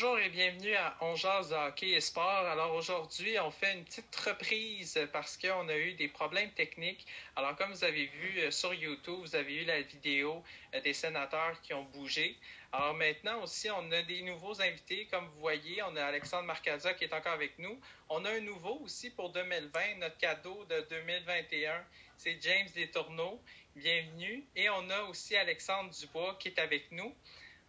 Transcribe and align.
bonjour 0.00 0.18
et 0.20 0.28
bienvenue 0.28 0.76
à 0.76 0.96
On 1.00 1.14
hockey 1.14 1.88
et 1.88 2.00
sport. 2.00 2.46
Alors 2.46 2.72
aujourd'hui, 2.74 3.36
on 3.40 3.50
fait 3.50 3.74
une 3.74 3.82
petite 3.82 4.14
reprise 4.14 4.96
parce 5.12 5.36
qu'on 5.36 5.68
a 5.68 5.76
eu 5.76 5.94
des 5.94 6.06
problèmes 6.06 6.52
techniques. 6.52 7.04
Alors 7.34 7.56
comme 7.56 7.72
vous 7.72 7.82
avez 7.82 8.06
vu 8.06 8.38
euh, 8.38 8.52
sur 8.52 8.72
YouTube, 8.72 9.18
vous 9.22 9.34
avez 9.34 9.62
eu 9.62 9.64
la 9.64 9.80
vidéo 9.80 10.44
euh, 10.72 10.80
des 10.82 10.92
sénateurs 10.92 11.60
qui 11.62 11.74
ont 11.74 11.82
bougé. 11.82 12.36
Alors 12.70 12.94
maintenant 12.94 13.42
aussi, 13.42 13.68
on 13.72 13.90
a 13.90 14.02
des 14.02 14.22
nouveaux 14.22 14.62
invités. 14.62 15.08
Comme 15.10 15.26
vous 15.34 15.40
voyez, 15.40 15.82
on 15.82 15.96
a 15.96 16.04
Alexandre 16.04 16.44
Marcaza 16.44 16.94
qui 16.94 17.02
est 17.02 17.12
encore 17.12 17.32
avec 17.32 17.58
nous. 17.58 17.80
On 18.08 18.24
a 18.24 18.30
un 18.30 18.40
nouveau 18.40 18.78
aussi 18.84 19.10
pour 19.10 19.30
2020, 19.30 19.96
notre 19.98 20.18
cadeau 20.18 20.64
de 20.70 20.86
2021. 20.90 21.84
C'est 22.16 22.38
James 22.40 22.68
Letourneau. 22.76 23.42
Bienvenue. 23.74 24.44
Et 24.54 24.70
on 24.70 24.90
a 24.90 25.02
aussi 25.10 25.36
Alexandre 25.36 25.90
Dubois 25.90 26.36
qui 26.38 26.46
est 26.46 26.60
avec 26.60 26.92
nous. 26.92 27.12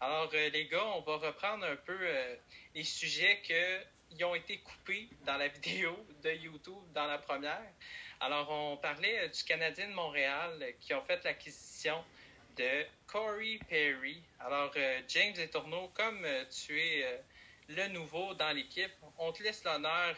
Alors, 0.01 0.29
euh, 0.33 0.49
les 0.51 0.65
gars, 0.67 0.85
on 0.95 1.01
va 1.01 1.17
reprendre 1.17 1.65
un 1.65 1.75
peu 1.75 1.97
euh, 1.99 2.35
les 2.73 2.85
sujets 2.85 3.41
qui 3.41 4.23
ont 4.23 4.33
été 4.33 4.59
coupés 4.59 5.09
dans 5.25 5.35
la 5.35 5.47
vidéo 5.59 5.93
de 6.23 6.31
YouTube 6.31 6.83
dans 6.93 7.05
la 7.05 7.17
première. 7.17 7.73
Alors, 8.21 8.49
on 8.49 8.77
parlait 8.77 9.19
euh, 9.19 9.27
du 9.27 9.43
Canadien 9.43 9.89
de 9.89 9.93
Montréal 9.93 10.73
qui 10.79 10.93
ont 10.93 11.01
fait 11.01 11.21
l'acquisition 11.25 12.01
de 12.55 12.85
Corey 13.07 13.59
Perry. 13.67 14.23
Alors, 14.39 14.73
James 15.09 15.35
Tourneau, 15.51 15.89
comme 15.93 16.25
tu 16.49 16.79
es 16.79 17.21
le 17.67 17.87
nouveau 17.89 18.33
dans 18.33 18.51
l'équipe, 18.51 18.91
on 19.17 19.31
te 19.31 19.43
laisse 19.43 19.63
l'honneur 19.63 20.15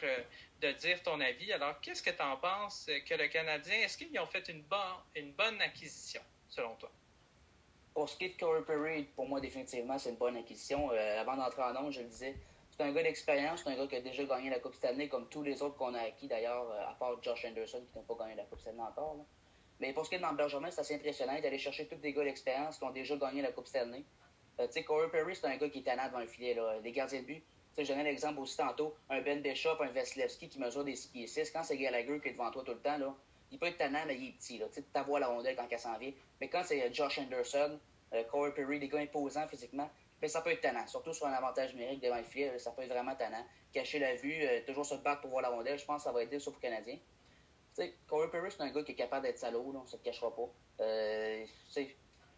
de 0.60 0.72
dire 0.72 1.04
ton 1.04 1.20
avis. 1.20 1.54
Alors, 1.54 1.80
qu'est-ce 1.82 2.02
que 2.02 2.10
tu 2.10 2.22
en 2.22 2.38
penses 2.38 2.90
que 3.08 3.14
le 3.14 3.28
Canadien, 3.28 3.82
est-ce 3.82 3.98
qu'ils 3.98 4.18
ont 4.20 4.26
fait 4.26 4.48
une 4.50 5.34
bonne 5.34 5.62
acquisition, 5.62 6.22
selon 6.50 6.76
toi? 6.78 6.92
Pour 7.94 8.08
ce 8.08 8.18
qui 8.18 8.26
est 8.26 8.30
de 8.30 8.40
Corey 8.40 8.62
Perry, 8.66 9.04
pour 9.16 9.28
moi, 9.28 9.42
définitivement, 9.42 9.98
c'est 9.98 10.12
une 10.12 10.16
bonne 10.16 10.38
acquisition. 10.38 10.92
Euh, 10.92 11.20
avant 11.20 11.36
d'entrer 11.36 11.62
en 11.62 11.76
ondes, 11.76 11.92
je 11.92 12.02
le 12.02 12.08
disais, 12.08 12.36
c'est 12.70 12.84
un 12.84 12.92
gars 12.94 13.04
d'expérience, 13.04 13.64
c'est 13.64 13.70
un 13.70 13.76
gars 13.76 13.88
qui 13.88 13.98
a 13.98 14.02
déjà 14.02 14.24
gagné 14.24 14.50
la 14.50 14.60
Coupe 14.60 14.76
Stanley, 14.76 15.10
comme 15.10 15.28
tous 15.28 15.44
les 15.44 15.62
autres 15.62 15.76
qu'on 15.76 15.94
a 15.94 16.00
acquis 16.00 16.28
d'ailleurs, 16.28 16.70
euh, 16.72 16.90
à 16.90 16.96
part 16.98 17.22
Josh 17.22 17.46
Anderson 17.46 17.84
qui 17.92 17.98
n'a 17.98 18.04
pas 18.04 18.16
gagné 18.24 18.36
la 18.36 18.44
Coupe 18.44 18.60
Stanley 18.60 18.80
encore. 18.82 19.18
Mais 19.82 19.94
pour 19.94 20.06
ce 20.06 20.10
qui 20.10 20.16
est 20.16 20.20
de 20.20 20.36
Bergerman, 20.36 20.72
c'est 20.72 20.82
assez 20.82 20.96
impressionnant 20.96 21.40
d'aller 21.42 21.58
chercher 21.58 21.88
tous 21.88 21.96
des 21.96 22.14
gars 22.14 22.24
d'expérience 22.24 22.78
qui 22.78 22.84
ont 22.86 22.92
déjà 22.92 23.18
gagné 23.18 23.42
la 23.42 23.52
Coupe 23.52 23.68
Stanley. 23.68 24.04
Euh, 24.60 24.68
tu 24.68 24.74
sais, 24.74 24.84
Corey 24.84 25.10
Perry, 25.10 25.36
c'est 25.36 25.48
un 25.48 25.58
gars 25.58 25.70
qui 25.70 25.80
est 25.80 25.84
tannant 25.84 26.08
devant 26.08 26.20
un 26.20 26.28
filet. 26.28 26.54
Là. 26.54 26.80
Les 26.82 26.92
gardiens 26.92 27.22
de 27.22 27.26
but, 27.26 27.44
je 27.78 27.88
donne 27.88 28.04
l'exemple 28.04 28.40
aussi 28.40 28.58
tantôt, 28.58 28.96
un 29.10 29.22
Ben 29.22 29.42
Bishop, 29.42 29.82
un 29.82 29.92
Vasilevski 29.92 30.50
qui 30.50 30.60
mesure 30.60 30.84
des 30.84 30.96
6 30.96 31.08
pieds 31.10 31.28
6. 31.28 31.52
Quand 31.52 31.64
c'est 31.64 31.78
Gallagher 31.78 32.20
qui 32.22 32.30
est 32.30 32.34
devant 32.34 32.52
toi 32.52 32.64
tout 32.64 32.74
le 32.74 32.80
temps, 32.80 32.98
là, 32.98 33.16
il 33.52 33.60
peut 33.60 33.68
être 33.68 33.78
tannant, 33.78 34.04
mais 34.08 34.18
il 34.18 34.30
est 34.30 34.32
petit. 34.32 34.62
Tu 34.74 35.02
vois 35.02 35.20
la 35.20 35.28
rondelle 35.28 35.56
quand 35.56 35.68
elle 35.70 35.80
s'en 35.80 35.98
vient. 35.98 36.14
Mais 36.40 36.50
quand 36.50 36.64
c'est 36.64 36.94
Josh 36.94 37.20
Anderson, 37.20 37.80
euh, 38.14 38.24
Corey 38.26 38.54
Perry, 38.54 38.80
des 38.80 38.88
gars 38.88 39.00
imposants 39.00 39.48
physiquement, 39.48 39.90
mais 40.22 40.28
ça 40.28 40.42
peut 40.42 40.52
être 40.52 40.62
tannant. 40.62 40.86
Surtout 40.88 41.14
sur 41.14 41.28
un 41.28 41.34
avantage 41.34 41.74
numérique 41.74 42.02
devant 42.02 42.18
le 42.18 42.24
filet, 42.24 42.58
ça 42.60 42.72
peut 42.72 42.84
être 42.84 42.90
vraiment 42.90 43.16
tannant. 43.16 43.46
Cacher 43.74 44.00
la 44.00 44.16
vue, 44.16 44.44
euh, 44.44 44.62
toujours 44.66 44.86
se 44.86 44.96
battre 44.96 45.22
pour 45.22 45.32
voir 45.32 45.42
la 45.42 45.50
rondelle, 45.50 45.80
je 45.80 45.86
pense 45.86 45.98
que 45.98 46.04
ça 46.04 46.12
va 46.12 46.24
aider 46.24 46.40
sauf 46.40 46.54
pour 46.54 46.62
Canadien. 46.62 46.96
Tu 46.96 47.02
sais, 47.74 47.96
Corey 48.08 48.30
Perry, 48.30 48.52
c'est 48.52 48.62
un 48.62 48.70
gars 48.70 48.84
qui 48.84 48.92
est 48.92 48.96
capable 48.96 49.26
d'être 49.26 49.38
salaud, 49.38 49.72
là, 49.72 49.80
on 49.80 49.84
ne 49.84 49.88
se 49.88 49.96
le 49.96 50.04
cachera 50.04 50.36
pas. 50.36 50.50
Euh, 50.82 51.46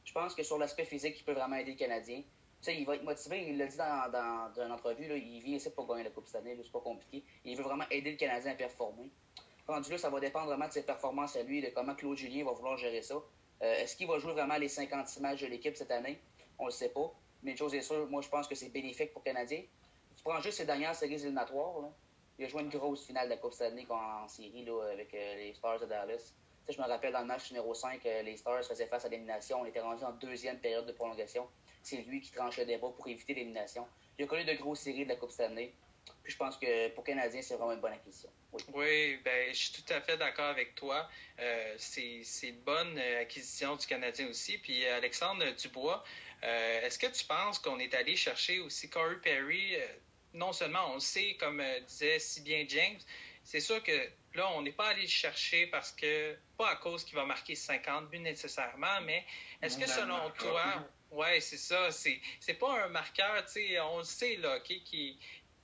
je 0.05 0.11
pense 0.14 0.36
que 0.36 0.44
sur 0.44 0.58
l'aspect 0.58 0.86
physique, 0.86 1.20
il 1.20 1.23
peut 1.23 1.33
vraiment 1.33 1.55
aider 1.55 1.72
le 1.72 1.77
Canadien. 1.77 2.17
Tu 2.17 2.25
sais, 2.61 2.77
il 2.77 2.86
va 2.86 2.95
être 2.95 3.03
motivé, 3.03 3.50
il 3.50 3.58
l'a 3.58 3.66
dit 3.66 3.77
dans, 3.77 4.11
dans, 4.11 4.61
une 4.64 4.72
entrevue, 4.72 5.08
là, 5.08 5.16
il 5.16 5.42
vient 5.42 5.58
ici 5.58 5.70
pour 5.72 5.88
gagner 5.88 6.03
la 6.03 6.11
Coupe 6.11 6.27
cette 6.27 6.38
année, 6.38 6.58
c'est 6.61 6.72
pas 6.72 6.80
compliqué. 6.80 7.23
Il 7.44 7.58
veut 7.58 7.64
vraiment 7.64 7.86
aider 7.89 8.11
le 8.11 8.17
Canadien 8.17 8.52
à 8.52 8.55
performer. 8.55 9.09
Rendu 9.67 9.92
là, 9.92 9.97
ça 9.97 10.09
va 10.09 10.19
dépendre 10.19 10.47
vraiment 10.47 10.67
de 10.67 10.73
ses 10.73 10.83
performances 10.83 11.36
à 11.38 11.44
lui, 11.44 11.61
de 11.61 11.69
comment 11.69 11.95
Claude 11.95 12.17
Julien 12.17 12.44
va 12.44 12.52
vouloir 12.52 12.78
gérer 12.78 13.02
ça. 13.02 13.16
Euh, 13.16 13.75
est-ce 13.75 13.95
qu'il 13.95 14.08
va 14.08 14.17
jouer 14.20 14.33
vraiment 14.33 14.58
les 14.58 14.67
56 14.67 15.22
matchs 15.22 15.42
de 15.42 15.47
l'équipe 15.47 15.75
cette 15.78 15.92
année? 15.92 16.20
On 16.59 16.64
ne 16.64 16.67
le 16.67 16.73
sait 16.73 16.89
pas. 16.89 17.14
Mais 17.44 17.52
une 17.52 17.58
chose 17.58 17.73
est 17.73 17.81
sûre, 17.81 18.08
moi, 18.09 18.22
je 18.22 18.30
pense 18.30 18.48
que 18.48 18.55
c'est 18.55 18.70
bénéfique 18.70 19.14
pour 19.14 19.21
le 19.26 19.32
Canadien. 19.32 19.61
Tu 20.17 20.23
prends 20.23 20.39
juste 20.42 20.58
ses 20.58 20.65
dernières 20.65 20.95
séries 20.95 21.14
éliminatoires. 21.15 21.92
Il 22.38 22.45
a 22.45 22.48
joué 22.48 22.61
une 22.61 22.70
grosse 22.70 23.05
finale 23.05 23.26
de 23.26 23.32
la 23.32 23.38
Coupe 23.38 23.54
Stanley 23.54 23.86
en 23.89 24.27
série 24.27 24.65
là, 24.65 24.82
avec 24.92 25.14
euh, 25.14 25.36
les 25.36 25.54
Stars 25.54 25.80
de 25.80 25.86
Dallas. 25.86 26.33
je 26.67 26.82
me 26.82 26.88
rappelle 26.88 27.14
dans 27.14 27.21
le 27.21 27.26
match 27.26 27.52
numéro 27.52 27.73
5, 27.73 28.05
euh, 28.05 28.21
les 28.23 28.38
Stars 28.38 28.65
faisaient 28.65 28.88
face 28.88 29.05
à 29.05 29.09
l'élimination. 29.09 29.61
On 29.61 29.65
était 29.65 29.82
rendu 29.82 30.04
en 30.04 30.11
deuxième 30.14 30.59
période 30.59 30.86
de 30.86 30.92
prolongation. 30.92 31.48
C'est 31.83 31.98
lui 31.98 32.21
qui 32.21 32.32
tranche 32.32 32.58
le 32.58 32.65
débat 32.65 32.89
pour 32.89 33.08
éviter 33.08 33.33
l'élimination. 33.33 33.86
Il 34.17 34.26
a 34.26 34.27
connu 34.27 34.43
de 34.43 34.54
grosses 34.54 34.80
séries 34.80 35.04
de 35.04 35.09
la 35.09 35.15
Coupe 35.15 35.32
Stanley. 35.32 35.73
Puis 36.23 36.31
je 36.31 36.37
pense 36.37 36.58
que 36.58 36.87
pour 36.89 37.03
Canadien, 37.03 37.41
c'est 37.41 37.55
vraiment 37.55 37.73
une 37.73 37.81
bonne 37.81 37.93
acquisition. 37.93 38.30
Oui, 38.73 39.19
ben, 39.25 39.49
je 39.53 39.58
suis 39.58 39.83
tout 39.83 39.93
à 39.93 39.99
fait 39.99 40.15
d'accord 40.17 40.45
avec 40.45 40.73
toi. 40.75 41.09
Euh, 41.39 41.75
c'est 41.77 42.23
une 42.43 42.61
bonne 42.61 42.97
euh, 42.97 43.21
acquisition 43.21 43.75
du 43.75 43.86
Canadien 43.86 44.27
aussi. 44.27 44.58
Puis 44.58 44.86
Alexandre 44.87 45.45
Dubois, 45.55 46.03
euh, 46.43 46.81
est-ce 46.81 46.97
que 46.97 47.08
tu 47.08 47.25
penses 47.25 47.59
qu'on 47.59 47.80
est 47.80 47.93
allé 47.93 48.15
chercher 48.15 48.59
aussi 48.59 48.89
Corey 48.89 49.17
Perry? 49.21 49.75
non 50.33 50.52
seulement 50.52 50.89
on 50.89 50.95
le 50.95 50.99
sait, 50.99 51.37
comme 51.39 51.61
disait 51.87 52.17
si 52.17 52.41
bien 52.41 52.65
James, 52.67 52.97
c'est 53.43 53.59
sûr 53.59 53.83
que 53.83 54.09
là, 54.33 54.49
on 54.55 54.64
n'est 54.64 54.71
pas 54.71 54.87
allé 54.87 55.03
le 55.03 55.08
chercher 55.08 55.67
parce 55.67 55.91
que, 55.91 56.35
pas 56.58 56.71
à 56.71 56.75
cause 56.77 57.03
qu'il 57.03 57.15
va 57.15 57.23
marquer 57.23 57.53
50 57.53 58.09
buts 58.09 58.17
nécessairement, 58.17 58.99
mais 59.02 59.23
est-ce 59.61 59.77
que 59.77 59.87
selon 59.87 60.31
toi, 60.31 60.89
ouais, 61.11 61.39
c'est 61.39 61.58
ça, 61.58 61.91
c'est 61.91 62.53
pas 62.59 62.85
un 62.85 62.87
marqueur, 62.87 63.45
tu 63.45 63.52
sais, 63.52 63.80
on 63.80 63.99
le 63.99 64.03
sait, 64.03 64.37
là, 64.37 64.59
qui 64.61 65.20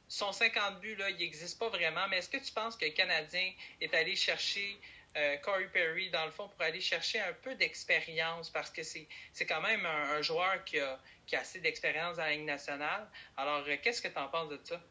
son 0.09 0.31
50 0.31 0.81
buts, 0.81 0.95
là, 0.95 1.11
il 1.11 1.17
n'existe 1.17 1.59
pas 1.59 1.69
vraiment, 1.69 2.07
mais 2.09 2.17
est-ce 2.17 2.29
que 2.29 2.43
tu 2.43 2.51
penses 2.51 2.75
que 2.75 2.85
le 2.85 2.91
Canadien 2.91 3.53
est 3.79 3.93
allé 3.93 4.15
chercher 4.15 4.81
euh, 5.15 5.37
Corey 5.37 5.69
Perry, 5.71 6.09
dans 6.09 6.25
le 6.25 6.31
fond, 6.31 6.47
pour 6.49 6.61
aller 6.61 6.81
chercher 6.81 7.19
un 7.19 7.33
peu 7.33 7.53
d'expérience, 7.55 8.49
parce 8.49 8.71
que 8.71 8.81
c'est, 8.81 9.07
quand 9.47 9.61
même 9.61 9.85
un, 9.85 10.21
joueur 10.23 10.63
qui 10.65 10.79
a, 10.79 10.99
qui 11.27 11.35
a 11.35 11.41
assez 11.41 11.59
d'expérience 11.59 12.17
dans 12.17 12.23
la 12.23 12.31
Ligue 12.31 12.45
nationale. 12.45 13.07
Alors, 13.37 13.63
euh, 13.67 13.77
qu'est-ce 13.81 14.01
que 14.01 14.07
tu 14.07 14.17
en 14.17 14.27
penses 14.27 14.49
de 14.49 14.59
ça? 14.63 14.81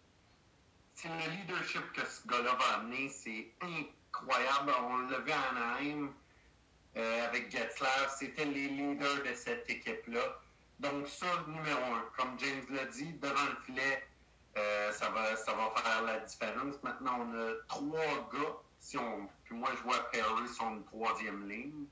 C'est 0.95 1.09
le 1.09 1.31
leadership 1.31 1.93
que 1.93 2.07
ce 2.07 2.27
gars-là 2.27 2.55
va 2.55 2.79
amener, 2.79 3.09
c'est 3.09 3.49
incroyable. 3.61 4.73
On 4.83 4.99
l'a 5.09 5.19
vu 5.19 5.33
à 5.33 5.41
Anaheim 5.51 6.15
euh, 6.97 7.27
avec 7.27 7.51
Getzler, 7.51 8.07
c'était 8.19 8.45
les 8.45 8.69
leaders 8.69 9.23
de 9.25 9.35
cette 9.35 9.69
équipe-là. 9.69 10.41
Donc, 10.79 11.09
ça, 11.09 11.45
numéro 11.49 11.83
un, 11.93 12.09
comme 12.17 12.39
James 12.39 12.67
l'a 12.71 12.85
dit, 12.87 13.13
devant 13.15 13.45
le 13.47 13.65
filet, 13.67 14.08
euh, 14.59 14.93
ça, 14.93 15.11
va, 15.11 15.37
ça 15.37 15.53
va 15.53 15.71
faire 15.77 16.03
la 16.03 16.19
différence. 16.21 16.83
Maintenant, 16.83 17.21
on 17.21 17.35
a 17.35 17.53
trois 17.69 18.29
gars. 18.33 18.57
Si 18.81 18.97
on, 18.97 19.29
puis 19.45 19.55
moi, 19.55 19.71
je 19.77 19.83
vois 19.83 20.11
Perry 20.11 20.49
sur 20.49 20.69
une 20.69 20.85
troisième 20.85 21.49
ligne. 21.49 21.87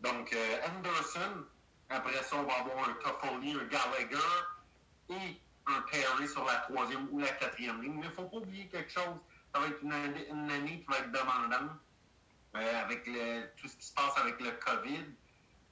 Donc, 0.00 0.32
euh, 0.32 0.58
Anderson, 0.68 1.44
après 1.88 2.22
ça, 2.22 2.36
on 2.36 2.44
va 2.44 2.54
avoir 2.54 2.88
un 2.88 2.92
Toffoli, 2.94 3.52
un 3.52 3.64
Gallagher 3.64 4.16
et 5.10 5.40
un 5.66 5.80
Perry 5.90 6.28
sur 6.28 6.44
la 6.44 6.56
troisième 6.60 7.08
ou 7.10 7.18
la 7.18 7.28
quatrième 7.28 7.82
ligne. 7.82 7.94
Mais 7.94 8.06
il 8.06 8.08
ne 8.08 8.14
faut 8.14 8.24
pas 8.24 8.36
oublier 8.36 8.66
quelque 8.68 8.92
chose. 8.92 9.16
Ça 9.54 9.60
va 9.60 9.66
être 9.66 9.82
une, 9.82 9.92
année, 9.92 10.80
qui 10.80 10.86
va 10.88 10.98
être 10.98 11.12
demandante 11.12 11.78
euh, 12.56 12.82
avec 12.82 13.06
le, 13.06 13.46
tout 13.56 13.68
ce 13.68 13.76
qui 13.76 13.86
se 13.86 13.94
passe 13.94 14.16
avec 14.18 14.40
le 14.40 14.52
COVID. 14.52 15.04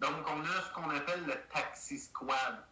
Donc, 0.00 0.28
on 0.28 0.40
a 0.42 0.62
ce 0.62 0.72
qu'on 0.74 0.90
appelle 0.90 1.24
le 1.26 1.34
taxi 1.52 1.98
squad. 1.98 2.64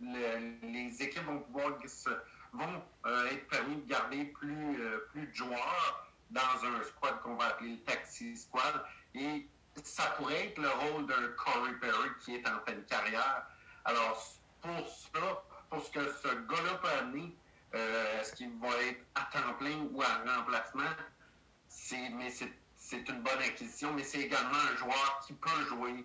les 0.00 0.96
équipes 1.00 1.24
vont 1.24 1.40
pouvoir 1.40 1.72
se 1.86 2.10
vont 2.52 2.82
euh, 3.06 3.30
être 3.30 3.48
permis 3.48 3.76
de 3.76 3.88
garder 3.88 4.24
plus, 4.26 4.80
euh, 4.80 4.98
plus 5.10 5.26
de 5.26 5.34
joueurs 5.34 6.10
dans 6.30 6.64
un 6.64 6.82
squad 6.84 7.20
qu'on 7.22 7.34
va 7.34 7.46
appeler 7.46 7.72
le 7.72 7.80
taxi 7.80 8.36
squad. 8.36 8.84
Et 9.14 9.46
ça 9.82 10.04
pourrait 10.16 10.48
être 10.48 10.58
le 10.58 10.68
rôle 10.68 11.06
d'un 11.06 11.28
Corey 11.36 11.72
Perry 11.80 12.08
qui 12.20 12.36
est 12.36 12.48
en 12.48 12.60
fin 12.66 12.74
de 12.74 12.80
carrière. 12.82 13.46
Alors, 13.84 14.22
pour 14.60 14.88
ça, 14.88 15.42
pour 15.68 15.84
ce 15.84 15.90
que 15.90 16.12
ce 16.12 16.28
gars-là 16.28 16.74
peut 16.82 16.88
amener, 17.00 17.34
euh, 17.74 18.20
est-ce 18.20 18.34
qu'il 18.34 18.50
va 18.58 18.68
être 18.82 19.04
à 19.14 19.28
temps 19.32 19.54
plein 19.58 19.78
ou 19.92 20.02
à 20.02 20.34
remplacement? 20.36 20.90
C'est, 21.68 22.08
une 23.08 23.22
bonne 23.22 23.38
acquisition, 23.38 23.92
mais 23.94 24.02
c'est 24.02 24.22
également 24.22 24.58
un 24.72 24.76
joueur 24.76 25.22
qui 25.24 25.32
peut 25.34 25.64
jouer 25.68 26.04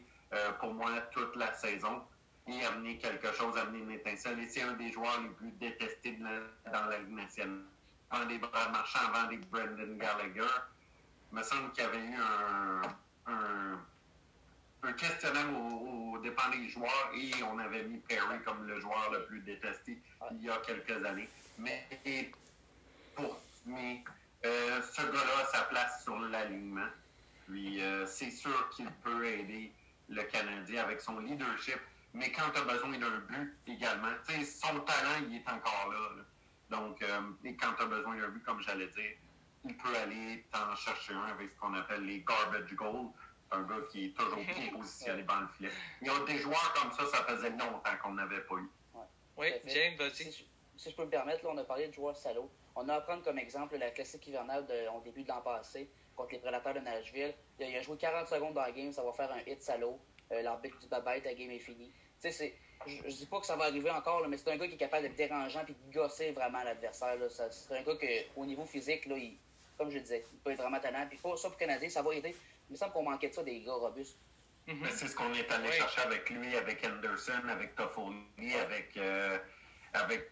pour 0.59 0.73
moi 0.73 0.91
toute 1.11 1.35
la 1.35 1.53
saison 1.53 2.03
et 2.47 2.65
amener 2.65 2.97
quelque 2.97 3.31
chose, 3.33 3.57
amener 3.57 3.79
une 3.79 3.91
étincelle. 3.91 4.39
Et 4.39 4.47
c'est 4.47 4.61
un 4.61 4.73
des 4.73 4.91
joueurs 4.91 5.21
les 5.21 5.29
plus 5.29 5.51
détestés 5.51 6.17
dans 6.17 6.85
la 6.85 6.99
Ligue 6.99 7.15
nationale. 7.15 7.63
Un 8.11 8.25
des 8.25 8.37
bras 8.37 8.69
marchands 8.69 8.99
avant 9.13 9.27
des 9.29 9.37
Brendan 9.37 9.97
Gallagher. 9.97 10.53
Il 11.31 11.37
me 11.37 11.43
semble 11.43 11.71
qu'il 11.71 11.83
y 11.83 11.87
avait 11.87 12.05
eu 12.05 12.15
un, 12.15 12.81
un, 13.25 13.79
un 14.83 14.93
questionnaire 14.93 15.47
au, 15.53 16.13
au, 16.13 16.17
dépend 16.19 16.49
des 16.49 16.69
joueurs 16.69 17.11
et 17.15 17.31
on 17.51 17.57
avait 17.57 17.83
mis 17.83 17.97
Perry 17.97 18.39
comme 18.45 18.65
le 18.67 18.79
joueur 18.79 19.11
le 19.11 19.25
plus 19.25 19.39
détesté 19.41 19.99
il 20.31 20.43
y 20.43 20.49
a 20.49 20.57
quelques 20.57 21.03
années. 21.03 21.29
Mais 21.57 21.87
pour 23.15 23.39
mais, 23.65 24.03
euh, 24.45 24.81
ce 24.93 25.01
gars-là 25.01 25.41
a 25.41 25.45
sa 25.45 25.63
place 25.63 26.03
sur 26.03 26.19
l'alignement. 26.19 26.87
Puis 27.47 27.81
euh, 27.81 28.05
c'est 28.05 28.31
sûr 28.31 28.69
qu'il 28.69 28.89
peut 29.03 29.25
aider 29.25 29.71
le 30.09 30.21
Canadien 30.23 30.83
avec 30.83 31.01
son 31.01 31.19
leadership 31.19 31.79
mais 32.15 32.31
quand 32.31 32.49
tu 32.53 32.59
as 32.59 32.63
besoin 32.63 32.97
d'un 32.97 33.19
but 33.29 33.57
également, 33.67 34.07
son 34.27 34.79
talent, 34.81 35.25
il 35.29 35.35
est 35.35 35.49
encore 35.49 35.91
là. 35.91 36.23
Donc, 36.69 37.01
euh, 37.01 37.21
et 37.43 37.55
quand 37.55 37.73
tu 37.77 37.83
as 37.83 37.85
besoin 37.85 38.15
d'un 38.15 38.29
but, 38.29 38.43
comme 38.43 38.61
j'allais 38.61 38.87
dire, 38.87 39.11
il 39.65 39.75
peut 39.77 39.95
aller 39.95 40.45
t'en 40.51 40.75
chercher 40.75 41.13
un 41.13 41.25
avec 41.25 41.51
ce 41.51 41.59
qu'on 41.59 41.73
appelle 41.73 42.05
les 42.05 42.21
garbage 42.21 42.73
goals. 42.73 43.09
un 43.51 43.63
gars 43.63 43.81
qui 43.91 44.05
est 44.05 44.17
toujours 44.17 44.37
bien 44.43 44.71
positionné 44.71 45.23
dans 45.23 45.41
le 45.41 45.47
filet. 45.49 45.69
Il 46.01 46.07
y 46.07 46.09
a 46.09 46.19
des 46.25 46.37
joueurs 46.39 46.73
comme 46.73 46.91
ça, 46.91 47.05
ça 47.17 47.23
faisait 47.25 47.49
longtemps 47.51 47.97
qu'on 48.01 48.13
n'avait 48.13 48.41
pas 48.41 48.55
eu. 48.55 48.69
Oui, 49.37 49.47
James, 49.65 49.95
vas-y. 49.97 50.31
si 50.31 50.45
je 50.77 50.95
peux 50.95 51.03
me 51.03 51.09
permettre, 51.09 51.43
là, 51.43 51.51
on 51.53 51.57
a 51.57 51.63
parlé 51.63 51.87
de 51.87 51.93
joueurs 51.93 52.15
salauds. 52.15 52.49
On 52.75 52.87
a 52.87 52.95
à 52.95 53.01
prendre 53.01 53.23
comme 53.23 53.37
exemple 53.37 53.77
la 53.77 53.91
classique 53.91 54.27
hivernale 54.27 54.65
de, 54.65 54.87
au 54.95 55.01
début 55.01 55.23
de 55.23 55.27
l'an 55.27 55.41
passé 55.41 55.89
contre 56.15 56.31
les 56.31 56.39
Prédateurs 56.39 56.73
de 56.73 56.79
Nashville. 56.79 57.33
Il 57.59 57.75
a, 57.75 57.81
joué 57.81 57.97
40 57.97 58.27
secondes 58.27 58.53
dans 58.53 58.61
la 58.61 58.71
game, 58.71 58.91
ça 58.91 59.03
va 59.03 59.11
faire 59.11 59.31
un 59.31 59.39
hit 59.45 59.61
salaud. 59.61 59.99
Euh, 60.31 60.41
L'arbitre 60.41 60.79
du 60.79 60.87
bye 60.87 61.21
ta 61.21 61.33
game 61.33 61.51
est 61.51 61.59
finie. 61.59 61.91
Tu 62.29 62.37
sais, 62.37 62.55
je, 62.87 63.09
je 63.09 63.15
dis 63.15 63.25
pas 63.25 63.39
que 63.39 63.45
ça 63.45 63.55
va 63.55 63.65
arriver 63.65 63.89
encore, 63.89 64.27
mais 64.27 64.37
c'est 64.37 64.51
un 64.51 64.57
gars 64.57 64.67
qui 64.67 64.73
est 64.73 64.77
capable 64.77 65.03
d'être 65.03 65.15
dérangeant 65.15 65.63
et 65.67 65.73
de 65.73 65.93
gosser 65.93 66.31
vraiment 66.31 66.63
l'adversaire. 66.63 67.17
C'est 67.29 67.77
un 67.77 67.83
gars 67.83 67.95
que, 67.95 68.07
au 68.35 68.45
niveau 68.45 68.65
physique, 68.65 69.05
là, 69.05 69.15
il, 69.17 69.37
comme 69.77 69.89
je 69.89 69.95
le 69.95 70.01
disais, 70.01 70.25
il 70.31 70.39
peut 70.39 70.51
être 70.51 70.61
vraiment 70.61 70.79
talent. 70.79 71.05
Puis 71.09 71.19
ça, 71.19 71.49
pour 71.49 71.57
Canadien, 71.57 71.89
ça 71.89 72.01
va 72.01 72.13
aider. 72.15 72.35
Il 72.69 72.73
me 72.73 72.77
semble 72.77 72.93
qu'on 72.93 73.03
manquait 73.03 73.29
de 73.29 73.33
ça, 73.33 73.43
des 73.43 73.61
gars 73.61 73.73
robustes. 73.73 74.17
Mm-hmm. 74.67 74.89
C'est 74.89 75.07
ce 75.07 75.15
qu'on 75.15 75.33
est 75.33 75.51
allé 75.51 75.71
chercher 75.71 76.01
avec 76.01 76.29
lui, 76.29 76.55
avec 76.55 76.83
Anderson, 76.85 77.47
avec 77.47 77.75
Toffoli, 77.75 78.55
avec, 78.55 78.97
euh, 78.97 79.37
avec 79.93 80.31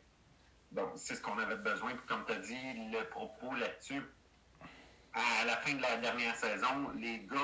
donc, 0.72 0.90
c'est 0.96 1.16
ce 1.16 1.22
qu'on 1.22 1.38
avait 1.38 1.58
besoin. 1.58 1.92
Puis, 1.92 2.06
comme 2.08 2.26
tu 2.26 2.34
as 2.34 2.38
dit, 2.38 2.74
le 2.92 3.04
propos 3.10 3.54
là-dessus, 3.54 4.02
à 5.14 5.46
la 5.46 5.58
fin 5.58 5.74
de 5.74 5.82
la 5.82 5.98
dernière 5.98 6.36
saison, 6.36 6.90
les 6.96 7.20
gars 7.20 7.38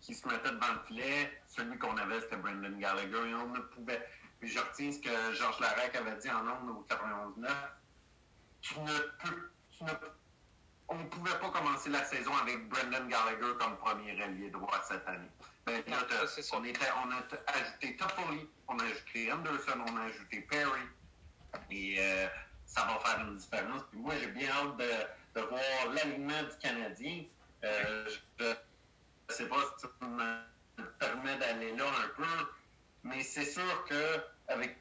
qui 0.00 0.14
se 0.14 0.26
mettaient 0.26 0.50
devant 0.50 0.72
le 0.72 0.80
filet, 0.86 1.42
celui 1.46 1.78
qu'on 1.78 1.96
avait, 1.96 2.20
c'était 2.20 2.36
Brendan 2.36 2.78
Gallagher, 2.78 3.30
et 3.30 3.34
on 3.34 3.48
ne 3.48 3.60
pouvait. 3.60 4.06
Puis, 4.38 4.48
je 4.48 4.58
retiens 4.58 4.92
ce 4.92 4.98
que 4.98 5.34
Georges 5.34 5.60
Larac 5.60 5.94
avait 5.94 6.16
dit 6.16 6.30
en 6.30 6.46
ondes 6.46 6.70
au 6.70 6.86
91-9. 6.88 7.48
Tu 8.62 8.80
ne 8.80 8.98
peux. 9.22 9.50
Tu 9.70 9.84
ne, 9.84 9.90
on 10.88 10.96
ne 10.96 11.04
pouvait 11.04 11.38
pas 11.38 11.50
commencer 11.50 11.88
la 11.90 12.04
saison 12.04 12.32
avec 12.42 12.68
Brendan 12.68 13.08
Gallagher 13.08 13.52
comme 13.60 13.76
premier 13.76 14.20
allié 14.20 14.50
droit 14.50 14.82
cette 14.88 15.06
année. 15.06 15.28
Ben, 15.66 15.82
on, 16.52 16.64
était, 16.64 16.86
on 17.04 17.10
a 17.12 17.58
ajouté 17.60 17.96
Toffoli, 17.96 18.48
on 18.66 18.78
a 18.78 18.84
ajouté 18.84 19.30
Anderson, 19.30 19.84
on 19.86 19.96
a 19.96 20.02
ajouté 20.04 20.40
Perry. 20.50 20.80
Et 21.70 21.96
euh, 21.98 22.26
ça 22.66 22.84
va 22.86 22.98
faire 23.04 23.24
une 23.26 23.36
différence. 23.36 23.82
Puis 23.90 24.00
moi, 24.00 24.14
j'ai 24.20 24.28
bien 24.28 24.50
hâte 24.50 24.76
de, 24.78 25.40
de 25.40 25.46
voir 25.46 25.94
l'alignement 25.94 26.42
du 26.42 26.58
Canadien. 26.60 27.24
Euh, 27.62 28.08
je 28.38 28.54
ne 29.30 29.36
sais 29.36 29.46
pas 29.46 29.56
si 29.78 29.86
tu 29.86 30.06
me 30.06 30.84
permets 30.98 31.36
d'aller 31.38 31.76
là 31.76 31.84
un 31.86 32.08
peu, 32.16 32.50
mais 33.04 33.22
c'est 33.22 33.44
sûr 33.44 33.84
qu'avec 33.88 34.76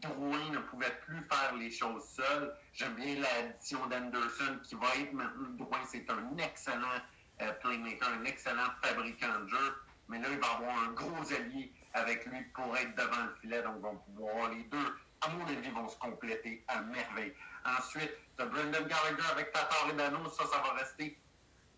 Drouin 0.00 0.50
ne 0.50 0.58
pouvait 0.58 0.96
plus 1.04 1.26
faire 1.28 1.56
les 1.56 1.72
choses 1.72 2.04
seul. 2.04 2.54
J'aime 2.72 2.94
bien 2.94 3.16
l'addition 3.18 3.84
d'Anderson 3.86 4.58
qui 4.62 4.76
va 4.76 4.86
être 5.00 5.12
maintenant. 5.12 5.48
Drouin, 5.56 5.80
c'est 5.90 6.08
un 6.08 6.36
excellent 6.38 7.00
euh, 7.42 7.52
playmaker, 7.54 8.08
un 8.08 8.24
excellent 8.26 8.70
fabricant 8.80 9.40
de 9.40 9.48
jeu. 9.48 9.74
Mais 10.08 10.20
là, 10.20 10.28
il 10.30 10.38
va 10.38 10.50
avoir 10.52 10.84
un 10.84 10.92
gros 10.92 11.32
allié 11.32 11.72
avec 11.94 12.26
lui 12.26 12.42
pour 12.54 12.76
être 12.76 12.94
devant 12.94 13.24
le 13.24 13.34
filet. 13.40 13.62
Donc, 13.62 13.84
on 13.84 13.92
va 13.92 13.98
pouvoir 13.98 14.50
les 14.50 14.62
deux 14.64 14.94
à 15.22 15.28
mon 15.30 15.46
avis, 15.46 15.70
vont 15.70 15.88
se 15.88 15.98
compléter 15.98 16.64
à 16.68 16.80
merveille. 16.82 17.34
Ensuite, 17.64 18.12
tu 18.38 18.44
Brendan 18.46 18.86
Gallagher 18.86 19.30
avec 19.32 19.52
Tatar 19.52 19.92
Dano, 19.96 20.28
ça, 20.30 20.44
ça 20.46 20.58
va 20.58 20.72
rester. 20.78 21.18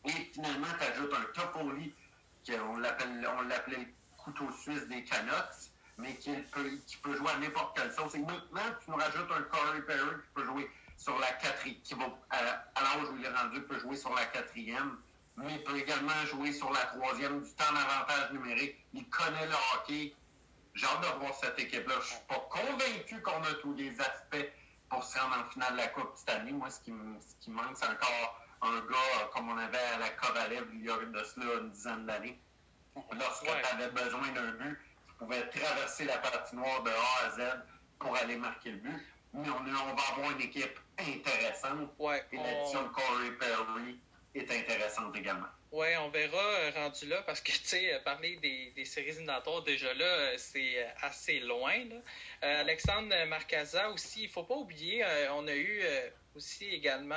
Et 0.04 0.31
finalement, 0.32 0.66
tu 0.78 0.84
ajoutes 0.84 1.14
un 1.14 1.25
Toffoli, 1.32 1.94
on 2.50 2.76
l'appelait 2.76 3.76
le 3.76 3.87
couteau 4.16 4.50
suisse 4.52 4.87
des 4.88 5.04
Canucks, 5.04 5.70
mais 5.99 6.14
qui 6.16 6.32
peut, 6.52 6.70
qui 6.87 6.96
peut 6.96 7.16
jouer 7.16 7.31
à 7.31 7.38
n'importe 7.38 7.76
quelle 7.76 7.93
sauce. 7.93 8.14
Et 8.14 8.19
maintenant, 8.19 8.62
tu 8.82 8.90
nous 8.90 8.96
rajoutes 8.96 9.31
un 9.31 9.43
Corey 9.43 9.82
Perry 9.82 10.00
qui 10.00 10.28
peut 10.34 10.44
jouer 10.44 10.70
sur 10.96 11.19
la 11.19 11.32
quatrième, 11.32 11.81
qui 11.82 11.94
va, 11.94 12.06
à, 12.31 12.43
l'âge 12.43 13.10
où 13.10 13.16
il 13.16 13.25
est 13.25 13.28
rendu, 13.28 13.62
peut 13.62 13.78
jouer 13.78 13.96
sur 13.96 14.14
la 14.14 14.25
quatrième, 14.26 14.99
mais 15.37 15.58
peut 15.60 15.76
également 15.76 16.26
jouer 16.26 16.52
sur 16.52 16.72
la 16.72 16.81
troisième, 16.87 17.43
du 17.43 17.50
temps 17.54 17.72
d'avantage 17.72 18.32
numérique. 18.32 18.76
Il 18.93 19.08
connaît 19.08 19.46
le 19.46 19.54
hockey, 19.75 20.14
j'ai 20.75 20.87
hâte 20.87 21.00
de 21.00 21.20
voir 21.20 21.34
cette 21.34 21.58
équipe-là. 21.58 21.94
Je 21.94 22.00
ne 22.00 22.04
suis 22.04 22.26
pas 22.28 22.49
convaincu 22.50 23.22
qu'on 23.22 23.43
a 23.43 23.54
tous 23.60 23.75
les 23.75 24.00
aspects 24.00 24.52
pour 24.88 25.02
se 25.04 25.19
rendre 25.19 25.44
en 25.46 25.50
finale 25.50 25.72
de 25.72 25.78
la 25.78 25.88
Coupe 25.88 26.12
cette 26.16 26.31
année. 26.31 26.52
Moi, 26.52 26.70
ce 26.70 26.81
qui, 26.81 26.93
ce 26.93 27.44
qui 27.44 27.50
manque, 27.50 27.76
c'est 27.76 27.87
encore 27.87 28.42
un 28.62 28.81
gars 28.81 29.31
comme 29.32 29.50
on 29.50 29.59
avait 29.59 29.76
à 29.94 29.99
la 29.99 30.09
Kovalev 30.11 30.67
il 30.75 30.85
y 30.85 30.91
a 30.91 30.97
de 30.97 31.25
cela 31.25 31.61
une 31.61 31.70
dizaine 31.70 32.06
d'années. 32.06 32.38
Lorsque 33.12 33.44
tu 33.44 33.75
avais 33.75 33.91
besoin 33.91 34.29
d'un 34.32 34.53
but, 34.53 34.79
tu 35.09 35.14
pouvais 35.19 35.49
traverser 35.49 36.05
la 36.05 36.19
patinoire 36.19 36.82
de 36.82 36.91
A 36.91 37.26
à 37.26 37.31
Z 37.31 37.41
pour 37.99 38.17
aller 38.17 38.37
marquer 38.37 38.70
le 38.70 38.79
but. 38.79 39.06
Mais 39.35 39.49
on, 39.49 39.61
on 39.61 39.94
va 39.94 40.03
avoir 40.12 40.31
une 40.32 40.43
équipe 40.43 40.79
intéressante. 40.99 41.91
Ouais, 41.99 42.23
Et 42.32 42.37
l'addition 42.37 42.82
de 42.82 42.88
Corey 42.88 43.31
Perry 43.38 43.99
est 44.35 44.50
intéressante 44.50 45.17
également. 45.17 45.47
Oui, 45.73 45.87
on 46.03 46.11
verra 46.11 46.37
euh, 46.37 46.70
rendu 46.75 47.06
là 47.06 47.23
parce 47.23 47.41
que, 47.41 47.50
tu 47.53 47.64
sais, 47.64 47.94
euh, 47.94 47.99
parler 48.00 48.37
des, 48.37 48.73
des 48.76 48.85
séries 48.85 49.09
éliminatoires, 49.09 49.62
déjà 49.62 49.93
là, 49.94 50.05
euh, 50.05 50.35
c'est 50.37 50.87
assez 51.00 51.41
loin. 51.41 51.73
Là. 51.87 52.59
Alexandre 52.61 53.14
Marcaza 53.26 53.91
aussi, 53.91 54.25
il 54.25 54.29
faut 54.29 54.44
pas 54.44 54.55
oublier, 54.55 55.05
on 55.31 55.47
a 55.49 55.55
eu 55.55 55.82
aussi 56.37 56.67
également 56.67 57.17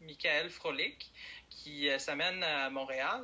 Michael 0.00 0.50
Frolik 0.50 1.10
qui 1.48 1.88
s'amène 1.98 2.42
à 2.42 2.70
Montréal. 2.70 3.22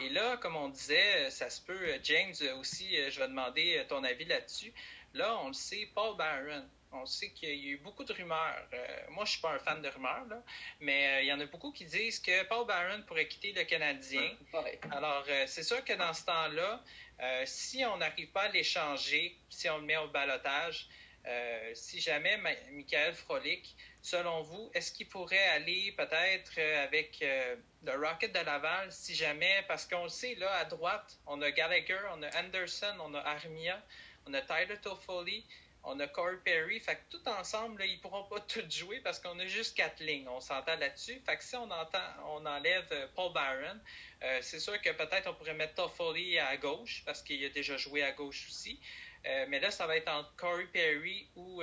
Et 0.00 0.08
là, 0.10 0.36
comme 0.38 0.56
on 0.56 0.68
disait, 0.68 1.30
ça 1.30 1.50
se 1.50 1.60
peut, 1.60 1.98
James 2.02 2.34
aussi, 2.58 2.96
je 3.10 3.20
vais 3.20 3.28
demander 3.28 3.84
ton 3.88 4.02
avis 4.04 4.24
là-dessus. 4.24 4.72
Là, 5.14 5.38
on 5.42 5.48
le 5.48 5.54
sait, 5.54 5.88
Paul 5.94 6.16
Barron, 6.16 6.64
on 6.94 7.06
sait 7.06 7.30
qu'il 7.30 7.48
y 7.48 7.52
a 7.52 7.72
eu 7.72 7.76
beaucoup 7.78 8.04
de 8.04 8.12
rumeurs. 8.12 8.66
Euh, 8.72 8.86
moi, 9.10 9.24
je 9.24 9.32
suis 9.32 9.40
pas 9.40 9.52
un 9.52 9.58
fan 9.58 9.82
de 9.82 9.88
rumeurs, 9.88 10.26
mais 10.80 11.06
euh, 11.06 11.22
il 11.22 11.26
y 11.26 11.32
en 11.32 11.40
a 11.40 11.46
beaucoup 11.46 11.72
qui 11.72 11.84
disent 11.84 12.20
que 12.20 12.44
Paul 12.44 12.66
Barron 12.66 13.02
pourrait 13.02 13.28
quitter 13.28 13.52
le 13.52 13.64
Canadien. 13.64 14.30
Alors, 14.90 15.24
euh, 15.28 15.44
c'est 15.46 15.62
sûr 15.62 15.84
que 15.84 15.92
dans 15.92 16.12
ce 16.12 16.24
temps-là, 16.24 16.82
si 17.44 17.84
on 17.84 17.98
n'arrive 17.98 18.30
pas 18.32 18.42
à 18.42 18.48
l'échanger, 18.48 19.38
si 19.48 19.68
on 19.70 19.78
le 19.78 19.84
met 19.84 19.96
au 19.96 20.08
balotage, 20.08 20.88
si 21.72 22.00
jamais 22.00 22.36
Michael 22.72 23.14
Frolic, 23.14 23.76
selon 24.04 24.42
vous, 24.42 24.70
est-ce 24.74 24.92
qu'il 24.92 25.08
pourrait 25.08 25.48
aller 25.48 25.92
peut-être 25.96 26.60
avec 26.84 27.24
le 27.82 27.92
Rocket 27.92 28.32
de 28.32 28.40
Laval, 28.40 28.92
si 28.92 29.14
jamais, 29.14 29.64
parce 29.66 29.86
qu'on 29.86 30.04
le 30.04 30.10
sait, 30.10 30.34
là, 30.34 30.52
à 30.56 30.66
droite, 30.66 31.18
on 31.26 31.40
a 31.40 31.50
Gallagher, 31.50 31.98
on 32.12 32.22
a 32.22 32.28
Anderson, 32.38 32.94
on 33.00 33.14
a 33.14 33.20
Armia, 33.20 33.82
on 34.26 34.34
a 34.34 34.42
Tyler 34.42 34.76
Toffoli 34.82 35.44
on 35.84 36.00
a 36.00 36.06
Corey 36.06 36.38
Perry. 36.44 36.80
Fait 36.80 36.96
que 36.96 37.16
tout 37.16 37.28
ensemble, 37.28 37.80
là, 37.80 37.86
ils 37.86 38.00
pourront 38.00 38.24
pas 38.24 38.40
tout 38.48 38.62
jouer 38.68 39.00
parce 39.00 39.18
qu'on 39.20 39.38
a 39.38 39.46
juste 39.46 39.76
quatre 39.76 40.02
lignes. 40.02 40.28
On 40.28 40.40
s'entend 40.40 40.76
là-dessus. 40.76 41.20
Fait 41.24 41.36
que 41.36 41.44
si 41.44 41.56
on, 41.56 41.70
entend, 41.70 41.98
on 42.28 42.44
enlève 42.46 42.86
euh, 42.92 43.06
Paul 43.14 43.32
Byron, 43.32 43.80
euh, 44.22 44.38
c'est 44.42 44.60
sûr 44.60 44.80
que 44.80 44.90
peut-être 44.90 45.28
on 45.28 45.34
pourrait 45.34 45.54
mettre 45.54 45.74
Toffoli 45.74 46.38
à 46.38 46.56
gauche 46.56 47.02
parce 47.04 47.22
qu'il 47.22 47.44
a 47.44 47.48
déjà 47.50 47.76
joué 47.76 48.02
à 48.02 48.12
gauche 48.12 48.46
aussi. 48.48 48.80
Euh, 49.26 49.46
mais 49.48 49.58
là, 49.58 49.70
ça 49.70 49.86
va 49.86 49.96
être 49.96 50.08
entre 50.08 50.34
Corey 50.36 50.66
Perry 50.72 51.28
ou 51.34 51.62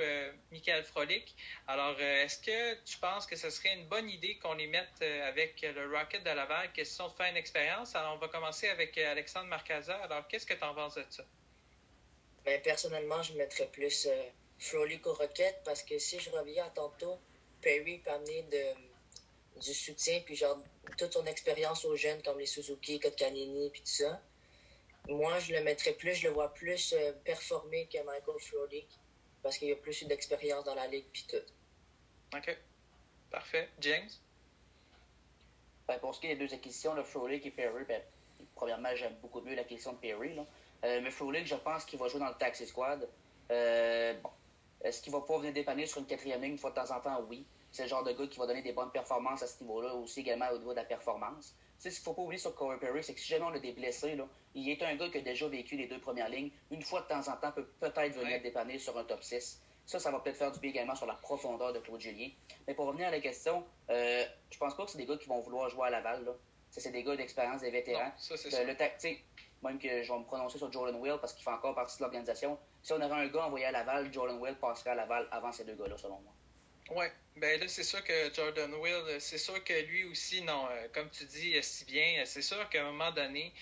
Michael 0.50 0.82
Frolic. 0.84 1.34
Alors, 1.68 2.00
est-ce 2.00 2.38
que 2.38 2.74
tu 2.84 2.98
penses 2.98 3.24
que 3.26 3.36
ce 3.36 3.50
serait 3.50 3.74
une 3.74 3.86
bonne 3.86 4.10
idée 4.10 4.36
qu'on 4.38 4.54
les 4.54 4.66
mette 4.66 5.00
avec 5.00 5.62
le 5.62 5.96
Rocket 5.96 6.24
de 6.24 6.30
Laval, 6.30 6.72
qui 6.72 6.84
sont 6.84 7.10
fait 7.10 7.30
une 7.30 7.36
expérience? 7.36 7.94
Alors, 7.94 8.14
on 8.14 8.18
va 8.18 8.28
commencer 8.28 8.68
avec 8.68 8.98
Alexandre 8.98 9.46
Marcaza. 9.46 9.94
Alors, 10.02 10.26
qu'est-ce 10.26 10.46
que 10.46 10.54
tu 10.54 10.64
en 10.64 10.74
penses 10.74 10.96
de 10.96 11.04
ça? 11.08 11.24
Mais 12.44 12.58
personnellement, 12.58 13.22
je 13.22 13.34
mettrais 13.34 13.68
plus 13.68 14.06
euh, 14.06 14.22
Frolic 14.58 15.06
au 15.06 15.14
Rocket 15.14 15.60
parce 15.64 15.82
que 15.82 15.98
si 15.98 16.18
je 16.18 16.30
reviens 16.30 16.64
à 16.66 16.70
tantôt, 16.70 17.18
Perry 17.60 17.98
peut 17.98 18.10
amener 18.10 18.44
du 19.60 19.74
soutien 19.74 20.20
puis 20.24 20.34
genre 20.34 20.58
toute 20.98 21.12
son 21.12 21.24
expérience 21.26 21.84
aux 21.84 21.96
jeunes 21.96 22.22
comme 22.22 22.38
les 22.38 22.46
Suzuki, 22.46 22.98
Kotkanini 22.98 23.70
puis 23.70 23.82
tout 23.82 23.92
ça. 23.92 24.20
Moi, 25.08 25.38
je 25.40 25.52
le 25.52 25.62
mettrais 25.62 25.92
plus, 25.92 26.14
je 26.14 26.28
le 26.28 26.34
vois 26.34 26.52
plus 26.54 26.92
euh, 26.92 27.12
performer 27.24 27.88
que 27.92 27.98
Michael 28.04 28.38
Frolic 28.40 28.88
parce 29.42 29.58
qu'il 29.58 29.72
a 29.72 29.76
plus 29.76 30.04
d'expérience 30.04 30.64
dans 30.64 30.74
la 30.74 30.86
ligue 30.86 31.06
puis 31.12 31.26
tout. 31.28 32.36
OK. 32.36 32.56
Parfait. 33.30 33.68
James? 33.80 34.08
Ben, 35.88 35.98
pour 35.98 36.14
ce 36.14 36.20
qui 36.20 36.28
est 36.28 36.36
des 36.36 36.46
deux 36.46 36.54
acquisitions, 36.54 36.94
le 36.94 37.02
Frolic 37.02 37.44
et 37.44 37.50
Perry, 37.50 37.84
ben, 37.84 38.00
premièrement, 38.54 38.94
j'aime 38.94 39.14
beaucoup 39.20 39.40
mieux 39.40 39.56
l'acquisition 39.56 39.92
de 39.92 39.98
Perry. 39.98 40.34
Là. 40.34 40.46
Euh, 40.84 41.00
mais 41.02 41.10
Frolic, 41.10 41.46
je 41.46 41.56
pense 41.56 41.84
qu'il 41.84 41.98
va 41.98 42.08
jouer 42.08 42.20
dans 42.20 42.28
le 42.28 42.34
Taxi 42.34 42.66
Squad. 42.66 43.08
Euh, 43.50 44.14
bon. 44.22 44.30
Est-ce 44.82 45.00
qu'il 45.02 45.12
va 45.12 45.20
pas 45.20 45.38
venir 45.38 45.52
dépanner 45.52 45.86
sur 45.86 46.00
une 46.00 46.06
quatrième 46.06 46.42
ligne? 46.42 46.52
Une 46.52 46.58
fois 46.58 46.70
de 46.70 46.76
temps 46.76 46.90
en 46.90 47.00
temps? 47.00 47.24
Oui. 47.28 47.44
C'est 47.70 47.84
le 47.84 47.88
genre 47.88 48.04
de 48.04 48.12
gars 48.12 48.26
qui 48.26 48.38
va 48.38 48.46
donner 48.46 48.62
des 48.62 48.72
bonnes 48.72 48.90
performances 48.90 49.42
à 49.42 49.46
ce 49.46 49.62
niveau-là, 49.62 49.94
aussi 49.94 50.20
également 50.20 50.48
au 50.50 50.58
niveau 50.58 50.72
de 50.72 50.76
la 50.76 50.84
performance. 50.84 51.54
Tu 51.82 51.90
sais, 51.90 51.96
ce 51.96 52.00
qu'il 52.00 52.04
faut 52.04 52.14
pas 52.14 52.22
oublier 52.22 52.38
sur 52.38 52.54
Corey 52.54 52.78
Perry, 52.78 53.02
c'est 53.02 53.12
que 53.12 53.18
si 53.18 53.26
jamais 53.26 53.44
on 53.44 53.52
a 53.54 53.58
des 53.58 53.72
blessés, 53.72 54.14
là, 54.14 54.24
il 54.54 54.68
est 54.68 54.80
un 54.84 54.94
gars 54.94 55.08
qui 55.08 55.18
a 55.18 55.20
déjà 55.20 55.48
vécu 55.48 55.76
les 55.76 55.88
deux 55.88 55.98
premières 55.98 56.28
lignes. 56.28 56.50
Une 56.70 56.80
fois 56.80 57.00
de 57.00 57.08
temps 57.08 57.26
en 57.28 57.36
temps, 57.36 57.50
peut 57.50 57.66
peut-être 57.80 58.14
venir 58.14 58.40
dépanner 58.40 58.78
sur 58.78 58.96
un 58.96 59.02
top 59.02 59.20
6. 59.20 59.60
Ça, 59.84 59.98
ça 59.98 60.12
va 60.12 60.20
peut-être 60.20 60.36
faire 60.36 60.52
du 60.52 60.60
bien 60.60 60.70
également 60.70 60.94
sur 60.94 61.06
la 61.06 61.14
profondeur 61.14 61.72
de 61.72 61.80
Claude 61.80 62.00
Julien. 62.00 62.28
Mais 62.68 62.74
pour 62.74 62.86
revenir 62.86 63.08
à 63.08 63.10
la 63.10 63.18
question, 63.18 63.64
euh, 63.90 64.24
je 64.52 64.58
pense 64.58 64.76
pas 64.76 64.84
que 64.84 64.92
c'est 64.92 64.98
des 64.98 65.06
gars 65.06 65.16
qui 65.16 65.28
vont 65.28 65.40
vouloir 65.40 65.68
jouer 65.70 65.88
à 65.88 65.90
Laval. 65.90 66.24
Là. 66.24 66.32
C'est 66.70 66.92
des 66.92 67.02
gars 67.02 67.16
d'expérience, 67.16 67.62
des 67.62 67.72
vétérans. 67.72 68.04
Non, 68.04 68.12
ça, 68.16 68.36
c'est 68.36 68.64
le, 68.64 68.76
même 69.64 69.78
que 69.80 70.02
je 70.04 70.12
vais 70.12 70.18
me 70.20 70.24
prononcer 70.24 70.58
sur 70.58 70.70
Jordan 70.70 70.94
Will 71.00 71.18
parce 71.20 71.32
qu'il 71.32 71.42
fait 71.42 71.50
encore 71.50 71.74
partie 71.74 71.96
de 71.98 72.02
l'organisation. 72.02 72.58
Si 72.80 72.92
on 72.92 73.00
avait 73.00 73.12
un 73.12 73.26
gars 73.26 73.46
envoyé 73.46 73.64
à 73.64 73.72
Laval, 73.72 74.12
Jordan 74.12 74.38
Will 74.38 74.54
passerait 74.54 74.90
à 74.90 74.94
Laval 74.94 75.26
avant 75.32 75.50
ces 75.50 75.64
deux 75.64 75.74
gars-là, 75.74 75.98
selon 75.98 76.20
moi. 76.20 76.32
Oui, 76.90 77.06
ben 77.36 77.60
là, 77.60 77.68
c'est 77.68 77.84
sûr 77.84 78.02
que 78.04 78.34
Jordan 78.34 78.74
Will, 78.74 79.20
c'est 79.20 79.38
sûr 79.38 79.62
que 79.64 79.72
lui 79.72 80.04
aussi, 80.04 80.42
non, 80.42 80.68
comme 80.92 81.08
tu 81.10 81.24
dis 81.24 81.62
si 81.62 81.84
bien, 81.84 82.24
c'est 82.26 82.42
sûr 82.42 82.68
qu'à 82.68 82.82
un 82.82 82.92
moment 82.92 83.12
donné, 83.12 83.52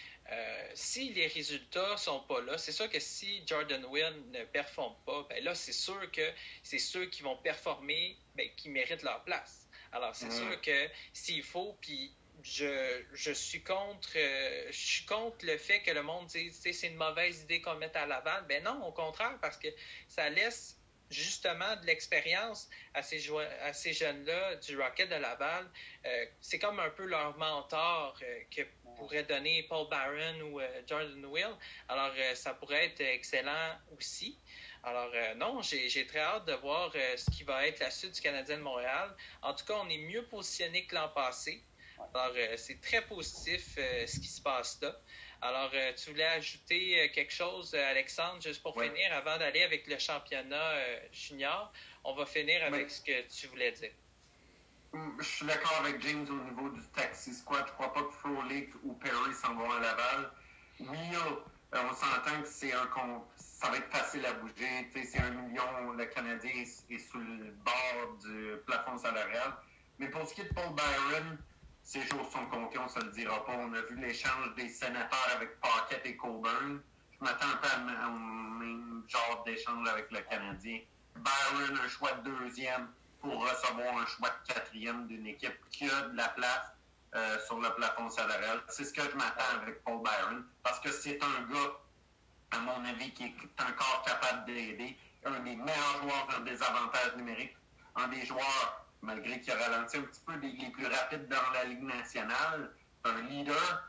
si 0.75 1.13
les 1.13 1.27
résultats 1.27 1.97
sont 1.97 2.21
pas 2.21 2.41
là, 2.41 2.59
c'est 2.59 2.73
sûr 2.73 2.89
que 2.89 2.99
si 2.99 3.43
Jordan 3.47 3.85
Will 3.85 4.15
ne 4.33 4.45
performe 4.45 4.97
pas, 5.05 5.27
ben 5.29 5.45
là, 5.45 5.55
c'est 5.55 5.73
sûr 5.73 6.11
que 6.11 6.29
c'est 6.63 6.79
ceux 6.79 7.07
qui 7.07 7.23
vont 7.23 7.37
performer 7.37 8.17
ben, 8.35 8.49
qui 8.57 8.69
méritent 8.69 9.03
leur 9.03 9.23
place. 9.23 9.69
Alors, 9.93 10.15
c'est 10.15 10.31
sûr 10.31 10.61
que 10.61 10.89
s'il 11.13 11.43
faut, 11.43 11.77
puis 11.81 12.13
je, 12.43 13.03
je, 13.13 13.33
suis 13.33 13.63
contre 13.63 14.13
euh, 14.17 14.67
je 14.71 14.79
suis 14.79 15.05
contre 15.05 15.45
le 15.45 15.59
fait 15.59 15.81
que 15.81 15.91
le 15.91 16.03
monde 16.03 16.27
dise 16.27 16.59
c'est 16.63 16.87
une 16.87 16.97
mauvaise 16.97 17.43
idée 17.43 17.61
qu'on 17.61 17.75
mette 17.75 17.97
à 17.97 18.07
Laval. 18.07 18.45
Ben 18.49 18.63
non, 18.63 18.85
au 18.87 18.93
contraire, 18.93 19.37
parce 19.41 19.57
que 19.57 19.69
ça 20.09 20.31
laisse 20.31 20.80
justement 21.11 21.77
de 21.77 21.87
l'expérience 21.87 22.69
à 22.95 23.03
ces, 23.03 23.19
jeunes-là 23.19 24.57
du 24.57 24.81
Rocket 24.81 25.09
de 25.11 25.17
Laval. 25.17 25.69
Euh, 26.07 26.27
c'est 26.41 26.59
comme 26.59 26.79
un 26.81 26.91
peu 26.91 27.05
leur 27.05 27.37
mentor 27.37 28.19
euh, 28.23 28.41
que 28.55 28.63
pourrait 28.97 29.25
donner 29.25 29.65
Paul 29.65 29.89
Barron 29.89 30.41
ou 30.43 30.61
Jordan 30.87 31.25
Will. 31.27 31.57
Alors, 31.89 32.13
ça 32.35 32.53
pourrait 32.55 32.87
être 32.87 33.01
excellent 33.01 33.79
aussi. 33.97 34.39
Alors, 34.83 35.11
non, 35.37 35.63
j'ai 35.63 36.07
très 36.07 36.19
hâte 36.19 36.45
de 36.45 36.53
voir 36.55 36.93
ce 36.93 37.31
qui 37.31 37.45
va 37.45 37.67
être 37.67 37.81
la 37.81 37.91
suite 37.91 38.15
du 38.15 38.21
Canadien 38.21 38.59
de 38.59 38.63
Montréal. 38.63 39.15
En 39.41 39.55
tout 39.55 39.65
cas, 39.65 39.75
on 39.83 39.89
est 39.89 39.97
mieux 39.97 40.27
positionné 40.27 40.85
que 40.85 40.97
l'an 40.97 41.09
passé. 41.09 41.65
Alors, 42.15 42.33
euh, 42.37 42.57
c'est 42.57 42.81
très 42.81 43.03
positif 43.03 43.77
euh, 43.79 44.07
ce 44.07 44.19
qui 44.21 44.29
se 44.29 44.41
passe 44.41 44.79
là. 44.83 44.97
Alors, 45.43 45.71
euh, 45.73 45.93
tu 45.95 46.11
voulais 46.11 46.27
ajouter 46.27 47.11
quelque 47.15 47.33
chose, 47.33 47.75
Alexandre, 47.75 48.43
juste 48.43 48.63
pour 48.63 48.81
finir, 48.81 49.13
avant 49.13 49.39
d'aller 49.39 49.63
avec 49.63 49.87
le 49.87 49.99
championnat 49.99 50.75
junior? 51.13 51.73
On 52.05 52.15
va 52.15 52.27
finir 52.27 52.63
avec 52.65 52.91
ce 52.91 53.01
que 53.01 53.29
tu 53.29 53.47
voulais 53.47 53.73
dire. 53.73 53.93
Hum, 54.93 55.17
je 55.21 55.25
suis 55.25 55.47
d'accord 55.47 55.79
avec 55.85 56.01
James 56.03 56.27
au 56.29 56.51
niveau 56.51 56.69
du 56.71 56.83
taxi 56.89 57.33
squad. 57.33 57.65
Je 57.67 57.71
ne 57.71 57.77
crois 57.77 57.93
pas 57.93 58.03
que 58.03 58.13
Frolic 58.13 58.71
ou 58.83 58.93
Perry 58.95 59.33
s'en 59.35 59.55
vont 59.55 59.71
à 59.71 59.81
Laval. 59.81 60.31
Oui, 60.81 60.89
on 61.73 61.95
s'entend 61.95 62.43
que 62.43 62.49
c'est 62.49 62.73
un 62.73 62.89
ça 63.37 63.71
va 63.71 63.77
être 63.77 63.91
facile 63.91 64.25
à 64.27 64.33
bouger. 64.33 64.91
C'est 65.05 65.19
un 65.19 65.31
million, 65.31 65.93
le 65.93 66.07
Canadien 66.07 66.51
est, 66.51 66.99
sous 66.99 67.19
le 67.19 67.51
bord 67.65 68.17
du 68.25 68.57
plafond 68.67 68.97
salarial. 68.97 69.55
Mais 69.99 70.09
pour 70.09 70.27
ce 70.27 70.35
qui 70.35 70.41
est 70.41 70.45
de 70.45 70.55
Paul 70.55 70.75
Byron, 70.75 71.39
ces 71.91 72.03
jours 72.03 72.31
sont 72.31 72.47
comptés, 72.47 72.79
on 72.79 72.85
ne 72.85 72.89
se 72.89 73.01
le 73.01 73.11
dira 73.11 73.45
pas. 73.45 73.53
On 73.59 73.73
a 73.73 73.81
vu 73.81 73.97
l'échange 73.97 74.55
des 74.57 74.69
sénateurs 74.69 75.29
avec 75.35 75.59
Paquette 75.61 76.07
et 76.07 76.17
Coburn. 76.17 76.81
Je 77.11 77.25
m'attends 77.25 77.57
pas 77.61 77.67
à 77.67 78.07
un 78.07 78.11
même 78.61 79.03
genre 79.09 79.43
d'échange 79.45 79.89
avec 79.89 80.09
le 80.13 80.21
Canadien. 80.21 80.83
Byron, 81.17 81.81
un 81.85 81.89
choix 81.89 82.13
de 82.13 82.31
deuxième 82.31 82.87
pour 83.21 83.43
recevoir 83.43 83.99
un 83.99 84.07
choix 84.07 84.29
de 84.29 84.55
quatrième 84.55 85.09
d'une 85.09 85.27
équipe 85.27 85.59
qui 85.73 85.91
a 85.91 86.03
de 86.03 86.17
la 86.17 86.29
place 86.29 86.71
euh, 87.17 87.39
sur 87.47 87.59
le 87.59 87.69
plafond 87.75 88.09
salarial. 88.09 88.63
C'est 88.69 88.85
ce 88.85 88.93
que 88.93 89.03
je 89.03 89.17
m'attends 89.17 89.61
avec 89.61 89.83
Paul 89.83 90.01
Byron 90.01 90.45
parce 90.63 90.79
que 90.79 90.93
c'est 90.93 91.19
un 91.21 91.53
gars, 91.53 91.73
à 92.53 92.61
mon 92.61 92.85
avis, 92.85 93.13
qui 93.15 93.25
est 93.25 93.63
encore 93.63 94.05
capable 94.07 94.45
d'aider. 94.45 94.97
Un 95.25 95.41
des 95.41 95.57
meilleurs 95.57 96.03
joueurs 96.03 96.29
dans 96.31 96.45
des 96.45 96.63
avantages 96.63 97.17
numériques. 97.17 97.57
Un 97.97 98.07
des 98.07 98.25
joueurs 98.25 98.80
malgré 99.03 99.41
qu'il 99.41 99.53
a 99.53 99.57
ralenti 99.57 99.97
un 99.97 100.03
petit 100.03 100.21
peu 100.27 100.37
les, 100.37 100.71
plus 100.71 100.87
rapides 100.87 101.29
dans 101.29 101.51
la 101.55 101.65
Ligue 101.65 101.83
nationale, 101.83 102.71
un 103.05 103.23
leader. 103.23 103.87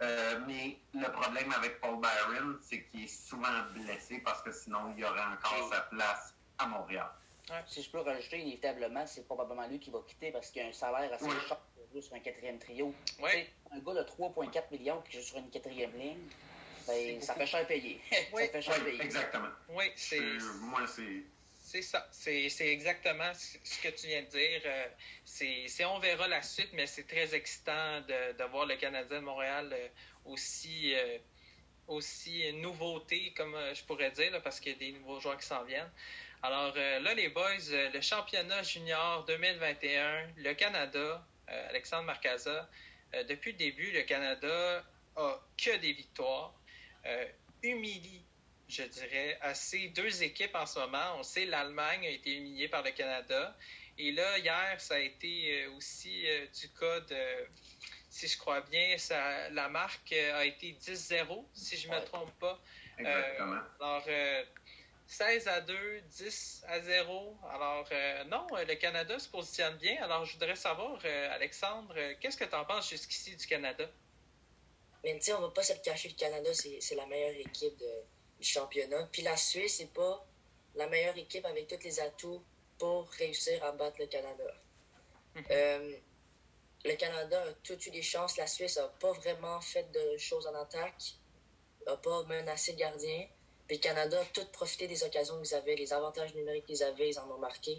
Euh, 0.00 0.40
mais 0.46 0.78
le 0.94 1.10
problème 1.10 1.52
avec 1.56 1.80
Paul 1.80 2.00
Byron, 2.00 2.56
c'est 2.62 2.84
qu'il 2.84 3.04
est 3.04 3.08
souvent 3.08 3.62
blessé 3.74 4.20
parce 4.20 4.40
que 4.42 4.52
sinon, 4.52 4.92
il 4.96 5.00
y 5.00 5.04
aurait 5.04 5.20
encore 5.20 5.68
sa 5.72 5.80
place 5.82 6.34
à 6.58 6.66
Montréal. 6.66 7.08
Si 7.66 7.82
je 7.82 7.90
peux 7.90 7.98
rajouter, 7.98 8.38
inévitablement, 8.38 9.04
c'est 9.06 9.26
probablement 9.26 9.66
lui 9.66 9.80
qui 9.80 9.90
va 9.90 9.98
quitter 10.06 10.30
parce 10.30 10.50
qu'il 10.50 10.62
a 10.62 10.66
un 10.66 10.72
salaire 10.72 11.12
assez 11.12 11.28
cher 11.28 11.58
pour 11.74 11.86
jouer 11.90 12.00
sur 12.00 12.14
un 12.14 12.20
quatrième 12.20 12.58
trio. 12.58 12.94
Un 13.20 13.78
gars 13.80 13.94
de 13.94 14.02
3,4 14.02 14.62
millions 14.70 15.02
qui 15.02 15.16
joue 15.16 15.22
sur 15.22 15.38
une 15.38 15.50
quatrième 15.50 15.92
ligne, 15.98 16.28
ben, 16.86 17.20
ça 17.20 17.34
fait 17.34 17.46
cher 17.46 17.66
payer. 17.66 18.00
ça 18.10 18.48
fait 18.48 18.62
cher 18.62 18.84
payer. 18.84 19.02
Exactement. 19.02 19.48
Oui, 19.70 19.84
c'est. 19.96 20.20
Moi, 20.60 20.86
c'est 20.86 21.24
c'est 21.72 21.80
ça. 21.80 22.06
C'est 22.10 22.68
exactement 22.68 23.32
ce 23.34 23.80
que 23.80 23.88
tu 23.88 24.06
viens 24.06 24.20
de 24.20 24.26
dire. 24.26 24.60
Euh, 24.66 24.86
c'est 25.24 25.84
on 25.86 25.98
verra 26.00 26.28
la 26.28 26.42
suite, 26.42 26.68
mais 26.74 26.86
c'est 26.86 27.06
très 27.06 27.34
excitant 27.34 28.02
de, 28.02 28.44
voir 28.50 28.66
le 28.66 28.76
Canadien 28.76 29.20
de 29.20 29.24
Montréal 29.24 29.70
euh, 29.72 29.88
aussi, 30.26 30.94
euh, 30.94 31.16
aussi 31.88 32.52
nouveauté, 32.52 33.32
comme 33.34 33.56
je 33.74 33.82
pourrais 33.84 34.10
dire, 34.10 34.38
parce 34.42 34.60
qu'il 34.60 34.72
y 34.72 34.74
a 34.74 34.78
des 34.78 34.92
nouveaux 34.98 35.18
joueurs 35.18 35.38
qui 35.38 35.46
s'en 35.46 35.64
viennent. 35.64 35.90
Alors 36.42 36.74
là, 36.76 37.14
les 37.14 37.30
boys, 37.30 37.70
le 37.70 38.00
championnat 38.00 38.62
junior 38.64 39.24
2021, 39.24 40.32
le 40.36 40.52
Canada, 40.54 41.24
Alexandre 41.46 42.02
Marcaza, 42.02 42.68
depuis 43.28 43.52
le 43.52 43.58
début, 43.58 43.92
le 43.92 44.02
Canada 44.02 44.84
a 45.16 45.40
que 45.56 45.76
des 45.78 45.92
victoires, 45.92 46.52
humilie 47.62 48.24
je 48.68 48.82
dirais, 48.84 49.38
à 49.40 49.54
ces 49.54 49.88
deux 49.88 50.22
équipes 50.22 50.54
en 50.54 50.66
ce 50.66 50.78
moment. 50.78 51.16
On 51.18 51.22
sait 51.22 51.44
l'Allemagne 51.44 52.06
a 52.06 52.10
été 52.10 52.34
humiliée 52.36 52.68
par 52.68 52.82
le 52.82 52.90
Canada. 52.90 53.56
Et 53.98 54.12
là, 54.12 54.38
hier, 54.38 54.80
ça 54.80 54.94
a 54.94 54.98
été 54.98 55.64
euh, 55.64 55.72
aussi 55.76 56.26
euh, 56.26 56.46
du 56.46 56.68
cas 56.70 57.00
de, 57.00 57.46
si 58.08 58.26
je 58.26 58.38
crois 58.38 58.62
bien, 58.62 58.96
ça, 58.98 59.50
la 59.50 59.68
marque 59.68 60.12
a 60.12 60.44
été 60.44 60.72
10-0, 60.80 61.44
si 61.52 61.76
je 61.76 61.88
ne 61.88 61.94
me 61.94 62.04
trompe 62.04 62.32
pas. 62.38 62.58
Exactement. 62.98 63.54
Euh, 63.54 63.80
alors, 63.80 64.44
16 65.06 65.48
à 65.48 65.60
2, 65.60 66.00
10 66.00 66.64
à 66.68 66.80
0. 66.80 67.36
Alors, 67.50 67.88
non, 68.28 68.46
le 68.66 68.74
Canada 68.76 69.18
se 69.18 69.28
positionne 69.28 69.76
bien. 69.76 70.02
Alors, 70.02 70.24
je 70.24 70.32
voudrais 70.34 70.56
savoir, 70.56 70.98
Alexandre, 71.32 71.94
qu'est-ce 72.20 72.38
que 72.38 72.44
tu 72.44 72.54
en 72.54 72.64
penses 72.64 72.88
jusqu'ici 72.88 73.36
du 73.36 73.46
Canada? 73.46 73.84
Mais 75.04 75.14
tu 75.18 75.24
sais, 75.24 75.32
on 75.34 75.40
ne 75.40 75.46
va 75.46 75.52
pas 75.52 75.62
se 75.62 75.74
le 75.74 75.80
cacher, 75.80 76.08
le 76.08 76.14
Canada, 76.14 76.50
c'est 76.54 76.94
la 76.94 77.04
meilleure 77.06 77.36
équipe 77.40 77.76
de, 77.76 77.86
championnat. 78.44 79.08
Puis 79.12 79.22
la 79.22 79.36
Suisse 79.36 79.80
n'est 79.80 79.86
pas 79.86 80.26
la 80.74 80.86
meilleure 80.88 81.16
équipe 81.16 81.44
avec 81.44 81.68
tous 81.68 81.82
les 81.84 82.00
atouts 82.00 82.42
pour 82.78 83.08
réussir 83.10 83.62
à 83.64 83.72
battre 83.72 83.96
le 84.00 84.06
Canada. 84.06 84.44
Mhm. 85.34 85.44
Euh, 85.50 85.96
le 86.84 86.94
Canada 86.96 87.40
a 87.42 87.52
toutes 87.62 87.86
eu 87.86 87.90
des 87.90 88.02
chances. 88.02 88.36
La 88.36 88.46
Suisse 88.46 88.76
n'a 88.76 88.88
pas 88.88 89.12
vraiment 89.12 89.60
fait 89.60 89.90
de 89.92 90.16
choses 90.16 90.46
en 90.46 90.54
attaque, 90.54 91.14
n'a 91.86 91.96
pas 91.96 92.24
menacé 92.24 92.72
le 92.72 92.78
gardien. 92.78 93.26
Puis 93.68 93.76
le 93.76 93.82
Canada 93.82 94.20
a 94.20 94.24
tout 94.26 94.44
profité 94.52 94.88
des 94.88 95.04
occasions 95.04 95.40
qu'ils 95.40 95.54
avaient, 95.54 95.76
les 95.76 95.92
avantages 95.92 96.34
numériques 96.34 96.66
qu'ils 96.66 96.82
avaient, 96.82 97.10
ils 97.10 97.18
en 97.18 97.30
ont 97.30 97.38
marqué. 97.38 97.78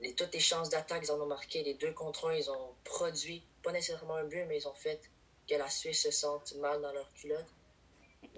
Les, 0.00 0.14
toutes 0.14 0.32
les 0.34 0.40
chances 0.40 0.68
d'attaque, 0.68 1.02
ils 1.04 1.10
en 1.10 1.20
ont 1.20 1.26
marqué. 1.26 1.62
Les 1.62 1.74
deux 1.74 1.92
contre 1.92 2.28
un, 2.28 2.34
ils 2.34 2.50
ont 2.50 2.74
produit, 2.84 3.42
pas 3.62 3.72
nécessairement 3.72 4.16
un 4.16 4.24
but, 4.24 4.44
mais 4.44 4.58
ils 4.58 4.68
ont 4.68 4.74
fait 4.74 5.00
que 5.48 5.54
la 5.54 5.68
Suisse 5.70 6.02
se 6.02 6.10
sente 6.10 6.54
mal 6.56 6.80
dans 6.82 6.92
leur 6.92 7.10
culotte. 7.14 7.46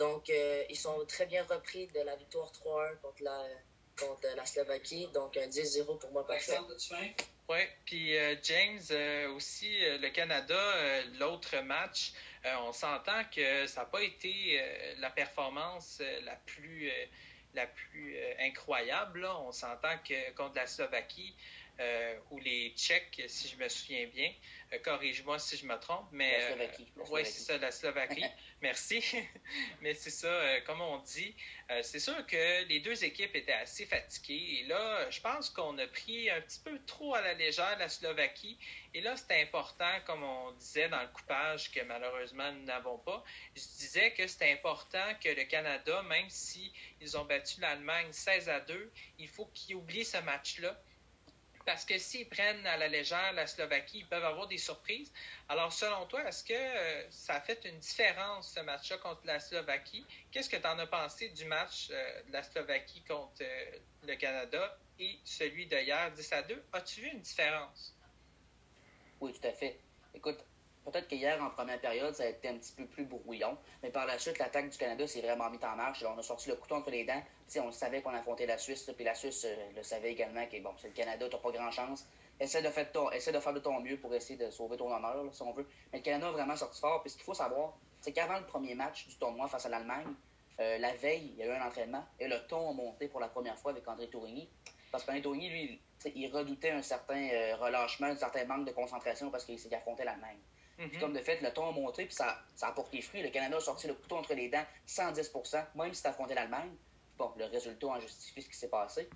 Donc, 0.01 0.31
euh, 0.31 0.65
ils 0.71 0.79
sont 0.79 1.05
très 1.07 1.27
bien 1.27 1.45
repris 1.45 1.87
de 1.89 2.01
la 2.01 2.17
victoire 2.17 2.51
3-1 2.53 2.97
contre 3.03 3.23
la, 3.23 3.47
contre 3.99 4.27
la 4.35 4.47
Slovaquie. 4.47 5.09
Donc, 5.13 5.37
un 5.37 5.47
10-0 5.47 5.99
pour 5.99 6.11
moi, 6.11 6.27
parfait. 6.27 6.57
Oui, 7.51 7.59
puis 7.85 8.17
euh, 8.17 8.35
James, 8.43 8.81
euh, 8.93 9.31
aussi, 9.35 9.69
le 9.99 10.09
Canada, 10.09 10.57
l'autre 11.19 11.61
match, 11.61 12.13
on 12.63 12.73
s'entend 12.73 13.25
que 13.25 13.67
ça 13.67 13.81
n'a 13.81 13.87
pas 13.87 14.03
été 14.03 14.59
la 14.99 15.11
performance 15.11 16.01
la 16.25 16.37
plus, 16.47 16.91
la 17.53 17.67
plus 17.67 18.17
incroyable. 18.39 19.27
On 19.27 19.53
s'entend 19.53 19.99
que 19.99 20.33
contre 20.33 20.55
la 20.55 20.67
Slovaquie, 20.67 21.35
ou 22.31 22.39
les 22.39 22.73
Tchèques, 22.77 23.23
si 23.27 23.49
je 23.49 23.57
me 23.57 23.69
souviens 23.69 24.07
bien, 24.07 24.33
euh, 24.73 24.79
corrige-moi 24.79 25.39
si 25.39 25.57
je 25.57 25.67
me 25.67 25.77
trompe, 25.79 26.07
mais. 26.13 26.31
La 26.31 26.47
Slovaquie. 26.47 26.93
oui, 27.11 27.21
c'est 27.25 27.41
ça, 27.41 27.59
la 27.59 27.73
Slovaquie. 27.73 28.25
Merci. 28.63 29.03
mais 29.81 29.95
c'est 29.95 30.11
ça, 30.11 30.29
euh, 30.29 30.61
comme 30.67 30.81
on 30.81 30.99
dit, 30.99 31.35
euh, 31.71 31.81
c'est 31.83 31.99
sûr 31.99 32.25
que 32.27 32.65
les 32.69 32.79
deux 32.79 33.05
équipes 33.05 33.35
étaient 33.35 33.53
assez 33.53 33.87
fatiguées. 33.87 34.61
Et 34.61 34.67
là, 34.67 35.11
je 35.11 35.21
pense 35.21 35.51
qu'on 35.51 35.77
a 35.79 35.87
pris 35.89 36.31
un 36.31 36.41
petit 36.43 36.61
peu 36.61 36.79
trop 36.87 37.15
à 37.15 37.21
la 37.21 37.35
légère 37.35 37.77
la 37.79 37.89
Slovaquie. 37.89 38.59
Et 38.95 39.01
là, 39.01 39.17
c'était 39.17 39.43
important, 39.43 40.01
comme 40.07 40.23
on 40.23 40.53
disait 40.53 40.89
dans 40.89 41.03
le 41.03 41.09
coupage, 41.09 41.73
que 41.73 41.81
malheureusement 41.81 42.53
nous 42.53 42.65
n'avons 42.65 42.99
pas. 42.99 43.25
Je 43.57 43.63
disais 43.79 44.13
que 44.13 44.27
c'était 44.27 44.53
important 44.53 45.15
que 45.23 45.31
le 45.31 45.45
Canada, 45.45 46.03
même 46.03 46.29
s'ils 46.29 46.71
ils 47.01 47.17
ont 47.17 47.25
battu 47.25 47.61
l'Allemagne 47.61 48.13
16 48.13 48.49
à 48.49 48.61
2, 48.61 48.93
il 49.19 49.29
faut 49.29 49.47
qu'ils 49.47 49.77
oublient 49.77 50.05
ce 50.05 50.19
match-là 50.19 50.81
parce 51.65 51.85
que 51.85 51.99
s'ils 51.99 52.29
prennent 52.29 52.67
à 52.67 52.77
la 52.77 52.89
légère 52.89 53.33
la 53.35 53.47
Slovaquie, 53.47 53.99
ils 53.99 54.09
peuvent 54.09 54.25
avoir 54.25 54.49
des 54.49 54.59
surprises. 54.59 55.13
Alors, 55.49 55.73
selon 55.73 56.07
toi, 56.07 56.27
est-ce 56.27 56.45
que 56.45 56.53
euh, 56.55 57.11
ça 57.11 57.35
a 57.35 57.41
fait 57.41 57.65
une 57.65 57.79
différence, 57.79 58.55
ce 58.55 58.61
match-là, 58.61 58.99
contre 58.99 59.21
la 59.25 59.41
Slovaquie? 59.41 60.07
Qu'est-ce 60.31 60.49
que 60.49 60.57
tu 60.57 60.67
en 60.67 60.79
as 60.79 60.87
pensé 60.87 61.29
du 61.29 61.45
match 61.45 61.89
euh, 61.91 62.23
de 62.25 62.33
la 62.33 62.43
Slovaquie 62.43 63.03
contre 63.05 63.43
euh, 63.43 63.79
le 64.07 64.17
Canada 64.17 64.79
et 64.99 65.19
celui 65.25 65.67
d'hier, 65.67 66.11
10 66.13 66.33
à 66.33 66.43
2? 66.43 66.65
As-tu 66.73 67.03
vu 67.03 67.09
une 67.09 67.21
différence? 67.21 67.95
Oui, 69.21 69.33
tout 69.33 69.47
à 69.47 69.53
fait. 69.53 69.79
Écoute, 70.15 70.39
Peut-être 70.85 71.09
qu'hier, 71.09 71.43
en 71.43 71.51
première 71.51 71.81
période, 71.81 72.15
ça 72.15 72.25
a 72.25 72.27
été 72.27 72.49
un 72.49 72.57
petit 72.57 72.73
peu 72.73 72.87
plus 72.87 73.05
brouillon. 73.05 73.57
Mais 73.83 73.91
par 73.91 74.07
la 74.07 74.19
suite, 74.19 74.39
l'attaque 74.39 74.71
du 74.71 74.79
Canada 74.79 75.07
s'est 75.07 75.21
vraiment 75.21 75.51
mise 75.51 75.65
en 75.65 75.77
marche. 75.77 76.05
on 76.05 76.19
a 76.19 76.23
sorti 76.23 76.49
le 76.49 76.57
couteau 76.57 76.77
entre 76.77 76.91
les 76.91 77.05
dents. 77.05 77.23
on 77.57 77.71
savait 77.71 78.03
qu'on 78.03 78.15
affrontait 78.15 78.47
la 78.47 78.59
Suisse. 78.59 78.91
Puis 78.95 79.05
la 79.05 79.15
Suisse 79.15 79.45
euh, 79.45 79.55
le 79.77 79.83
savait 79.83 80.13
également 80.13 80.47
que 80.47 80.61
bon, 80.61 80.73
c'est 80.79 80.89
le 80.89 80.95
Canada, 80.95 81.29
tu 81.29 81.37
n'as 81.37 81.43
pas 81.43 81.51
grand-chance. 81.51 82.09
Essaie 82.41 82.63
de, 82.63 82.71
faire 82.71 82.91
essaie 83.13 83.33
de 83.33 83.41
faire 83.41 83.53
de 83.53 83.61
ton 83.61 83.81
mieux 83.81 83.99
pour 83.99 84.15
essayer 84.15 84.43
de 84.43 84.51
sauver 84.51 84.79
ton 84.79 84.91
honneur, 84.91 85.27
si 85.33 85.43
on 85.43 85.53
veut. 85.53 85.69
Mais 85.93 85.99
le 85.99 86.05
Canada 86.05 86.29
a 86.29 86.33
vraiment 86.33 86.57
sorti 86.57 86.81
fort. 86.81 87.03
Puis 87.03 87.11
ce 87.11 87.17
qu'il 87.17 87.25
faut 87.25 87.35
savoir, 87.35 87.75
c'est 88.01 88.13
qu'avant 88.13 88.39
le 88.39 88.47
premier 88.47 88.75
match 88.75 89.07
du 89.07 89.17
tournoi 89.17 89.47
face 89.49 89.67
à 89.67 89.69
l'Allemagne, 89.69 90.15
euh, 90.61 90.79
la 90.79 90.95
veille, 90.95 91.33
il 91.33 91.37
y 91.37 91.43
a 91.43 91.47
eu 91.47 91.51
un 91.51 91.67
entraînement 91.67 92.05
et 92.19 92.29
le 92.29 92.39
ton 92.47 92.71
a 92.71 92.73
monté 92.73 93.09
pour 93.09 93.21
la 93.21 93.29
première 93.29 93.59
fois 93.59 93.73
avec 93.73 93.87
André 93.87 94.09
Tourigny. 94.09 94.49
Parce 94.91 95.05
qu'André 95.05 95.23
Tourigny, 95.23 95.51
lui, 95.51 95.81
il 96.15 96.31
redoutait 96.31 96.71
un 96.71 96.83
certain 96.83 97.29
euh, 97.31 97.57
relâchement, 97.57 98.09
un 98.09 98.17
certain 98.17 98.45
manque 98.45 98.67
de 98.67 98.73
concentration 98.73 99.31
parce 99.31 99.45
qu'il 99.45 99.59
s'est 99.59 99.75
affronté 99.75 100.05
l'Allemagne. 100.05 100.39
Mhm. 100.81 100.99
Comme 100.99 101.13
de 101.13 101.21
fait, 101.21 101.41
le 101.43 101.53
ton 101.53 101.69
a 101.69 101.73
monté, 101.73 102.07
puis 102.07 102.15
ça, 102.15 102.39
ça 102.57 102.69
a 102.69 102.73
porté 102.73 103.03
fruit. 103.03 103.23
Le 103.23 103.29
Canada 103.29 103.59
a 103.59 103.61
sorti 103.61 103.87
le 103.87 103.95
couteau 103.95 104.17
entre 104.17 104.33
les 104.33 104.49
dents 104.49 104.65
110% 104.87 105.67
même 105.75 105.93
si 105.93 106.03
tu 106.03 106.09
affronté 106.09 106.35
l'Allemagne. 106.35 106.71
Bon, 107.19 107.31
le 107.37 107.45
résultat 107.45 107.87
en 107.87 108.01
justifie 108.01 108.41
ce 108.41 108.49
qui 108.49 108.57
s'est 108.57 108.71
passé. 108.71 109.09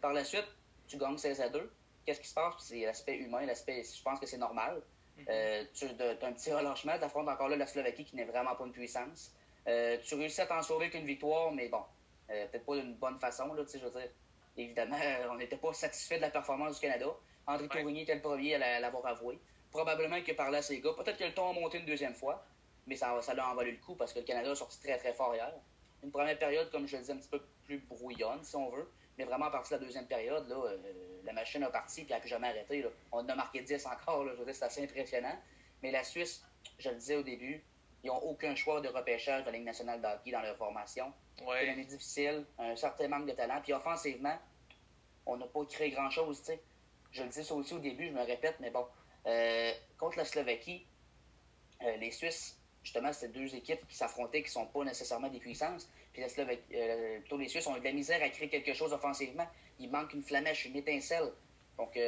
Par 0.00 0.14
la 0.14 0.24
suite, 0.24 0.46
tu 0.88 0.96
gagnes 0.96 1.18
16 1.18 1.42
à 1.42 1.50
2. 1.50 1.70
Qu'est-ce 2.06 2.20
qui 2.20 2.28
se 2.28 2.34
passe? 2.34 2.54
C'est 2.60 2.80
l'aspect 2.80 3.18
humain, 3.18 3.44
l'aspect, 3.44 3.82
je 3.82 4.02
pense 4.02 4.18
que 4.18 4.26
c'est 4.26 4.38
normal. 4.38 4.82
Mhm. 5.18 5.26
euh, 5.28 5.64
tu 5.74 5.84
as 5.84 6.26
un 6.26 6.32
petit 6.32 6.50
relâchement, 6.50 6.96
tu 6.96 7.04
affrontes 7.04 7.28
encore 7.28 7.50
là 7.50 7.56
la 7.56 7.66
Slovaquie 7.66 8.04
qui 8.06 8.16
n'est 8.16 8.24
vraiment 8.24 8.54
pas 8.54 8.64
une 8.64 8.72
puissance. 8.72 9.34
Euh, 9.68 9.98
tu 10.02 10.14
réussis 10.14 10.40
à 10.40 10.46
t'en 10.46 10.62
sauver 10.62 10.88
qu'une 10.88 11.04
victoire, 11.04 11.52
mais 11.52 11.68
bon, 11.68 11.82
euh, 12.30 12.46
peut-être 12.46 12.64
pas 12.64 12.76
d'une 12.76 12.94
bonne 12.94 13.18
façon, 13.20 13.52
là, 13.52 13.62
tu 13.64 13.72
sais, 13.72 13.78
je 13.78 13.84
veux 13.84 13.90
dire. 13.90 14.08
Évidemment, 14.56 14.96
on 15.30 15.36
n'était 15.36 15.58
pas 15.58 15.74
satisfait 15.74 16.16
de 16.16 16.22
la 16.22 16.30
performance 16.30 16.76
du 16.76 16.80
Canada. 16.80 17.06
André 17.46 17.68
Tourigny 17.68 18.02
était 18.02 18.14
le 18.14 18.22
premier 18.22 18.54
à 18.54 18.80
l'avoir 18.80 19.04
avoué. 19.06 19.38
Probablement 19.70 20.20
que 20.22 20.32
par 20.32 20.50
là, 20.50 20.62
ces 20.62 20.80
gars, 20.80 20.92
peut-être 20.96 21.16
que 21.16 21.24
le 21.24 21.34
ton 21.34 21.50
a 21.50 21.52
monté 21.52 21.78
une 21.78 21.86
deuxième 21.86 22.14
fois, 22.14 22.44
mais 22.86 22.96
ça, 22.96 23.20
ça 23.22 23.34
l'a 23.34 23.48
envolé 23.48 23.70
le 23.72 23.78
coup 23.78 23.94
parce 23.94 24.12
que 24.12 24.18
le 24.18 24.24
Canada 24.24 24.50
a 24.50 24.54
sorti 24.54 24.80
très 24.80 24.98
très 24.98 25.12
fort 25.12 25.34
hier. 25.34 25.52
Une 26.02 26.10
première 26.10 26.38
période, 26.38 26.70
comme 26.70 26.86
je 26.88 26.96
le 26.96 27.02
disais, 27.02 27.12
un 27.12 27.18
petit 27.18 27.28
peu 27.28 27.40
plus 27.64 27.78
brouillonne, 27.78 28.42
si 28.42 28.56
on 28.56 28.70
veut. 28.70 28.90
Mais 29.18 29.24
vraiment, 29.24 29.46
à 29.46 29.50
partir 29.50 29.76
de 29.76 29.82
la 29.82 29.86
deuxième 29.86 30.06
période, 30.06 30.48
là, 30.48 30.56
euh, 30.56 30.78
la 31.24 31.32
machine 31.32 31.62
a 31.62 31.70
parti 31.70 32.00
et 32.00 32.04
elle 32.04 32.14
n'a 32.14 32.20
plus 32.20 32.28
jamais 32.28 32.48
arrêté. 32.48 32.84
On 33.12 33.18
en 33.18 33.28
a 33.28 33.34
marqué 33.34 33.60
10 33.60 33.86
encore. 33.86 34.24
Là, 34.24 34.32
je 34.32 34.38
veux 34.38 34.46
dire, 34.46 34.54
c'est 34.54 34.64
assez 34.64 34.82
impressionnant. 34.82 35.38
Mais 35.82 35.90
la 35.90 36.02
Suisse, 36.02 36.42
je 36.78 36.88
le 36.88 36.96
disais 36.96 37.16
au 37.16 37.22
début, 37.22 37.62
ils 38.02 38.06
n'ont 38.06 38.18
aucun 38.18 38.54
choix 38.54 38.80
de 38.80 38.88
repêchage 38.88 39.42
de 39.42 39.50
la 39.50 39.58
Ligue 39.58 39.66
nationale 39.66 40.00
d'hockey 40.00 40.30
dans 40.30 40.40
leur 40.40 40.56
formation. 40.56 41.12
Ouais. 41.46 41.72
C'est 41.76 41.84
difficile, 41.84 42.46
un 42.58 42.74
certain 42.76 43.08
manque 43.08 43.26
de 43.26 43.32
talent. 43.32 43.60
Puis 43.62 43.72
offensivement, 43.72 44.38
on 45.26 45.36
n'a 45.36 45.46
pas 45.46 45.64
créé 45.66 45.90
grand-chose. 45.90 46.42
Je 47.12 47.22
le 47.22 47.28
dis 47.28 47.44
ça 47.44 47.54
aussi 47.54 47.74
au 47.74 47.78
début, 47.78 48.08
je 48.08 48.12
me 48.12 48.22
répète, 48.22 48.56
mais 48.60 48.70
bon, 48.70 48.86
euh, 49.26 49.72
contre 49.98 50.18
la 50.18 50.24
Slovaquie, 50.24 50.86
euh, 51.82 51.96
les 51.96 52.10
Suisses, 52.10 52.58
justement, 52.82 53.12
c'était 53.12 53.38
deux 53.38 53.54
équipes 53.54 53.86
qui 53.88 53.96
s'affrontaient, 53.96 54.42
qui 54.42 54.48
ne 54.48 54.52
sont 54.52 54.66
pas 54.66 54.84
nécessairement 54.84 55.28
des 55.28 55.38
puissances. 55.38 55.88
Puis 56.12 56.22
la 56.22 56.28
Slovaquie, 56.28 56.62
euh, 56.74 57.20
plutôt 57.20 57.38
les 57.38 57.48
Suisses 57.48 57.66
ont 57.66 57.76
eu 57.76 57.80
de 57.80 57.84
la 57.84 57.92
misère 57.92 58.22
à 58.22 58.28
créer 58.28 58.48
quelque 58.48 58.74
chose 58.74 58.92
offensivement. 58.92 59.46
Il 59.78 59.90
manque 59.90 60.12
une 60.14 60.22
flamèche, 60.22 60.64
une 60.66 60.76
étincelle. 60.76 61.32
Donc, 61.78 61.98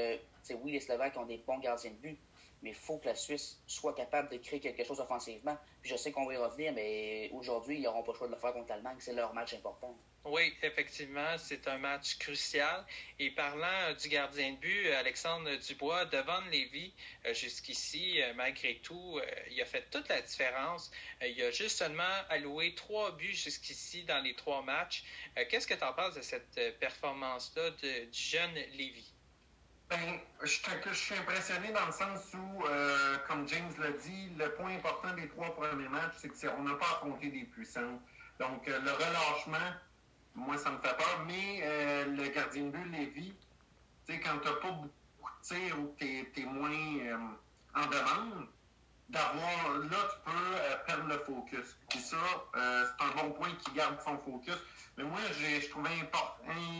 c'est 0.42 0.52
oui, 0.54 0.72
les 0.72 0.80
Slovaques 0.80 1.16
ont 1.16 1.24
des 1.24 1.38
bons 1.38 1.58
gardiens 1.58 1.92
de 1.92 1.96
but, 1.96 2.18
mais 2.62 2.70
il 2.70 2.74
faut 2.74 2.98
que 2.98 3.06
la 3.06 3.14
Suisse 3.14 3.58
soit 3.66 3.94
capable 3.94 4.28
de 4.28 4.36
créer 4.36 4.60
quelque 4.60 4.84
chose 4.84 5.00
offensivement. 5.00 5.56
Puis 5.80 5.90
je 5.90 5.96
sais 5.96 6.12
qu'on 6.12 6.26
va 6.26 6.34
y 6.34 6.36
revenir, 6.36 6.74
mais 6.74 7.30
aujourd'hui, 7.32 7.78
ils 7.78 7.82
n'auront 7.82 8.02
pas 8.02 8.12
le 8.12 8.18
choix 8.18 8.26
de 8.26 8.34
le 8.34 8.38
faire 8.38 8.52
contre 8.52 8.68
l'Allemagne. 8.68 8.96
C'est 8.98 9.14
leur 9.14 9.32
match 9.32 9.54
important. 9.54 9.96
Oui, 10.24 10.54
effectivement, 10.62 11.36
c'est 11.36 11.66
un 11.66 11.78
match 11.78 12.16
crucial. 12.18 12.84
Et 13.18 13.32
parlant 13.32 13.92
du 14.00 14.08
gardien 14.08 14.52
de 14.52 14.56
but, 14.56 14.86
Alexandre 14.92 15.50
Dubois, 15.56 16.04
devant 16.04 16.40
Lévy, 16.42 16.94
euh, 17.26 17.34
jusqu'ici, 17.34 18.22
euh, 18.22 18.32
malgré 18.34 18.76
tout, 18.84 19.18
euh, 19.18 19.26
il 19.50 19.60
a 19.60 19.64
fait 19.64 19.90
toute 19.90 20.08
la 20.08 20.22
différence. 20.22 20.92
Il 21.22 21.42
a 21.42 21.50
juste 21.50 21.76
seulement 21.76 22.04
alloué 22.28 22.72
trois 22.76 23.16
buts 23.16 23.34
jusqu'ici 23.34 24.04
dans 24.04 24.20
les 24.22 24.36
trois 24.36 24.62
matchs. 24.62 25.02
Qu'est-ce 25.50 25.66
que 25.66 25.74
tu 25.74 25.82
en 25.84 25.92
penses 25.92 26.14
de 26.14 26.22
cette 26.22 26.78
performance-là 26.78 27.70
du 27.70 28.06
jeune 28.12 28.54
Lévy? 28.74 29.12
Ben, 29.90 30.20
je, 30.42 30.46
suis 30.94 31.14
impressionné 31.14 31.72
dans 31.72 31.86
le 31.86 31.92
sens 31.92 32.32
où, 32.34 32.64
comme 33.26 33.48
James 33.48 33.74
l'a 33.78 33.90
dit, 33.90 34.30
le 34.38 34.54
point 34.54 34.74
important 34.74 35.14
des 35.14 35.28
trois 35.28 35.54
premiers 35.54 35.88
matchs, 35.88 36.14
c'est 36.18 36.28
qu'on 36.28 36.62
n'a 36.62 36.74
pas 36.76 36.92
affronté 36.92 37.28
des 37.28 37.44
puissants. 37.44 38.00
Donc, 38.38 38.66
le 38.66 38.92
relâchement, 38.92 39.72
moi, 40.34 40.56
ça 40.58 40.70
me 40.70 40.78
fait 40.78 40.96
peur. 40.96 41.24
Mais 41.26 41.60
euh, 41.62 42.04
le 42.06 42.28
gardien 42.28 42.64
de 42.64 42.70
but, 42.70 42.90
Lévy, 42.90 43.34
tu 44.06 44.14
sais, 44.14 44.20
quand 44.20 44.38
tu 44.38 44.48
n'as 44.48 44.54
pas 44.56 44.70
beaucoup 44.70 44.88
de 44.88 45.46
tirs 45.46 45.78
ou 45.78 45.94
tu 45.98 46.06
es, 46.06 46.44
moins 46.44 46.70
euh, 46.70 47.16
en 47.74 47.86
demande, 47.86 48.46
d'avoir, 49.08 49.78
là, 49.78 49.96
tu 50.10 50.30
peux 50.30 50.56
euh, 50.56 50.76
perdre 50.86 51.06
le 51.08 51.18
focus. 51.18 51.76
Puis 51.88 52.00
ça, 52.00 52.16
c'est 52.54 53.04
un 53.04 53.22
bon 53.22 53.32
point 53.32 53.52
qui 53.56 53.72
garde 53.72 54.00
son 54.00 54.18
focus. 54.18 54.58
Mais 54.96 55.04
moi, 55.04 55.18
je 55.30 55.68
trouvais 55.70 55.90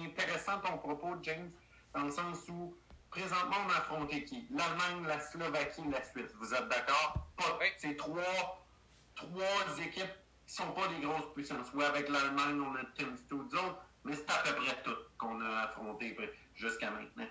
intéressant 0.06 0.60
ton 0.60 0.78
propos, 0.78 1.16
James, 1.22 1.50
dans 1.94 2.04
le 2.04 2.10
sens 2.10 2.48
où 2.48 2.74
présentement, 3.12 3.56
on 3.66 3.70
a 3.70 3.76
affronté 3.76 4.24
qui? 4.24 4.46
L'Allemagne, 4.50 5.06
la 5.06 5.20
Slovaquie, 5.20 5.82
la 5.90 6.02
Suisse. 6.02 6.32
Vous 6.40 6.52
êtes 6.54 6.68
d'accord? 6.68 7.14
Pas. 7.36 7.58
C'est 7.78 7.96
trois, 7.96 8.66
trois 9.14 9.78
équipes 9.84 10.21
qui 10.52 10.58
sont 10.58 10.72
pas 10.72 10.86
des 10.88 11.00
grosses 11.00 11.32
puissances. 11.32 11.68
Oui, 11.72 11.82
avec 11.82 12.10
l'Allemagne, 12.10 12.60
on 12.60 12.74
a 12.74 12.84
Tim 12.94 13.16
Studzo, 13.16 13.78
mais 14.04 14.14
c'est 14.14 14.30
à 14.30 14.42
peu 14.44 14.54
près 14.56 14.82
tout 14.82 14.96
qu'on 15.16 15.40
a 15.40 15.62
affronté 15.62 16.14
jusqu'à 16.54 16.90
maintenant. 16.90 17.26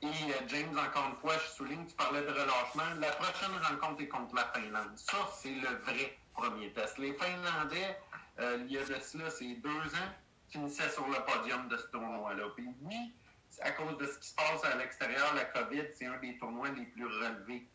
Et 0.00 0.06
euh, 0.06 0.48
James, 0.48 0.78
encore 0.78 1.10
une 1.10 1.16
fois, 1.16 1.34
je 1.36 1.50
souligne, 1.50 1.84
tu 1.84 1.94
parlais 1.94 2.22
de 2.22 2.28
relâchement. 2.28 2.98
La 2.98 3.10
prochaine 3.12 3.54
rencontre 3.62 4.00
est 4.02 4.08
contre 4.08 4.34
la 4.34 4.46
Finlande. 4.54 4.96
Ça, 4.96 5.18
c'est 5.34 5.50
le 5.50 5.68
vrai 5.84 6.16
premier 6.34 6.72
test. 6.72 6.96
Les 6.96 7.12
Finlandais, 7.12 7.98
euh, 8.38 8.56
il 8.60 8.72
y 8.72 8.78
a 8.78 8.84
de 8.84 9.00
cela, 9.00 9.28
c'est 9.28 9.54
deux 9.56 9.70
ans, 9.70 10.12
finissaient 10.48 10.90
sur 10.90 11.06
le 11.06 11.16
podium 11.26 11.68
de 11.68 11.76
ce 11.76 11.86
tournoi-là. 11.88 12.44
Puis 12.56 12.68
oui, 12.82 13.12
à 13.60 13.70
cause 13.72 13.98
de 13.98 14.06
ce 14.06 14.18
qui 14.18 14.28
se 14.28 14.34
passe 14.34 14.64
à 14.64 14.76
l'extérieur, 14.76 15.34
la 15.34 15.44
COVID, 15.44 15.84
c'est 15.94 16.06
un 16.06 16.18
des 16.20 16.38
tournois 16.38 16.70
les 16.70 16.86
plus 16.86 17.06
relevés 17.06 17.66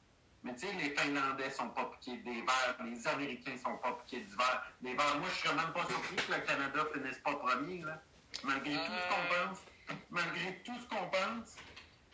mais 0.44 0.56
tu 0.56 0.68
sais, 0.68 0.74
les 0.74 0.92
Finlandais 0.92 1.50
sont 1.50 1.70
pas 1.70 1.86
piqués 1.86 2.18
des 2.18 2.42
verts, 2.42 2.78
les 2.86 3.08
Américains 3.08 3.58
sont 3.58 3.78
pas 3.78 3.92
piqués 4.04 4.22
du 4.22 4.36
vert. 4.36 4.64
Les 4.82 4.94
verts, 4.94 5.18
moi, 5.20 5.28
je 5.34 5.48
serais 5.48 5.56
même 5.56 5.74
pas 5.74 5.86
surpris 5.86 6.16
que 6.16 6.32
le 6.32 6.40
Canada 6.40 6.86
finisse 6.94 7.18
pas 7.20 7.36
premier, 7.36 7.82
là. 7.84 8.02
Malgré 8.44 8.76
tout 8.76 8.80
ce 8.80 9.10
qu'on 9.10 9.36
euh. 9.36 9.48
pense. 9.48 9.60
Malgré 10.12 10.62
tout 10.64 10.80
ce 10.80 10.88
qu'on 10.88 11.10
pense, 11.10 11.56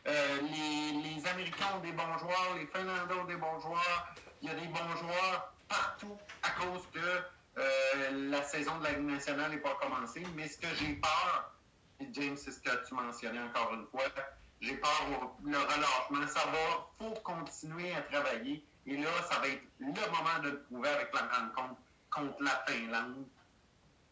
euh, 0.07 0.41
les, 0.41 1.27
Américains 1.27 1.75
ont 1.75 1.79
des 1.81 1.91
bons 1.91 2.17
joueurs, 2.17 2.55
les 2.57 2.67
Finlandais 2.67 3.13
ont 3.13 3.25
des 3.25 3.35
bons 3.35 3.59
joueurs. 3.59 4.15
Il 4.41 4.47
y 4.47 4.51
a 4.51 4.55
des 4.55 4.67
bons 4.67 4.95
joueurs 4.97 5.53
partout 5.67 6.17
à 6.43 6.51
cause 6.51 6.83
que 6.93 6.99
euh, 7.57 8.29
la 8.29 8.43
saison 8.43 8.77
de 8.79 8.83
la 8.85 8.91
Ligue 8.91 9.07
nationale 9.07 9.51
n'est 9.51 9.57
pas 9.57 9.75
commencée. 9.75 10.23
Mais 10.35 10.47
ce 10.47 10.57
que 10.57 10.67
j'ai 10.79 10.93
peur, 10.95 11.51
et 11.99 12.07
James, 12.11 12.37
c'est 12.37 12.51
ce 12.51 12.59
que 12.59 12.87
tu 12.87 12.93
mentionnais 12.93 13.41
encore 13.41 13.73
une 13.73 13.85
fois, 13.87 14.03
j'ai 14.65 14.75
peur 14.77 15.35
le 15.43 15.57
relâchement. 15.57 16.27
Ça 16.27 16.45
va, 16.47 16.89
faut 16.97 17.13
continuer 17.21 17.93
à 17.93 18.01
travailler. 18.01 18.63
Et 18.87 18.97
là, 18.97 19.09
ça 19.29 19.39
va 19.39 19.47
être 19.47 19.63
le 19.79 19.87
moment 19.87 20.39
de 20.43 20.49
le 20.49 20.63
prouver 20.63 20.89
avec 20.89 21.13
la 21.13 21.21
rencontre 21.21 21.79
contre 22.09 22.41
la 22.41 22.63
Finlande. 22.67 23.25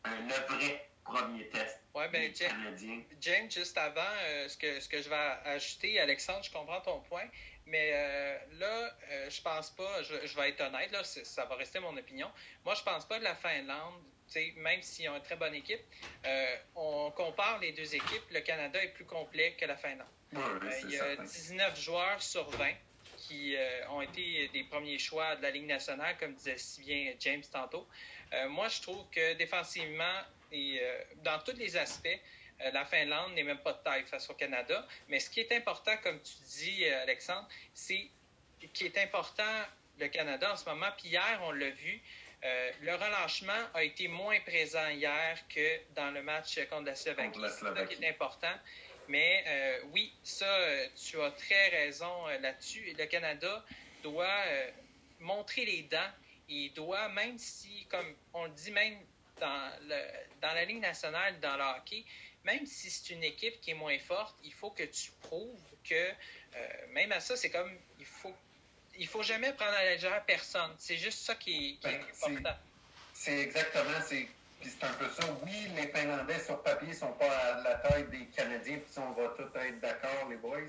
Euh, 0.07 0.09
le 0.21 0.55
vrai 0.55 0.89
premier 1.03 1.47
test 1.49 1.83
ouais, 1.95 2.09
ben, 2.09 2.31
James, 2.35 3.03
James, 3.21 3.51
juste 3.51 3.77
avant, 3.77 4.01
euh, 4.01 4.47
ce, 4.47 4.57
que, 4.57 4.79
ce 4.79 4.89
que 4.89 5.01
je 5.01 5.09
vais 5.09 5.37
ajouter, 5.45 5.99
Alexandre, 5.99 6.43
je 6.43 6.51
comprends 6.51 6.81
ton 6.81 6.99
point, 7.01 7.25
mais 7.65 7.91
euh, 7.93 8.37
là, 8.59 8.97
je 9.29 9.41
pense 9.41 9.71
pas, 9.71 10.03
je, 10.03 10.27
je, 10.27 10.35
vais 10.35 10.49
être 10.49 10.61
honnête, 10.61 10.91
là, 10.91 11.03
ça 11.03 11.45
va 11.45 11.55
rester 11.55 11.79
mon 11.79 11.95
opinion. 11.97 12.29
Moi, 12.65 12.75
je 12.75 12.83
pense 12.83 13.05
pas 13.05 13.19
que 13.19 13.23
la 13.23 13.35
Finlande 13.35 14.01
même 14.57 14.81
s'ils 14.81 15.07
ont 15.09 15.15
une 15.15 15.21
très 15.21 15.35
bonne 15.35 15.53
équipe, 15.53 15.81
on 16.75 17.11
compare 17.11 17.59
les 17.59 17.71
deux 17.71 17.93
équipes, 17.93 18.23
le 18.31 18.39
Canada 18.39 18.83
est 18.83 18.87
plus 18.87 19.05
complet 19.05 19.55
que 19.59 19.65
la 19.65 19.77
Finlande. 19.77 20.07
Euh, 20.35 20.81
il 20.83 20.91
y 20.91 20.99
a 20.99 21.15
19 21.15 21.79
joueurs 21.79 22.21
sur 22.21 22.49
20 22.51 22.69
qui 23.17 23.55
euh, 23.55 23.89
ont 23.89 24.01
été 24.01 24.49
des 24.53 24.63
premiers 24.63 24.99
choix 24.99 25.35
de 25.35 25.41
la 25.41 25.51
Ligue 25.51 25.67
nationale, 25.67 26.15
comme 26.19 26.33
disait 26.33 26.57
si 26.57 26.81
bien 26.81 27.13
James 27.19 27.43
tantôt. 27.51 27.87
Euh, 28.33 28.49
moi, 28.49 28.67
je 28.67 28.81
trouve 28.81 29.05
que 29.11 29.33
défensivement 29.33 30.21
et 30.51 30.79
dans 31.23 31.39
tous 31.39 31.57
les 31.57 31.75
aspects, 31.77 32.19
la 32.71 32.85
Finlande 32.85 33.33
n'est 33.33 33.43
même 33.43 33.59
pas 33.59 33.73
de 33.73 33.83
taille 33.83 34.05
face 34.05 34.29
au 34.29 34.33
Canada. 34.33 34.85
Mais 35.09 35.19
ce 35.19 35.29
qui 35.29 35.39
est 35.39 35.51
important, 35.51 35.95
comme 36.03 36.19
tu 36.21 36.33
dis, 36.59 36.85
Alexandre, 36.85 37.47
c'est 37.73 38.07
qui 38.73 38.85
est 38.85 38.97
important 38.97 39.43
le 39.99 40.07
Canada 40.07 40.53
en 40.53 40.55
ce 40.55 40.65
moment. 40.69 40.87
Puis 40.97 41.09
hier, 41.09 41.39
on 41.43 41.51
l'a 41.51 41.69
vu, 41.69 42.01
le 42.81 42.95
relâchement 42.95 43.51
a 43.73 43.83
été 43.83 44.07
moins 44.07 44.39
présent 44.41 44.87
hier 44.89 45.37
que 45.49 45.79
dans 45.95 46.11
le 46.11 46.21
match 46.21 46.59
contre 46.69 46.85
la 46.85 46.95
Slovaquie. 46.95 47.39
C'est 47.41 47.65
ça 47.65 47.85
qui 47.85 48.03
est 48.03 48.09
important. 48.09 48.55
Mais 49.07 49.43
euh, 49.47 49.79
oui, 49.91 50.13
ça, 50.23 50.45
euh, 50.45 50.87
tu 50.95 51.21
as 51.21 51.31
très 51.31 51.69
raison 51.69 52.27
euh, 52.27 52.39
là-dessus. 52.39 52.93
Le 52.97 53.05
Canada 53.05 53.63
doit 54.01 54.27
montrer 55.19 55.65
les 55.65 55.83
dents. 55.83 56.11
Il 56.49 56.73
doit, 56.73 57.09
même 57.09 57.37
si, 57.37 57.85
comme 57.89 58.15
on 58.33 58.45
le 58.45 58.51
dit 58.51 58.71
même 58.71 58.97
dans, 59.39 59.71
le, 59.87 59.95
dans 60.41 60.53
la 60.53 60.65
Ligue 60.65 60.81
nationale, 60.81 61.39
dans 61.39 61.55
le 61.55 61.63
hockey, 61.63 62.03
même 62.43 62.65
si 62.65 62.89
c'est 62.89 63.13
une 63.13 63.23
équipe 63.23 63.59
qui 63.61 63.71
est 63.71 63.75
moins 63.75 63.97
forte, 63.99 64.35
il 64.43 64.53
faut 64.53 64.71
que 64.71 64.83
tu 64.83 65.11
prouves 65.21 65.59
que, 65.83 66.11
même 66.91 67.11
à 67.11 67.19
ça, 67.19 67.35
c'est 67.35 67.49
comme, 67.49 67.71
il 67.99 68.05
faut 68.05 68.35
il 68.97 69.07
faut 69.07 69.23
jamais 69.23 69.53
prendre 69.53 69.73
à 69.73 69.83
la 69.83 69.93
légère 69.93 70.23
personne. 70.25 70.71
C'est 70.77 70.97
juste 70.97 71.19
ça 71.19 71.35
qui, 71.35 71.77
qui 71.79 71.87
est 71.87 71.91
Ben, 71.91 72.31
important. 72.31 72.59
C'est 73.13 73.39
exactement, 73.39 73.99
c'est 74.07 74.27
un 74.81 74.93
peu 74.93 75.09
ça. 75.09 75.27
Oui, 75.43 75.67
les 75.75 75.87
Finlandais 75.87 76.39
sur 76.39 76.61
papier 76.61 76.93
sont 76.93 77.11
pas 77.13 77.29
à 77.29 77.61
la 77.61 77.75
taille 77.75 78.07
des 78.07 78.25
Canadiens, 78.27 78.77
puis 78.77 78.93
on 78.97 79.11
va 79.11 79.29
tous 79.29 79.57
être 79.59 79.79
d'accord, 79.79 80.29
les 80.29 80.37
boys. 80.37 80.59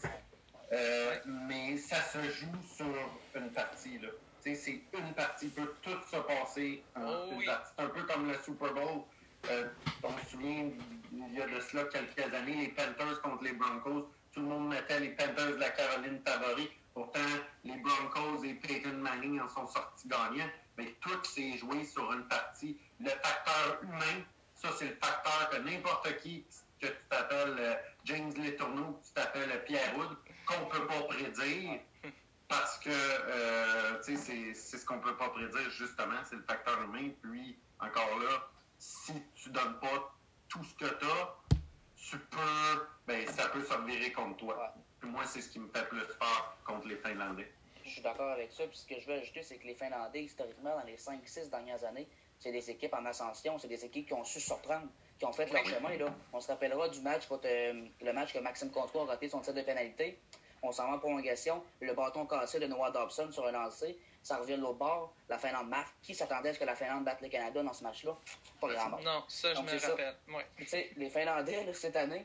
Euh, 0.72 1.16
mais 1.26 1.76
ça 1.76 2.02
se 2.02 2.22
joue 2.30 2.62
sur 2.76 2.86
une 3.34 3.50
partie, 3.52 3.98
là. 3.98 4.08
C'est 4.40 4.80
une 4.92 5.14
partie, 5.14 5.48
peut 5.48 5.74
tout 5.80 5.98
se 6.10 6.16
passer 6.16 6.82
Oh 7.00 7.30
oui. 7.32 7.46
C'est 7.46 7.82
un 7.82 7.88
peu 7.88 8.02
comme 8.02 8.30
le 8.30 8.38
Super 8.44 8.74
Bowl. 8.74 9.02
Euh, 9.50 9.68
on 10.02 10.16
se 10.18 10.30
souvient, 10.30 10.70
il 11.12 11.34
y 11.34 11.42
a 11.42 11.46
de 11.46 11.60
cela 11.60 11.84
quelques 11.84 12.32
années, 12.34 12.56
les 12.56 12.68
Panthers 12.68 13.20
contre 13.22 13.44
les 13.44 13.52
Broncos. 13.52 14.08
Tout 14.32 14.40
le 14.40 14.46
monde 14.46 14.68
mettait 14.68 15.00
les 15.00 15.10
Panthers 15.10 15.52
de 15.52 15.60
la 15.60 15.70
Caroline 15.70 16.20
favoris. 16.26 16.68
Pourtant, 16.94 17.20
les 17.64 17.76
Broncos 17.76 18.44
et 18.44 18.54
Peyton 18.54 18.94
Manning 18.98 19.40
en 19.40 19.48
sont 19.48 19.66
sortis 19.66 20.08
gagnants. 20.08 20.48
Mais 20.78 20.94
tout 21.00 21.22
s'est 21.24 21.56
joué 21.58 21.84
sur 21.84 22.12
une 22.12 22.26
partie. 22.26 22.78
Le 23.00 23.10
facteur 23.10 23.78
humain, 23.82 24.24
ça, 24.54 24.70
c'est 24.78 24.86
le 24.88 24.96
facteur 25.02 25.50
que 25.50 25.56
n'importe 25.58 26.16
qui, 26.18 26.44
que 26.80 26.86
tu 26.86 26.92
t'appelles 27.08 27.56
euh, 27.58 27.74
James 28.04 28.32
Letourneau, 28.36 28.92
que 29.00 29.06
tu 29.06 29.12
t'appelles 29.14 29.64
Pierre 29.64 29.96
Wood, 29.96 30.16
qu'on 30.46 30.66
peut 30.66 30.86
pas 30.86 31.02
prédire. 31.02 31.80
Parce 32.48 32.78
que, 32.78 32.90
euh, 32.90 34.02
c'est- 34.02 34.54
ce 34.54 34.84
qu'on 34.84 34.98
peut 34.98 35.16
pas 35.16 35.28
prédire, 35.30 35.70
justement, 35.70 36.18
c'est 36.28 36.36
le 36.36 36.42
facteur 36.42 36.80
humain. 36.82 37.10
Puis, 37.22 37.56
encore 37.80 38.18
là, 38.20 38.48
si 38.78 39.12
tu 39.34 39.50
donnes 39.50 39.78
pas 39.80 40.14
tout 40.48 40.64
ce 40.64 40.74
que 40.74 40.98
tu 40.98 41.04
as, 41.06 41.36
tu 41.96 42.18
peux, 42.18 42.86
ben, 43.06 43.26
ça 43.28 43.48
peut 43.48 43.64
se 43.64 43.72
revirer 43.72 44.12
contre 44.12 44.36
toi. 44.38 44.74
Puis 45.00 45.10
moi, 45.10 45.24
c'est 45.26 45.40
ce 45.40 45.48
qui 45.48 45.58
me 45.58 45.68
fait 45.68 45.86
plus 45.88 46.04
peur 46.18 46.56
contre 46.64 46.88
les 46.88 46.96
Finlandais. 46.96 47.50
Je 47.84 47.90
suis 47.90 48.02
d'accord 48.02 48.30
avec 48.30 48.52
ça. 48.52 48.64
Puis 48.66 48.78
ce 48.78 48.86
que 48.86 49.00
je 49.00 49.06
veux 49.06 49.14
ajouter, 49.14 49.42
c'est 49.42 49.56
que 49.56 49.66
les 49.66 49.74
Finlandais, 49.74 50.24
historiquement, 50.24 50.76
dans 50.76 50.86
les 50.86 50.96
5-6 50.96 51.50
dernières 51.50 51.84
années, 51.84 52.08
c'est 52.40 52.52
des 52.52 52.70
équipes 52.70 52.94
en 52.94 53.04
ascension, 53.06 53.58
c'est 53.58 53.68
des 53.68 53.84
équipes 53.84 54.06
qui 54.06 54.12
ont 54.14 54.24
su 54.24 54.40
surprendre, 54.40 54.88
qui 55.18 55.24
ont 55.24 55.32
fait 55.32 55.50
leur 55.52 55.64
chemin. 55.64 55.96
Là. 55.96 56.14
On 56.32 56.40
se 56.40 56.48
rappellera 56.48 56.88
du 56.88 57.00
match 57.00 57.26
contre 57.26 57.46
euh, 57.46 57.86
le 58.02 58.12
match 58.12 58.32
que 58.32 58.38
Maxime 58.38 58.70
Comtois 58.70 59.02
a 59.02 59.06
raté 59.06 59.28
son 59.28 59.40
tir 59.40 59.54
de 59.54 59.62
pénalité. 59.62 60.18
On 60.62 60.72
s'en 60.72 60.86
va 60.86 60.96
en 60.96 60.98
prolongation. 60.98 61.62
Le 61.80 61.94
bâton 61.94 62.26
cassé 62.26 62.58
de 62.58 62.66
Noah 62.66 62.90
Dobson 62.90 63.30
sur 63.30 63.46
un 63.46 63.52
lancé. 63.52 63.98
Ça 64.24 64.38
revient 64.38 64.56
de 64.56 64.62
l'autre 64.62 64.78
bord. 64.78 65.14
La 65.28 65.38
Finlande 65.38 65.68
marque. 65.68 65.94
Qui 66.02 66.14
s'attendait 66.14 66.48
à 66.48 66.54
ce 66.54 66.58
que 66.58 66.64
la 66.64 66.74
Finlande 66.74 67.04
batte 67.04 67.20
le 67.20 67.28
Canada 67.28 67.62
dans 67.62 67.72
ce 67.74 67.84
match-là? 67.84 68.16
Pas 68.58 68.68
grand 68.72 68.88
monde. 68.88 69.02
Non, 69.04 69.22
ça, 69.28 69.50
je 69.50 69.54
Donc, 69.60 69.70
me 69.70 69.78
rappelle. 69.78 70.16
Ouais. 70.28 70.90
Les 70.96 71.10
Finlandais, 71.10 71.62
là, 71.64 71.74
cette 71.74 71.94
année, 71.94 72.24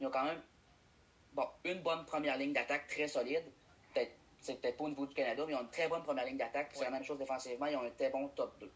ils 0.00 0.06
ont 0.06 0.10
quand 0.10 0.24
même 0.24 0.40
bon, 1.34 1.46
une 1.64 1.82
bonne 1.82 2.06
première 2.06 2.38
ligne 2.38 2.54
d'attaque 2.54 2.88
très 2.88 3.06
solide. 3.06 3.44
Peut-être, 3.92 4.12
c'est 4.40 4.58
peut-être 4.60 4.78
pas 4.78 4.84
au 4.84 4.88
niveau 4.88 5.04
du 5.06 5.14
Canada, 5.14 5.44
mais 5.46 5.52
ils 5.52 5.56
ont 5.56 5.60
une 5.62 5.70
très 5.70 5.88
bonne 5.88 6.02
première 6.02 6.24
ligne 6.24 6.38
d'attaque. 6.38 6.70
C'est 6.72 6.78
Ouais. 6.80 6.84
la 6.86 6.90
même 6.92 7.04
chose 7.04 7.18
défensivement, 7.18 7.66
ils 7.66 7.76
ont 7.76 7.82
un 7.84 7.90
très 7.90 8.08
bon 8.08 8.28
top 8.28 8.58
2. 8.58 8.72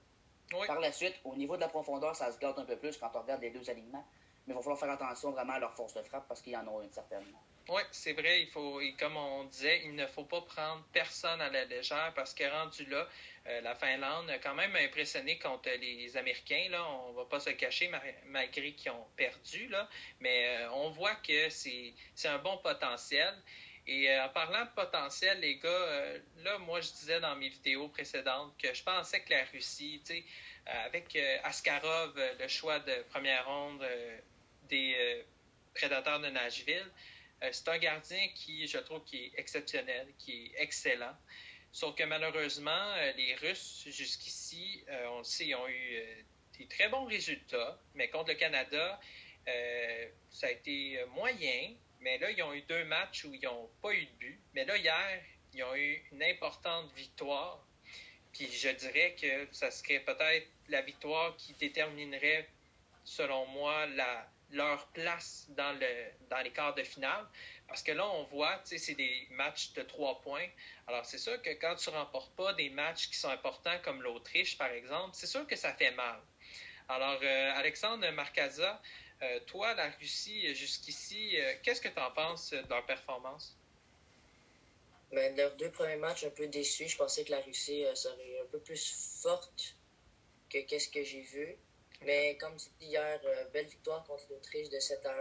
Oui. 0.52 0.66
Par 0.66 0.80
la 0.80 0.92
suite, 0.92 1.14
au 1.24 1.34
niveau 1.36 1.56
de 1.56 1.62
la 1.62 1.68
profondeur, 1.68 2.14
ça 2.14 2.30
se 2.30 2.38
gâte 2.38 2.58
un 2.58 2.64
peu 2.66 2.76
plus 2.76 2.96
quand 2.98 3.10
on 3.14 3.20
regarde 3.22 3.40
les 3.40 3.50
deux 3.50 3.68
alignements. 3.70 4.04
Mais 4.46 4.52
il 4.52 4.56
va 4.56 4.60
falloir 4.60 4.78
faire 4.78 4.90
attention 4.90 5.30
vraiment 5.30 5.54
à 5.54 5.58
leur 5.60 5.72
force 5.74 5.94
de 5.94 6.02
frappe 6.02 6.26
parce 6.28 6.42
qu'ils 6.42 6.56
en 6.56 6.66
ont 6.68 6.82
une 6.82 6.92
certaine. 6.92 7.24
Oui, 7.68 7.82
c'est 7.92 8.14
vrai, 8.14 8.40
il 8.42 8.48
faut, 8.48 8.80
comme 8.98 9.16
on 9.16 9.44
disait, 9.44 9.82
il 9.84 9.94
ne 9.94 10.06
faut 10.06 10.24
pas 10.24 10.40
prendre 10.40 10.84
personne 10.92 11.40
à 11.40 11.48
la 11.50 11.64
légère 11.66 12.12
parce 12.16 12.34
que 12.34 12.42
rendu 12.42 12.84
là, 12.86 13.06
euh, 13.46 13.60
la 13.60 13.76
Finlande 13.76 14.28
a 14.28 14.38
quand 14.40 14.54
même 14.54 14.74
impressionné 14.74 15.38
contre 15.38 15.68
les 15.70 16.16
Américains. 16.16 16.66
Là, 16.70 16.84
on 16.84 17.12
va 17.12 17.26
pas 17.26 17.38
se 17.38 17.50
cacher 17.50 17.86
ma- 17.86 18.02
malgré 18.24 18.72
qu'ils 18.74 18.90
ont 18.90 19.06
perdu. 19.16 19.68
Là, 19.68 19.88
mais 20.18 20.48
euh, 20.64 20.70
on 20.72 20.90
voit 20.90 21.14
que 21.16 21.48
c'est 21.48 21.94
un 22.24 22.38
bon 22.38 22.58
potentiel. 22.58 23.40
Et 23.86 24.10
euh, 24.10 24.24
en 24.24 24.28
parlant 24.30 24.64
de 24.64 24.70
potentiel, 24.70 25.38
les 25.40 25.56
gars, 25.58 26.14
là, 26.38 26.58
moi, 26.58 26.80
je 26.80 26.90
disais 26.90 27.20
dans 27.20 27.36
mes 27.36 27.48
vidéos 27.50 27.88
précédentes 27.88 28.52
que 28.58 28.74
je 28.74 28.82
pensais 28.82 29.22
que 29.22 29.30
la 29.32 29.44
Russie, 29.44 30.02
tu 30.04 30.14
sais, 30.14 30.24
avec 30.66 31.16
Askarov, 31.44 32.14
le 32.38 32.48
choix 32.48 32.80
de 32.80 33.02
première 33.10 33.46
ronde 33.46 33.84
des 34.62 35.24
prédateurs 35.74 36.20
de 36.20 36.28
Nashville, 36.28 36.90
c'est 37.52 37.68
un 37.68 37.78
gardien 37.78 38.28
qui, 38.34 38.66
je 38.66 38.78
trouve, 38.78 39.04
qui 39.04 39.24
est 39.24 39.32
exceptionnel, 39.36 40.06
qui 40.18 40.46
est 40.46 40.62
excellent. 40.62 41.16
Sauf 41.72 41.94
que 41.94 42.02
malheureusement, 42.02 42.92
euh, 42.96 43.12
les 43.16 43.34
Russes, 43.36 43.84
jusqu'ici, 43.86 44.84
euh, 44.88 45.06
on 45.10 45.18
le 45.18 45.24
sait, 45.24 45.54
ont 45.54 45.68
eu 45.68 45.94
euh, 45.94 46.22
des 46.58 46.66
très 46.66 46.88
bons 46.88 47.04
résultats. 47.04 47.80
Mais 47.94 48.08
contre 48.08 48.30
le 48.30 48.34
Canada, 48.34 49.00
euh, 49.48 50.08
ça 50.30 50.48
a 50.48 50.50
été 50.50 50.98
euh, 50.98 51.06
moyen. 51.06 51.74
Mais 52.00 52.18
là, 52.18 52.30
ils 52.30 52.42
ont 52.42 52.52
eu 52.52 52.62
deux 52.62 52.84
matchs 52.84 53.24
où 53.24 53.32
ils 53.32 53.42
n'ont 53.42 53.70
pas 53.80 53.94
eu 53.94 54.04
de 54.04 54.10
but. 54.18 54.40
Mais 54.54 54.64
là, 54.64 54.76
hier, 54.76 55.22
ils 55.54 55.62
ont 55.62 55.76
eu 55.76 56.02
une 56.10 56.22
importante 56.24 56.92
victoire. 56.94 57.64
Puis 58.32 58.50
je 58.50 58.68
dirais 58.70 59.14
que 59.20 59.48
ça 59.52 59.70
serait 59.70 60.00
peut-être 60.00 60.48
la 60.68 60.82
victoire 60.82 61.36
qui 61.36 61.52
déterminerait, 61.54 62.48
selon 63.04 63.46
moi, 63.46 63.86
la, 63.86 64.28
leur 64.52 64.86
place 64.88 65.46
dans, 65.50 65.72
le, 65.72 66.06
dans 66.28 66.40
les 66.40 66.50
quarts 66.50 66.74
de 66.74 66.82
finale. 66.82 67.26
Parce 67.68 67.82
que 67.82 67.92
là, 67.92 68.08
on 68.08 68.24
voit, 68.24 68.58
tu 68.58 68.70
sais, 68.70 68.78
c'est 68.78 68.94
des 68.94 69.28
matchs 69.30 69.72
de 69.74 69.82
trois 69.82 70.20
points. 70.20 70.48
Alors, 70.86 71.04
c'est 71.06 71.18
sûr 71.18 71.40
que 71.40 71.50
quand 71.50 71.76
tu 71.76 71.90
remportes 71.90 72.34
pas 72.34 72.52
des 72.54 72.70
matchs 72.70 73.08
qui 73.08 73.16
sont 73.16 73.28
importants 73.28 73.78
comme 73.84 74.02
l'Autriche, 74.02 74.58
par 74.58 74.70
exemple, 74.70 75.10
c'est 75.12 75.26
sûr 75.26 75.46
que 75.46 75.56
ça 75.56 75.72
fait 75.74 75.92
mal. 75.92 76.20
Alors, 76.88 77.20
euh, 77.22 77.52
Alexandre 77.54 78.10
Marcaza, 78.10 78.82
euh, 79.22 79.38
toi, 79.46 79.74
la 79.74 79.90
Russie, 79.90 80.52
jusqu'ici, 80.54 81.40
euh, 81.40 81.54
qu'est-ce 81.62 81.80
que 81.80 81.88
tu 81.88 82.00
en 82.00 82.10
penses 82.10 82.50
de 82.50 82.68
leur 82.68 82.84
performance? 82.86 83.56
Mais 85.12 85.32
leurs 85.36 85.54
deux 85.56 85.70
premiers 85.70 85.96
matchs, 85.96 86.24
un 86.24 86.30
peu 86.30 86.48
déçus. 86.48 86.88
Je 86.88 86.96
pensais 86.96 87.24
que 87.24 87.30
la 87.30 87.40
Russie 87.40 87.84
serait 87.94 88.40
un 88.42 88.46
peu 88.50 88.58
plus 88.58 89.20
forte 89.22 89.76
que 90.48 90.58
qu'est-ce 90.58 90.88
que 90.88 91.04
j'ai 91.04 91.22
vu. 91.22 91.56
Mais 92.04 92.36
comme 92.38 92.54
dit 92.56 92.70
hier, 92.80 93.20
euh, 93.24 93.44
belle 93.52 93.66
victoire 93.66 94.04
contre 94.04 94.24
l'Autriche 94.30 94.70
de 94.70 94.78
7 94.78 95.04
à 95.06 95.10
1. 95.12 95.14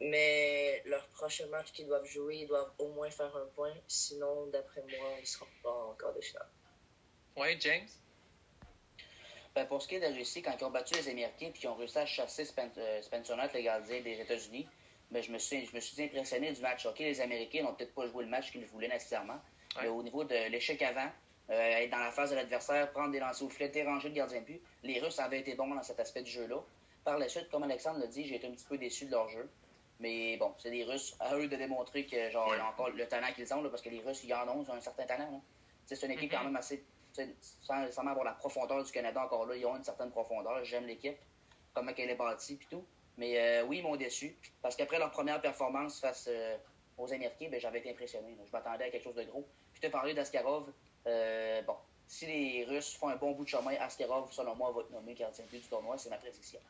Mais 0.00 0.82
leur 0.84 1.06
prochain 1.08 1.46
match 1.46 1.70
qu'ils 1.72 1.86
doivent 1.86 2.04
jouer, 2.06 2.38
ils 2.38 2.46
doivent 2.46 2.72
au 2.78 2.88
moins 2.88 3.10
faire 3.10 3.34
un 3.36 3.46
point. 3.54 3.72
Sinon, 3.86 4.46
d'après 4.48 4.82
moi, 4.82 5.10
ils 5.20 5.26
seront 5.26 5.46
pas 5.62 5.70
en 5.72 5.94
quart 5.94 6.12
de 6.12 6.20
finale. 6.20 6.48
Oui, 7.36 7.56
James? 7.60 7.86
Ben, 9.54 9.66
pour 9.66 9.80
ce 9.82 9.86
qui 9.88 9.96
est 9.96 10.00
de 10.00 10.06
la 10.06 10.12
Russie, 10.14 10.42
quand 10.42 10.56
ils 10.58 10.64
ont 10.64 10.70
battu 10.70 10.94
les 10.94 11.08
Américains 11.08 11.46
et 11.48 11.52
qu'ils 11.52 11.68
ont 11.68 11.74
réussi 11.74 11.98
à 11.98 12.06
chasser 12.06 12.44
Spen- 12.44 12.72
euh, 12.78 13.00
Spencer 13.02 13.36
Knight, 13.36 13.52
le 13.54 13.60
gardien 13.60 14.00
des 14.00 14.18
États-Unis, 14.20 14.66
ben, 15.10 15.22
je, 15.22 15.30
me 15.30 15.38
suis, 15.38 15.66
je 15.66 15.74
me 15.74 15.80
suis 15.80 16.02
impressionné 16.02 16.52
du 16.52 16.60
match. 16.62 16.84
OK, 16.86 16.98
les 16.98 17.20
Américains 17.20 17.62
n'ont 17.62 17.74
peut-être 17.74 17.94
pas 17.94 18.06
joué 18.06 18.24
le 18.24 18.30
match 18.30 18.50
qu'ils 18.50 18.64
voulaient 18.66 18.88
nécessairement, 18.88 19.40
Ouais. 19.76 19.82
mais 19.84 19.88
au 19.88 20.02
niveau 20.02 20.24
de 20.24 20.34
l'échec 20.50 20.80
avant, 20.82 21.10
euh, 21.52 21.76
être 21.78 21.90
dans 21.90 21.98
la 21.98 22.10
phase 22.10 22.30
de 22.30 22.36
l'adversaire, 22.36 22.90
prendre 22.92 23.12
des 23.12 23.18
lancers 23.20 23.46
au 23.46 23.50
filet, 23.50 23.68
déranger 23.68 24.08
le 24.08 24.14
gardien 24.14 24.40
de 24.40 24.46
but, 24.46 24.62
les 24.82 24.98
Russes 25.00 25.18
avaient 25.20 25.40
été 25.40 25.54
bons 25.54 25.72
dans 25.74 25.82
cet 25.82 26.00
aspect 26.00 26.22
du 26.22 26.30
jeu-là. 26.30 26.56
Par 27.04 27.18
la 27.18 27.28
suite, 27.28 27.48
comme 27.50 27.62
Alexandre 27.64 27.98
l'a 28.00 28.06
dit, 28.06 28.24
j'ai 28.26 28.36
été 28.36 28.46
un 28.46 28.52
petit 28.52 28.64
peu 28.66 28.78
déçu 28.78 29.04
de 29.06 29.10
leur 29.10 29.28
jeu. 29.28 29.48
Mais 30.00 30.36
bon, 30.36 30.54
c'est 30.58 30.70
des 30.70 30.82
Russes, 30.84 31.14
à 31.20 31.36
eux 31.36 31.46
de 31.48 31.56
démontrer 31.56 32.06
que 32.06 32.30
genre, 32.30 32.48
Ouais. 32.48 32.60
encore 32.60 32.90
le 32.90 33.06
talent 33.06 33.32
qu'ils 33.34 33.52
ont, 33.54 33.62
là, 33.62 33.68
parce 33.68 33.82
que 33.82 33.88
les 33.90 34.00
Russes, 34.00 34.24
ils 34.24 34.34
en 34.34 34.48
ont, 34.48 34.62
ils 34.64 34.70
ont 34.70 34.74
un 34.74 34.80
certain 34.80 35.04
talent. 35.06 35.42
C'est 35.86 36.02
une 36.02 36.12
équipe 36.12 36.32
Mhm. 36.32 36.38
quand 36.38 36.44
même 36.44 36.56
assez 36.56 36.82
sans, 37.60 38.06
avoir 38.06 38.24
la 38.24 38.32
profondeur 38.32 38.82
du 38.82 38.90
Canada 38.90 39.22
encore 39.22 39.44
là, 39.46 39.54
ils 39.54 39.66
ont 39.66 39.76
une 39.76 39.84
certaine 39.84 40.10
profondeur. 40.10 40.64
J'aime 40.64 40.86
l'équipe, 40.86 41.18
comment 41.74 41.92
elle 41.96 42.08
est 42.10 42.14
bâtie 42.14 42.58
et 42.62 42.66
tout. 42.70 42.84
Mais 43.18 43.38
euh, 43.38 43.64
oui, 43.64 43.78
ils 43.78 43.82
m'ont 43.82 43.96
déçu. 43.96 44.34
Parce 44.62 44.74
qu'après 44.76 44.98
leur 44.98 45.10
première 45.10 45.40
performance 45.42 46.00
face 46.00 46.26
euh, 46.30 46.56
aux 46.96 47.12
Américains, 47.12 47.48
ben, 47.50 47.60
j'avais 47.60 47.80
été 47.80 47.90
impressionné. 47.90 48.30
là. 48.30 48.42
Je 48.46 48.50
m'attendais 48.52 48.84
à 48.84 48.90
quelque 48.90 49.02
chose 49.04 49.14
de 49.14 49.24
gros. 49.24 49.46
Puis 49.72 49.80
tu 49.82 49.86
as 49.86 49.90
parlé 49.90 50.14
d'Askarov. 50.14 50.72
Euh, 51.06 51.62
bon, 51.62 51.76
si 52.06 52.26
les 52.26 52.64
Russes 52.68 52.94
font 52.94 53.08
un 53.08 53.16
bon 53.16 53.32
bout 53.32 53.44
de 53.44 53.48
chemin, 53.48 53.74
Askarov, 53.80 54.30
selon 54.32 54.54
moi, 54.54 54.70
va 54.72 54.82
être 54.82 54.90
nommé 54.90 55.14
gardien 55.14 55.44
de 55.44 55.50
but 55.50 55.60
du 55.62 55.68
tournoi. 55.68 55.98
C'est 55.98 56.10
ma 56.10 56.16
prédiction. 56.18 56.60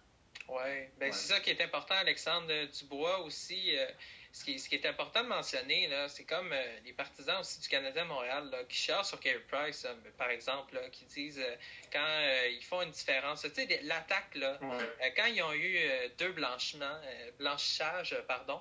Oui, 0.49 0.57
ben, 0.99 1.07
Ouais. 1.07 1.13
c'est 1.13 1.33
ça 1.35 1.41
qui 1.41 1.51
est 1.51 1.61
important, 1.61 1.95
Alexandre 1.95 2.53
Dubois 2.79 3.21
aussi. 3.21 3.77
euh, 3.77 3.87
ce, 4.33 4.45
qui, 4.45 4.59
ce 4.59 4.69
qui 4.69 4.77
est 4.77 4.87
important 4.87 5.23
de 5.23 5.29
mentionner, 5.29 5.89
là, 5.89 6.09
c'est 6.09 6.25
comme 6.25 6.53
euh, 6.53 6.79
les 6.85 6.93
partisans 6.95 7.39
aussi 7.41 7.61
du 7.61 7.69
Canadien 7.69 8.05
Montréal 8.07 8.49
là, 8.51 8.65
qui 8.65 8.77
cherchent 8.79 9.09
sur 9.09 9.21
Carey 9.21 9.43
Price, 9.51 9.85
euh, 9.85 9.95
par 10.17 10.31
exemple, 10.31 10.75
là, 10.75 10.89
qui 10.91 11.05
disent 11.05 11.39
euh, 11.39 11.55
quand 11.93 12.01
euh, 12.07 12.49
ils 12.49 12.65
font 12.65 12.81
une 12.81 12.91
différence. 12.91 13.43
Tu 13.43 13.51
sais, 13.55 13.81
l'attaque, 13.83 14.35
là, 14.37 14.59
Ouais. 14.63 15.13
quand 15.15 15.27
ils 15.27 15.43
ont 15.43 15.53
eu 15.53 15.79
deux 16.19 16.33
blanchiments, 16.33 16.99
blanchissages, 17.39 18.17
pardon, 18.27 18.61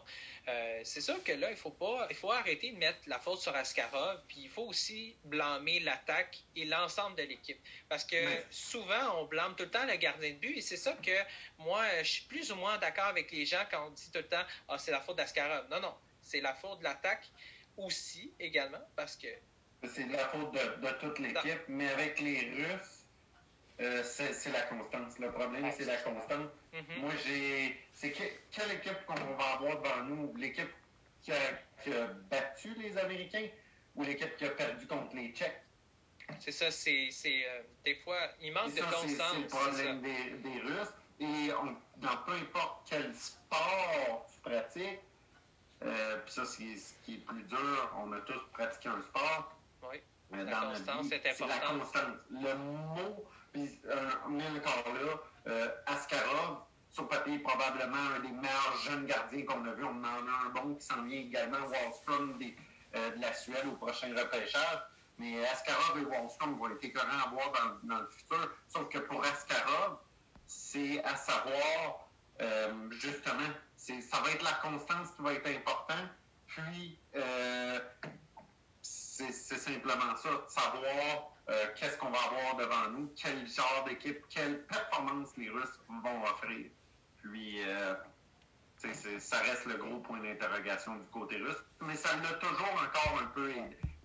c'est 0.83 1.01
sûr 1.01 1.23
que 1.23 1.31
là, 1.31 1.49
il 1.51 1.55
faut 1.55 1.69
pas, 1.69 2.07
il 2.09 2.15
faut 2.15 2.31
arrêter 2.31 2.71
de 2.71 2.77
mettre 2.77 2.99
la 3.07 3.19
faute 3.19 3.39
sur 3.39 3.55
Askarov, 3.55 4.21
puis 4.27 4.41
il 4.41 4.49
faut 4.49 4.63
aussi 4.63 5.15
blâmer 5.25 5.79
l'attaque 5.79 6.39
et 6.55 6.65
l'ensemble 6.65 7.15
de 7.15 7.23
l'équipe. 7.23 7.59
Parce 7.87 8.03
que 8.03 8.17
souvent, 8.49 9.19
on 9.21 9.25
blâme 9.25 9.55
tout 9.55 9.63
le 9.63 9.69
temps 9.69 9.85
le 9.85 9.95
gardien 9.95 10.31
de 10.31 10.35
but, 10.35 10.57
et 10.57 10.61
c'est 10.61 10.77
ça 10.77 10.93
que 10.93 11.11
moi, 11.59 11.85
je 12.01 12.09
suis 12.09 12.23
plus 12.23 12.51
ou 12.51 12.55
moins 12.55 12.77
d'accord 12.79 13.05
avec 13.05 13.31
les 13.31 13.45
gens 13.45 13.63
quand 13.69 13.87
on 13.87 13.91
dit 13.91 14.11
tout 14.11 14.19
le 14.19 14.27
temps, 14.27 14.43
ah, 14.67 14.77
c'est 14.77 14.91
la 14.91 14.99
faute 14.99 15.15
Non, 15.69 15.79
non, 15.79 15.95
c'est 16.21 16.41
la 16.41 16.53
faute 16.53 16.79
de 16.79 16.83
l'attaque 16.83 17.29
aussi, 17.77 18.33
également, 18.39 18.81
parce 18.95 19.15
que 19.15 19.27
C'est 19.87 20.03
de 20.05 20.13
la 20.13 20.27
faute 20.29 20.51
de, 20.53 20.85
de 20.87 20.91
toute 20.99 21.19
l'équipe, 21.19 21.63
mais 21.67 21.89
avec 21.89 22.19
les 22.19 22.39
Russes, 22.51 23.05
euh, 23.79 24.03
c'est 24.03 24.51
la 24.51 24.61
constance. 24.63 25.17
Le 25.17 25.31
problème, 25.31 25.71
c'est 25.75 25.85
la 25.85 25.97
constance. 25.97 26.49
Mhm. 26.73 26.99
Moi, 27.01 27.11
j'ai. 27.25 27.79
C'est 27.93 28.11
que- 28.11 28.31
quelle 28.51 28.71
équipe 28.73 29.05
qu'on 29.07 29.15
va 29.15 29.43
avoir 29.53 29.81
devant 29.81 30.03
nous? 30.03 30.35
L'équipe 30.37 30.69
qui 31.23 31.31
a, 31.31 31.35
qui 31.83 31.91
a 31.93 32.05
battu 32.29 32.73
les 32.75 32.95
Américains 32.97 33.47
ou 33.95 34.03
l'équipe 34.03 34.35
qui 34.37 34.45
a 34.45 34.49
perdu 34.51 34.85
contre 34.85 35.15
les 35.15 35.29
Tchèques? 35.33 35.61
C'est 36.39 36.51
ça, 36.51 36.69
c'est. 36.69 37.09
Euh, 37.25 37.61
des 37.83 37.95
fois, 37.95 38.19
il 38.39 38.53
manque 38.53 38.73
de 38.75 38.81
constance. 38.81 39.31
C'est 39.33 39.39
le 39.41 39.47
problème 39.47 40.01
des, 40.01 40.29
des 40.49 40.59
Russes. 40.59 40.93
Et 41.19 41.51
on- 41.53 41.75
dans 41.97 42.17
peu 42.25 42.33
importe 42.33 42.87
quel 42.89 43.13
sport 43.15 44.27
tu 44.33 44.39
pratiques, 44.41 44.99
euh, 45.83 46.17
puis 46.23 46.33
ça, 46.33 46.45
c'est 46.45 46.75
ce 46.77 46.93
qui 47.03 47.15
est 47.15 47.25
plus 47.25 47.43
dur. 47.43 47.91
On 47.97 48.11
a 48.13 48.19
tous 48.21 48.39
pratiqué 48.53 48.89
un 48.89 49.01
sport. 49.01 49.55
Oui. 49.89 49.97
Mais 50.29 50.43
La 50.43 50.51
dans 50.51 50.69
constance 50.69 51.05
vie, 51.07 51.13
est 51.15 51.33
C'est 51.33 51.47
la 51.47 51.55
importante. 51.55 51.79
constance. 51.79 52.17
Le 52.29 52.55
mot, 52.55 53.25
puis 53.51 53.79
euh, 53.85 54.09
même 54.29 54.57
encore 54.57 54.93
là, 54.93 55.21
euh, 55.47 55.69
Askarov, 55.87 56.59
sur 56.89 57.07
papier, 57.07 57.39
probablement 57.39 57.97
un 58.15 58.19
des 58.19 58.29
meilleurs 58.31 58.77
jeunes 58.85 59.05
gardiens 59.05 59.45
qu'on 59.45 59.65
a 59.65 59.71
vu. 59.73 59.83
On 59.83 59.89
en 59.89 60.03
a 60.03 60.45
un 60.45 60.49
bon 60.49 60.75
qui 60.75 60.85
s'en 60.85 61.03
vient 61.03 61.19
également, 61.19 61.65
Wallstrom 61.67 62.37
des, 62.37 62.55
euh, 62.95 63.11
de 63.15 63.21
la 63.21 63.33
Suède 63.33 63.65
au 63.67 63.75
prochain 63.75 64.09
repêchage. 64.15 64.79
Mais 65.17 65.45
Askarov 65.47 65.97
et 65.99 66.05
Wallstrom 66.05 66.57
vont 66.57 66.69
être 66.69 66.83
écœurants 66.83 67.07
à 67.25 67.29
voir 67.29 67.51
dans, 67.51 67.87
dans 67.95 68.01
le 68.01 68.07
futur. 68.07 68.51
Sauf 68.67 68.87
que 68.89 68.99
pour 68.99 69.23
Askarov, 69.25 69.97
c'est 70.47 71.03
à 71.03 71.15
savoir, 71.15 72.07
justement, 72.91 73.49
ça 73.81 74.21
va 74.21 74.31
être 74.31 74.43
la 74.43 74.53
constance 74.53 75.09
qui 75.15 75.21
va 75.23 75.33
être 75.33 75.47
importante. 75.47 76.09
Puis, 76.47 76.99
euh, 77.15 77.79
c'est, 78.81 79.31
simplement 79.31 80.15
ça, 80.17 80.29
savoir 80.47 81.33
euh, 81.49 81.65
qu'est-ce 81.75 81.97
qu'on 81.97 82.09
va 82.09 82.19
avoir 82.19 82.55
devant 82.57 82.89
nous, 82.91 83.11
quel 83.15 83.47
genre 83.47 83.83
d'équipe, 83.87 84.23
quelle 84.29 84.65
performance 84.65 85.29
les 85.37 85.49
Russes 85.49 85.79
vont 85.87 86.23
offrir. 86.23 86.69
Puis, 87.17 87.63
euh, 87.65 87.95
ça 89.19 89.39
reste 89.39 89.65
le 89.65 89.77
gros 89.77 89.99
point 89.99 90.19
d'interrogation 90.19 90.95
du 90.95 91.07
côté 91.07 91.37
russe. 91.37 91.63
Mais 91.81 91.95
ça 91.95 92.15
l'a 92.17 92.33
toujours 92.33 92.73
encore 92.73 93.21
un 93.21 93.27
peu 93.27 93.51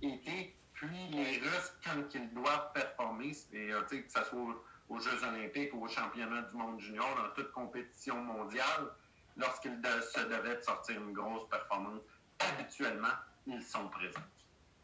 été. 0.03 0.57
Puis, 0.75 1.09
les 1.11 1.39
Russes, 1.39 1.73
quand 1.85 2.15
ils 2.15 2.33
doivent 2.35 2.73
performer, 2.73 3.33
et, 3.53 3.69
que 3.69 4.05
ce 4.09 4.25
soit 4.25 4.65
aux 4.89 5.01
Jeux 5.01 5.25
olympiques 5.25 5.73
ou 5.75 5.85
aux 5.85 5.89
championnats 5.89 6.43
du 6.43 6.57
monde 6.57 6.81
junior, 6.81 7.09
dans 7.17 7.31
toute 7.35 7.51
compétition 7.53 8.17
mondiale, 8.23 8.93
lorsqu'ils 9.37 9.81
de- 9.81 10.01
se 10.01 10.21
devaient 10.21 10.57
de 10.57 10.63
sortir 10.63 10.97
une 10.97 11.13
grosse 11.13 11.49
performance, 11.49 12.01
habituellement, 12.41 13.13
ils 13.47 13.63
sont 13.63 13.89
présents. 13.89 14.21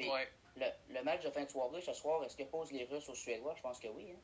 Ouais. 0.00 0.30
le, 0.56 0.66
le 0.90 1.02
match 1.02 1.22
de 1.22 1.30
fin 1.30 1.44
de 1.44 1.50
soirée 1.50 1.80
ce 1.80 1.92
soir, 1.92 2.22
est-ce 2.24 2.36
qu'il 2.36 2.48
pose 2.48 2.70
les 2.72 2.84
Russes 2.84 3.08
aux 3.08 3.14
Suédois? 3.14 3.54
Je 3.56 3.62
pense 3.62 3.78
que 3.78 3.88
oui. 3.88 4.12
Hein? 4.12 4.18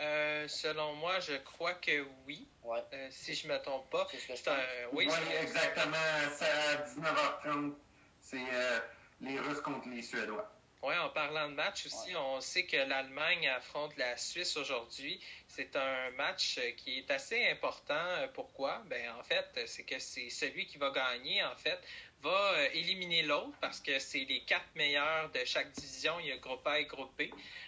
Euh, 0.00 0.46
selon 0.48 0.94
moi, 0.94 1.18
je 1.20 1.34
crois 1.38 1.74
que 1.74 2.06
oui. 2.26 2.46
Ouais, 2.62 2.84
Euh, 2.92 3.08
si 3.10 3.34
je 3.34 3.48
me 3.48 3.58
trompe 3.58 3.88
pas. 3.90 4.06
c'est 4.10 4.18
ce 4.18 4.28
que 4.28 4.36
je 4.36 4.42
pense. 4.44 4.54
un- 4.54 4.88
oui, 4.92 5.08
Oui, 5.08 5.34
exactement. 5.42 5.96
C'est 6.36 6.44
à 6.50 6.76
19h30. 6.84 7.74
C'est 8.20 8.36
euh, 8.52 8.78
les 9.22 9.40
Russes 9.40 9.60
contre 9.60 9.88
les 9.88 10.02
Suédois. 10.02 10.48
Oui, 10.80 10.94
en 10.96 11.08
parlant 11.08 11.48
de 11.48 11.54
match 11.54 11.86
aussi, 11.86 12.14
on 12.14 12.40
sait 12.40 12.64
que 12.64 12.76
l'Allemagne 12.76 13.48
affronte 13.48 13.96
la 13.96 14.16
Suisse 14.16 14.56
aujourd'hui. 14.56 15.20
C'est 15.48 15.74
un 15.74 16.10
match 16.12 16.56
euh, 16.58 16.70
qui 16.76 16.98
est 16.98 17.10
assez 17.10 17.48
important. 17.48 17.94
Euh, 17.94 18.28
Pourquoi? 18.32 18.80
Ben, 18.86 19.10
en 19.18 19.22
fait, 19.24 19.44
c'est 19.66 19.82
que 19.82 19.98
c'est 19.98 20.30
celui 20.30 20.66
qui 20.66 20.78
va 20.78 20.90
gagner, 20.90 21.42
en 21.42 21.56
fait, 21.56 21.80
va 22.22 22.52
euh, 22.52 22.68
éliminer 22.74 23.22
l'autre 23.22 23.56
parce 23.60 23.80
que 23.80 23.98
c'est 23.98 24.24
les 24.24 24.40
quatre 24.44 24.68
meilleurs 24.76 25.30
de 25.30 25.44
chaque 25.44 25.72
division. 25.72 26.18
Il 26.20 26.26
y 26.26 26.32
a 26.32 26.36
groupe 26.36 26.64
A 26.66 26.78
et 26.78 26.84
groupe 26.84 27.12
B. 27.18 27.24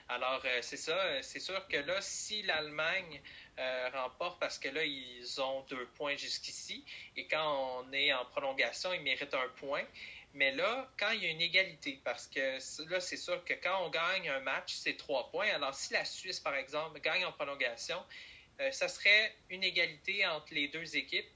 Alors, 0.08 0.42
euh, 0.44 0.58
c'est 0.62 0.76
ça. 0.76 0.96
Euh, 0.96 1.20
C'est 1.22 1.40
sûr 1.40 1.66
que 1.68 1.76
là, 1.78 2.00
si 2.00 2.42
l'Allemagne 2.42 3.20
euh, 3.58 3.90
remporte, 3.92 4.38
parce 4.38 4.58
que 4.58 4.68
là, 4.68 4.84
ils 4.84 5.40
ont 5.40 5.62
deux 5.68 5.86
points 5.96 6.16
jusqu'ici, 6.16 6.84
et 7.16 7.26
quand 7.26 7.82
on 7.84 7.92
est 7.92 8.12
en 8.12 8.24
prolongation, 8.26 8.92
ils 8.92 9.02
méritent 9.02 9.34
un 9.34 9.48
point. 9.56 9.84
Mais 10.34 10.52
là, 10.52 10.88
quand 10.98 11.10
il 11.10 11.24
y 11.24 11.26
a 11.26 11.30
une 11.30 11.40
égalité, 11.40 12.00
parce 12.04 12.26
que 12.26 12.58
là, 12.88 13.00
c'est 13.00 13.16
sûr 13.16 13.44
que 13.44 13.54
quand 13.54 13.84
on 13.84 13.90
gagne 13.90 14.28
un 14.28 14.40
match, 14.40 14.74
c'est 14.74 14.96
trois 14.96 15.30
points. 15.30 15.48
Alors, 15.54 15.74
si 15.74 15.92
la 15.92 16.04
Suisse, 16.04 16.40
par 16.40 16.54
exemple, 16.54 17.00
gagne 17.00 17.24
en 17.24 17.32
prolongation, 17.32 18.02
euh, 18.60 18.70
ça 18.70 18.88
serait 18.88 19.34
une 19.48 19.64
égalité 19.64 20.26
entre 20.26 20.54
les 20.54 20.68
deux 20.68 20.96
équipes. 20.96 21.26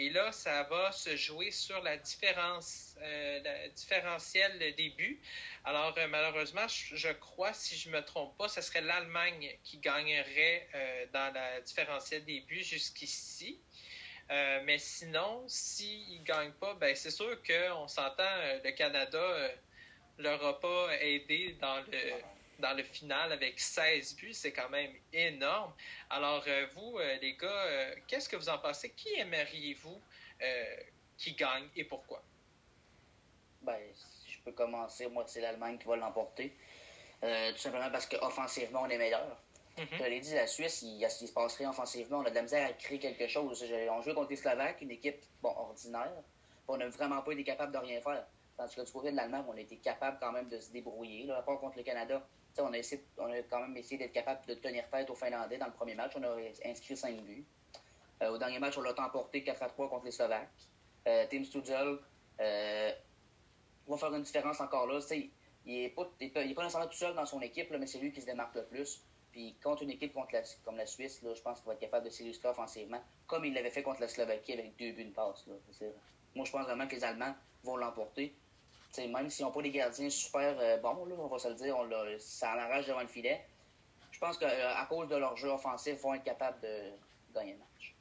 Et 0.00 0.10
là, 0.10 0.30
ça 0.30 0.62
va 0.64 0.92
se 0.92 1.16
jouer 1.16 1.50
sur 1.50 1.82
la 1.82 1.96
différence, 1.96 2.94
euh, 3.02 3.40
la 3.42 3.68
différentielle 3.70 4.74
des 4.76 4.90
buts. 4.90 5.20
Alors, 5.64 5.92
euh, 5.98 6.06
malheureusement, 6.06 6.66
je, 6.68 7.08
crois, 7.14 7.52
si 7.52 7.76
je 7.76 7.90
me 7.90 8.00
trompe 8.04 8.36
pas, 8.36 8.48
ce 8.48 8.60
serait 8.60 8.80
l'Allemagne 8.80 9.58
qui 9.64 9.78
gagnerait 9.78 10.68
euh, 10.74 11.06
dans 11.12 11.34
la 11.34 11.60
différentielle 11.62 12.24
des 12.24 12.40
buts 12.40 12.62
jusqu'ici. 12.62 13.60
Euh, 14.30 14.60
mais 14.64 14.78
sinon, 14.78 15.42
s'ils 15.46 16.20
ne 16.20 16.24
gagnent 16.24 16.52
pas, 16.52 16.74
ben 16.74 16.94
c'est 16.94 17.10
sûr 17.10 17.38
qu'on 17.42 17.88
s'entend, 17.88 18.22
euh, 18.22 18.60
le 18.62 18.72
Canada 18.72 19.18
euh, 19.18 19.48
leur 20.18 20.44
a 20.44 20.60
pas 20.60 20.94
aidé 21.00 21.56
dans 21.60 21.80
le, 21.90 22.12
dans 22.58 22.76
le 22.76 22.82
final 22.82 23.32
avec 23.32 23.58
16 23.58 24.16
buts. 24.16 24.34
C'est 24.34 24.52
quand 24.52 24.68
même 24.68 24.92
énorme. 25.12 25.72
Alors, 26.10 26.44
euh, 26.46 26.66
vous, 26.74 26.98
les 27.22 27.36
gars, 27.36 27.94
qu'est-ce 28.06 28.28
que 28.28 28.36
vous 28.36 28.48
en 28.48 28.58
pensez? 28.58 28.90
Qui 28.90 29.14
aimeriez-vous 29.18 30.00
qui 31.16 31.32
gagne 31.32 31.68
et 31.74 31.84
pourquoi? 31.84 32.22
Ben, 33.62 33.80
si 33.94 34.32
je 34.32 34.38
peux 34.40 34.52
commencer, 34.52 35.08
moi, 35.08 35.24
c'est 35.26 35.40
l'Allemagne 35.40 35.78
qui 35.78 35.88
va 35.88 35.96
l'emporter. 35.96 36.54
Tout 37.20 37.56
simplement 37.56 37.90
parce 37.90 38.06
qu'offensivement, 38.06 38.82
on 38.82 38.88
est 38.88 38.98
meilleur. 38.98 39.36
Mhm. 39.78 39.98
Je 39.98 40.04
l'ai 40.04 40.20
dit, 40.20 40.34
la 40.34 40.46
Suisse, 40.46 40.82
il, 40.82 41.00
il 41.00 41.10
se 41.10 41.32
passe 41.32 41.56
rien 41.56 41.70
offensivement. 41.70 42.18
On 42.18 42.24
a 42.24 42.30
de 42.30 42.34
la 42.34 42.42
misère 42.42 42.68
à 42.68 42.72
créer 42.72 42.98
quelque 42.98 43.28
chose. 43.28 43.64
On 43.90 44.02
joue 44.02 44.14
contre 44.14 44.30
les 44.30 44.36
Slovaques, 44.36 44.80
une 44.82 44.90
équipe 44.90 45.24
bon, 45.42 45.50
ordinaire. 45.50 46.12
On 46.66 46.76
n'a 46.76 46.88
vraiment 46.88 47.22
pas 47.22 47.32
été 47.32 47.44
capable 47.44 47.72
de 47.72 47.78
rien 47.78 48.00
faire. 48.00 48.26
Tandis 48.56 48.74
que 48.74 48.84
du 48.84 48.92
côté 48.92 49.10
de 49.12 49.16
l'Allemagne, 49.16 49.44
on 49.48 49.56
a 49.56 49.60
été 49.60 49.76
capable 49.76 50.18
quand 50.20 50.32
même 50.32 50.48
de 50.48 50.58
se 50.58 50.72
débrouiller. 50.72 51.26
Là, 51.26 51.42
contre 51.46 51.76
le 51.76 51.84
Canada, 51.84 52.26
on 52.58 52.72
a, 52.72 52.78
essayé, 52.78 53.04
on 53.16 53.30
a 53.30 53.40
quand 53.42 53.60
même 53.60 53.76
essayé 53.76 53.98
d'être 53.98 54.12
capable 54.12 54.44
de 54.46 54.54
tenir 54.54 54.88
tête 54.90 55.08
aux 55.10 55.14
Finlandais 55.14 55.58
dans 55.58 55.66
le 55.66 55.72
premier 55.72 55.94
match. 55.94 56.12
On 56.16 56.22
a 56.24 56.36
inscrit 56.64 56.96
5 56.96 57.20
buts. 57.22 57.46
Euh, 58.22 58.30
au 58.30 58.38
dernier 58.38 58.58
match, 58.58 58.76
on 58.76 58.82
l'a 58.82 58.92
emporté 58.98 59.44
4 59.44 59.62
à 59.62 59.68
3 59.68 59.88
contre 59.88 60.06
les 60.06 60.10
Slovaques. 60.10 60.48
Euh, 61.06 61.24
Tim 61.30 61.44
Stujel 61.44 61.98
euh, 62.40 62.92
va 63.86 63.96
faire 63.96 64.14
une 64.14 64.22
différence 64.22 64.60
encore 64.60 64.86
là. 64.86 64.98
Il 65.64 65.82
n'est 65.82 65.90
pas, 65.90 66.04
pas 66.04 66.44
nécessairement 66.44 66.88
tout 66.88 66.96
seul 66.96 67.14
dans 67.14 67.26
son 67.26 67.40
équipe, 67.40 67.70
mais 67.70 67.86
c'est 67.86 67.98
lui 67.98 68.10
qui 68.10 68.20
se 68.20 68.26
démarque 68.26 68.54
le 68.56 68.64
plus. 68.64 69.04
Puis 69.32 69.56
contre 69.62 69.82
une 69.82 69.90
équipe 69.90 70.14
comme 70.64 70.76
la 70.76 70.86
Suisse, 70.86 71.20
je 71.22 71.42
pense 71.42 71.58
qu'il 71.58 71.66
va 71.66 71.74
être 71.74 71.80
capable 71.80 72.06
de 72.06 72.10
s'illustrer 72.10 72.48
offensivement, 72.48 73.00
comme 73.26 73.44
il 73.44 73.54
l'avait 73.54 73.70
fait 73.70 73.82
contre 73.82 74.00
la 74.00 74.08
Slovaquie 74.08 74.54
avec 74.54 74.76
deux 74.76 74.92
buts, 74.92 75.02
une 75.02 75.12
passe. 75.12 75.46
Moi, 76.34 76.44
je 76.44 76.50
pense 76.50 76.64
vraiment 76.64 76.86
que 76.86 76.94
les 76.94 77.04
Allemands 77.04 77.34
vont 77.62 77.76
l'emporter. 77.76 78.34
Même 78.96 79.30
s'ils 79.30 79.44
n'ont 79.44 79.52
pas 79.52 79.62
des 79.62 79.70
gardiens 79.70 80.10
super 80.10 80.58
euh, 80.58 80.76
bons, 80.78 81.04
là, 81.04 81.14
on 81.18 81.26
va 81.26 81.38
se 81.38 81.48
le 81.48 81.54
dire, 81.54 81.76
on 81.78 81.88
ça 82.18 82.54
en 82.54 82.58
arrache 82.58 82.86
devant 82.86 83.00
le 83.00 83.06
filet. 83.06 83.44
Je 84.10 84.18
pense 84.18 84.38
qu'à 84.38 84.86
cause 84.88 85.08
de 85.08 85.16
leur 85.16 85.36
jeu 85.36 85.50
offensif, 85.50 85.94
ils 85.94 86.00
vont 86.00 86.14
être 86.14 86.24
capables 86.24 86.58
de 86.60 86.90
gagner 87.34 87.52
le 87.52 87.58
match. 87.58 87.94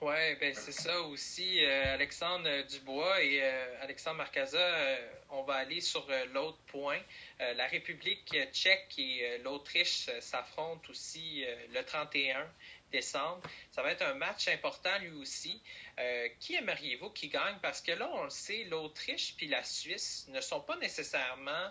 Oui, 0.00 0.34
ben 0.40 0.54
c'est 0.54 0.72
ça 0.72 1.00
aussi. 1.02 1.64
euh, 1.64 1.94
Alexandre 1.94 2.62
Dubois 2.68 3.22
et 3.22 3.42
euh, 3.42 3.82
Alexandre 3.82 4.16
Marcaza, 4.18 4.58
euh, 4.58 4.96
on 5.30 5.42
va 5.44 5.54
aller 5.54 5.80
sur 5.80 6.06
euh, 6.10 6.26
l'autre 6.26 6.58
point. 6.66 7.00
Euh, 7.40 7.54
la 7.54 7.66
République 7.68 8.36
tchèque 8.52 8.94
et 8.98 9.20
euh, 9.24 9.38
l'Autriche 9.44 10.08
euh, 10.08 10.20
s'affrontent 10.20 10.90
aussi 10.90 11.44
euh, 11.44 11.54
le 11.72 11.82
31 11.84 12.46
décembre. 12.92 13.40
Ça 13.70 13.82
va 13.82 13.92
être 13.92 14.02
un 14.02 14.14
match 14.14 14.48
important 14.48 14.98
lui 14.98 15.12
aussi. 15.12 15.62
Euh, 15.98 16.28
qui 16.40 16.54
aimeriez-vous 16.56 17.10
qui 17.10 17.28
gagne? 17.28 17.56
Parce 17.62 17.80
que 17.80 17.92
là, 17.92 18.10
on 18.14 18.24
le 18.24 18.30
sait, 18.30 18.64
l'Autriche 18.64 19.34
puis 19.36 19.46
la 19.46 19.62
Suisse 19.62 20.26
ne 20.28 20.40
sont 20.40 20.60
pas 20.60 20.76
nécessairement 20.76 21.70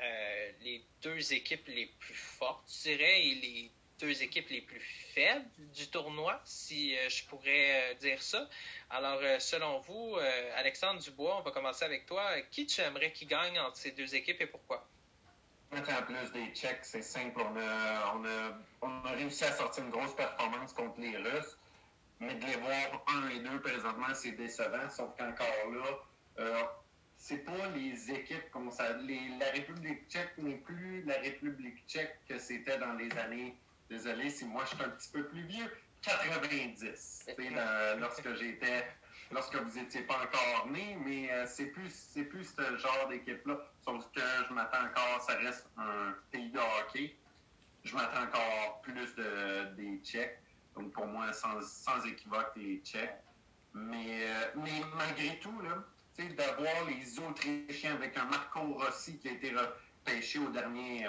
euh, 0.00 0.52
les 0.60 0.82
deux 1.02 1.32
équipes 1.32 1.66
les 1.68 1.86
plus 1.86 2.14
fortes, 2.14 2.64
je 2.68 2.90
dirais, 2.90 3.26
et 3.26 3.34
les 3.34 3.70
deux 4.02 4.22
équipes 4.22 4.50
les 4.50 4.60
plus 4.60 4.80
faibles 5.14 5.46
du 5.74 5.88
tournoi, 5.88 6.40
si 6.44 6.96
euh, 6.96 7.08
je 7.08 7.24
pourrais 7.26 7.92
euh, 7.92 7.94
dire 7.94 8.20
ça. 8.20 8.48
Alors, 8.90 9.20
euh, 9.22 9.38
selon 9.38 9.78
vous, 9.80 10.16
Alexandre 10.56 11.00
Dubois, 11.00 11.38
on 11.38 11.42
va 11.42 11.52
commencer 11.52 11.84
avec 11.84 12.04
toi. 12.06 12.24
Qui 12.50 12.66
tu 12.66 12.80
aimerais 12.80 13.12
qui 13.12 13.26
gagne 13.26 13.58
entre 13.60 13.76
ces 13.76 13.92
deux 13.92 14.14
équipes 14.14 14.40
et 14.40 14.46
pourquoi? 14.46 14.86
En 15.72 15.80
plus 16.02 16.32
des 16.32 16.48
Tchèques, 16.52 16.84
c'est 16.84 17.02
simple. 17.02 17.40
On 17.40 17.56
a, 17.56 18.14
on, 18.14 18.24
a, 18.26 18.58
on 18.82 19.06
a 19.06 19.12
réussi 19.12 19.44
à 19.44 19.52
sortir 19.52 19.84
une 19.84 19.90
grosse 19.90 20.14
performance 20.14 20.74
contre 20.74 21.00
les 21.00 21.16
Russes, 21.16 21.56
mais 22.20 22.34
de 22.34 22.44
les 22.44 22.56
voir 22.56 23.04
un 23.08 23.30
et 23.30 23.38
deux 23.38 23.60
présentement, 23.60 24.12
c'est 24.14 24.32
décevant. 24.32 24.90
Sauf 24.90 25.16
qu'encore 25.16 25.72
là, 25.72 25.98
euh, 26.40 26.62
c'est 27.16 27.44
pas 27.44 27.68
les 27.74 28.10
équipes 28.10 28.50
comme 28.50 28.70
ça. 28.70 28.90
La 28.90 29.50
République 29.52 30.10
tchèque 30.10 30.36
n'est 30.36 30.58
plus 30.58 31.04
la 31.04 31.18
République 31.20 31.78
tchèque 31.88 32.18
que 32.28 32.38
c'était 32.38 32.76
dans 32.76 32.92
les 32.94 33.10
années. 33.12 33.54
Désolé 33.92 34.30
si 34.30 34.46
moi 34.46 34.64
je 34.64 34.74
suis 34.74 34.82
un 34.82 34.88
petit 34.88 35.10
peu 35.10 35.22
plus 35.26 35.42
vieux. 35.42 35.70
90. 36.00 36.78
tu 36.80 36.86
sais, 37.44 37.50
dans- 37.50 38.00
lorsque 38.00 38.34
j'étais 38.36 38.86
lorsque 39.30 39.54
vous 39.54 39.78
n'étiez 39.78 40.00
pas 40.02 40.14
encore 40.24 40.66
né, 40.70 40.96
mais 41.04 41.30
euh, 41.30 41.44
c'est 41.46 41.66
plus 41.66 42.16
plus 42.30 42.44
ce 42.56 42.76
genre 42.78 43.06
d'équipe-là. 43.10 43.58
Sauf 43.84 44.10
que 44.12 44.20
je 44.48 44.54
m'attends 44.54 44.84
encore, 44.86 45.20
ça 45.26 45.34
reste 45.36 45.68
un 45.76 46.14
pays 46.30 46.48
de 46.50 46.58
hockey. 46.58 47.14
Je 47.84 47.94
m'attends 47.94 48.22
encore 48.22 48.80
plus 48.80 49.14
de, 49.14 49.74
des 49.74 49.98
Tchèques. 50.02 50.38
Donc 50.74 50.92
pour 50.92 51.06
moi, 51.06 51.30
sans, 51.34 51.60
sans 51.60 52.02
équivoque, 52.06 52.52
les 52.56 52.78
Tchèques. 52.78 53.20
Mais, 53.74 54.26
euh, 54.26 54.46
mais 54.56 54.80
malgré 54.96 55.38
tout, 55.38 55.60
là, 55.60 55.84
tu 56.16 56.22
curiosité 56.24 56.52
de 56.52 56.62
voir 56.62 56.84
les 56.88 57.18
Autrichiens 57.20 57.94
avec 57.94 58.16
un 58.16 58.24
Marco 58.24 58.60
Rossi 58.60 59.18
qui 59.18 59.28
a 59.28 59.32
été 59.32 59.52
repêché 59.54 60.38
au 60.38 60.48
dernier, 60.48 61.06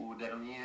au 0.00 0.14
dernier, 0.14 0.58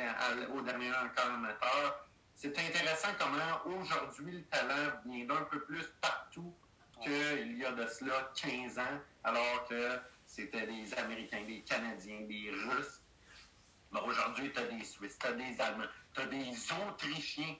au 0.54 0.60
dernier 0.62 0.90
encore 0.90 1.32
amateur. 1.32 2.06
C'est 2.34 2.58
intéressant 2.58 3.08
comment 3.18 3.78
aujourd'hui 3.78 4.32
le 4.32 4.44
talent 4.44 4.92
vient 5.04 5.24
d'un 5.24 5.42
peu 5.44 5.60
plus 5.60 5.86
partout 6.00 6.54
qu'il 7.02 7.58
y 7.58 7.64
a 7.64 7.72
de 7.72 7.86
cela 7.86 8.30
15 8.34 8.78
ans, 8.78 9.00
alors 9.24 9.66
que 9.68 9.98
c'était 10.26 10.66
des 10.66 10.92
Américains, 10.94 11.44
des 11.46 11.60
Canadiens, 11.60 12.20
des 12.22 12.50
Russes. 12.50 13.00
Mais 13.92 14.00
aujourd'hui, 14.00 14.52
tu 14.52 14.58
as 14.58 14.64
des 14.64 14.84
Suisses, 14.84 15.18
tu 15.18 15.26
as 15.26 15.32
des 15.32 15.60
Allemands, 15.60 15.84
tu 16.14 16.20
as 16.20 16.26
des 16.26 16.52
Autrichiens 16.88 17.56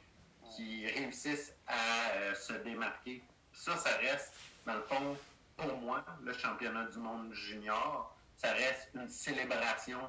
qui 0.55 0.87
réussissent 0.87 1.55
à 1.67 2.11
euh, 2.17 2.35
se 2.35 2.53
démarquer. 2.55 3.23
Ça, 3.53 3.77
ça 3.77 3.97
reste, 3.99 4.35
dans 4.67 4.75
le 4.75 4.83
fond, 4.83 5.17
pour 5.57 5.77
moi, 5.79 6.05
le 6.23 6.33
championnat 6.33 6.85
du 6.87 6.99
monde 6.99 7.33
junior, 7.33 8.15
ça 8.37 8.53
reste 8.53 8.91
une 8.95 9.09
célébration 9.09 10.01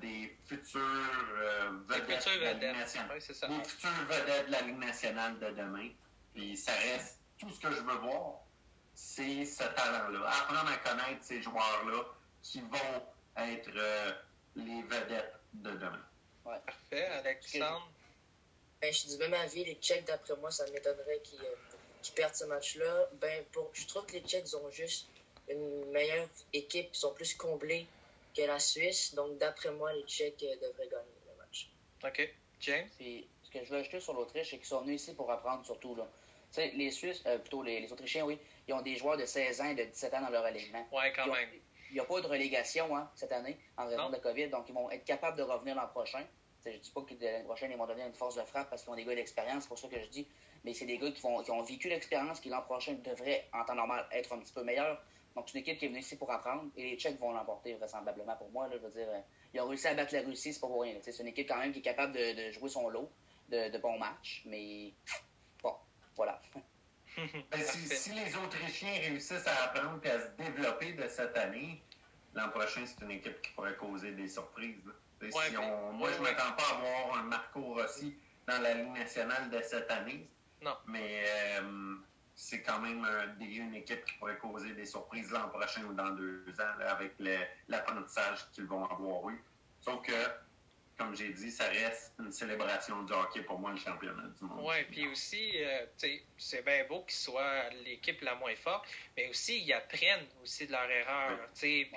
des 0.00 0.36
futurs 0.46 0.80
euh, 0.80 1.70
vedettes, 1.86 2.24
de 2.24 2.44
la 2.44 2.52
Ligue 2.54 2.76
nationale. 2.76 3.18
des 3.18 3.64
futures 3.68 4.06
vedettes 4.08 4.46
de 4.46 4.52
la 4.52 4.60
Ligue 4.62 4.78
nationale 4.78 5.38
de 5.38 5.50
demain. 5.50 5.90
Puis 6.34 6.56
ça 6.56 6.72
reste 6.72 7.18
tout 7.38 7.50
ce 7.50 7.60
que 7.60 7.70
je 7.70 7.80
veux 7.80 7.98
voir, 7.98 8.40
c'est 8.94 9.44
ce 9.44 9.64
talent-là. 9.64 10.26
Apprendre 10.26 10.70
à 10.70 10.76
connaître 10.78 11.22
ces 11.22 11.42
joueurs-là 11.42 12.04
qui 12.42 12.60
vont 12.60 13.02
être 13.36 13.70
euh, 13.76 14.12
les 14.56 14.82
vedettes 14.82 15.34
de 15.54 15.70
demain. 15.72 16.04
Ouais. 16.44 16.58
Parfait, 16.64 17.06
Alexandre. 17.06 17.90
Ben, 18.80 18.92
je 18.92 19.06
dis 19.06 19.18
même 19.18 19.34
à 19.34 19.46
vie, 19.46 19.64
les 19.64 19.74
Tchèques, 19.74 20.06
d'après 20.06 20.36
moi, 20.36 20.50
ça 20.50 20.64
m'étonnerait 20.70 21.20
qu'ils 21.22 22.14
perdent 22.14 22.34
ce 22.34 22.44
match-là. 22.44 23.08
Ben, 23.20 23.44
pour, 23.52 23.70
je 23.72 23.86
trouve 23.86 24.06
que 24.06 24.12
les 24.12 24.22
Tchèques 24.22 24.46
ont 24.54 24.70
juste 24.70 25.06
une 25.48 25.90
meilleure 25.90 26.28
équipe, 26.52 26.88
ils 26.92 26.98
sont 26.98 27.12
plus 27.12 27.34
comblés 27.34 27.86
que 28.38 28.46
la 28.46 28.58
Suisse. 28.58 29.14
Donc, 29.14 29.38
d'après 29.38 29.70
moi, 29.72 29.92
les 29.92 30.02
Tchèques 30.02 30.42
euh, 30.44 30.56
devraient 30.56 30.88
gagner 30.88 31.18
le 31.26 31.36
match. 31.36 31.70
OK. 32.04 32.34
James? 32.60 32.88
ce 32.98 33.50
que 33.50 33.64
je 33.64 33.70
veux 33.70 33.78
ajouter 33.78 34.00
sur 34.00 34.12
l'Autriche, 34.12 34.50
c'est 34.50 34.58
qu'ils 34.58 34.66
sont 34.66 34.82
venus 34.82 35.02
ici 35.02 35.14
pour 35.14 35.30
apprendre 35.30 35.64
surtout. 35.64 35.94
Là. 35.94 36.06
sais, 36.50 36.70
les 36.76 36.90
Suisses, 36.90 37.22
euh, 37.26 37.38
plutôt 37.38 37.62
les, 37.62 37.90
Autrichiens, 37.90 38.24
oui, 38.26 38.38
ils 38.66 38.74
ont 38.74 38.82
des 38.82 38.96
joueurs 38.96 39.16
de 39.16 39.24
16 39.24 39.60
ans 39.60 39.70
et 39.70 39.74
de 39.74 39.84
17 39.84 40.14
ans 40.14 40.20
dans 40.20 40.30
leur 40.30 40.44
alignement. 40.44 40.86
Oui, 40.92 41.04
quand 41.16 41.26
même. 41.26 41.48
Il 41.90 41.94
n'y 41.94 42.00
a 42.00 42.04
pas 42.04 42.20
de 42.20 42.26
relégation 42.26 42.94
hein, 42.94 43.10
cette 43.14 43.32
année 43.32 43.56
en 43.78 43.86
raison 43.86 44.08
de 44.08 44.12
la 44.12 44.18
COVID, 44.18 44.48
donc 44.48 44.66
ils 44.68 44.74
vont 44.74 44.90
être 44.90 45.04
capables 45.04 45.38
de 45.38 45.42
revenir 45.42 45.74
l'an 45.74 45.86
prochain. 45.86 46.22
je 46.62 46.70
ne 46.70 46.76
dis 46.76 46.90
pas 46.90 47.00
que 47.00 47.14
l'année 47.14 47.44
prochaine, 47.44 47.70
ils 47.70 47.78
vont 47.78 47.86
donner 47.86 48.02
une 48.02 48.12
force 48.12 48.34
de 48.36 48.42
frappe 48.42 48.68
parce 48.68 48.82
qu'ils 48.82 48.92
ont 48.92 48.96
des 48.96 49.06
gars 49.06 49.14
d'expérience, 49.14 49.62
c'est 49.62 49.68
pour 49.68 49.78
ça 49.78 49.88
que 49.88 49.98
je 49.98 50.08
dis. 50.08 50.28
Mais 50.64 50.74
c'est 50.74 50.84
des 50.84 50.98
gars 50.98 51.10
qui, 51.10 51.22
qui 51.22 51.50
ont 51.50 51.62
vécu 51.62 51.88
l'expérience, 51.88 52.40
qui 52.40 52.50
l'an 52.50 52.60
prochain 52.60 52.92
devraient, 53.02 53.48
en 53.54 53.64
temps 53.64 53.74
normal, 53.74 54.06
être 54.12 54.34
un 54.34 54.38
petit 54.40 54.52
peu 54.52 54.62
meilleurs. 54.62 55.02
Donc, 55.34 55.48
c'est 55.48 55.58
une 55.58 55.62
équipe 55.62 55.78
qui 55.78 55.84
est 55.84 55.88
venue 55.88 56.00
ici 56.00 56.16
pour 56.16 56.30
apprendre 56.30 56.64
et 56.76 56.90
les 56.90 56.96
Tchèques 56.96 57.20
vont 57.20 57.32
l'emporter 57.32 57.74
vraisemblablement 57.74 58.36
pour 58.36 58.50
moi. 58.50 58.68
Là, 58.68 58.76
je 58.76 58.82
veux 58.82 58.90
dire, 58.90 59.08
euh, 59.08 59.20
ils 59.54 59.60
ont 59.60 59.68
réussi 59.68 59.86
à 59.86 59.94
battre 59.94 60.14
la 60.14 60.22
Russie, 60.22 60.52
c'est 60.52 60.60
pas 60.60 60.66
pour 60.66 60.82
rien. 60.82 60.96
C'est 61.00 61.18
une 61.18 61.28
équipe 61.28 61.48
quand 61.48 61.58
même 61.58 61.72
qui 61.72 61.78
est 61.78 61.82
capable 61.82 62.12
de, 62.12 62.50
jouer 62.52 62.68
son 62.68 62.88
lot 62.88 63.10
de, 63.48 63.78
bons 63.78 63.98
matchs, 63.98 64.42
mais 64.46 64.92
bon, 65.62 65.74
voilà. 66.16 66.40
Ben, 67.50 67.60
si, 67.60 68.12
les 68.12 68.36
Autrichiens 68.36 68.92
réussissent 68.92 69.46
à 69.48 69.64
apprendre 69.64 69.98
et 70.04 70.10
à 70.10 70.20
se 70.20 70.28
développer 70.36 70.92
de 70.92 71.08
cette 71.08 71.36
année, 71.36 71.82
l'an 72.32 72.48
prochain, 72.50 72.84
c'est 72.86 73.04
une 73.04 73.10
équipe 73.10 73.42
qui 73.42 73.50
pourrait 73.54 73.74
causer 73.74 74.12
des 74.12 74.28
surprises. 74.28 74.76
si 75.20 75.56
on, 75.56 75.92
moi, 75.94 76.12
je 76.12 76.18
ne 76.18 76.22
m'attends 76.22 76.52
pas 76.56 76.76
à 76.76 76.78
voir 76.78 77.18
un 77.18 77.22
Marco 77.24 77.60
Rossi 77.74 78.16
dans 78.46 78.62
la 78.62 78.74
Ligue 78.74 78.92
nationale 78.92 79.50
de 79.50 79.60
cette 79.62 79.90
année. 79.90 80.28
Non. 80.62 80.76
Mais 80.86 81.24
euh, 81.60 81.96
c'est 82.40 82.62
quand 82.62 82.78
même 82.78 83.04
une 83.40 83.74
équipe 83.74 84.04
qui 84.04 84.14
pourrait 84.14 84.38
causer 84.38 84.72
des 84.72 84.86
surprises 84.86 85.32
l'an 85.32 85.48
prochain 85.48 85.82
ou 85.84 85.92
dans 85.92 86.10
deux 86.10 86.44
ans 86.60 86.86
avec 86.86 87.14
l'apprentissage 87.66 88.48
qu'ils 88.52 88.66
vont 88.66 88.84
avoir 88.84 89.28
eu. 89.28 89.42
Sauf 89.80 90.06
que, 90.06 90.12
comme 90.96 91.16
j'ai 91.16 91.30
dit, 91.30 91.50
ça 91.50 91.64
reste 91.64 92.14
une 92.20 92.30
célébration 92.30 93.02
du 93.02 93.12
hockey 93.12 93.42
pour 93.42 93.58
moi, 93.58 93.72
le 93.72 93.76
championnat 93.76 94.28
du 94.38 94.44
monde. 94.44 94.60
Oui, 94.62 94.84
puis 94.88 95.08
aussi, 95.08 95.50
euh, 95.56 95.86
c'est 96.36 96.64
bien 96.64 96.84
beau 96.88 97.02
qu'ils 97.02 97.18
soient 97.18 97.70
l'équipe 97.84 98.20
la 98.20 98.36
moins 98.36 98.54
forte, 98.54 98.86
mais 99.16 99.28
aussi, 99.28 99.60
ils 99.60 99.72
apprennent 99.72 100.26
aussi 100.40 100.68
de 100.68 100.72
leur 100.72 100.88
erreur. 100.88 101.40
Puis 101.60 101.90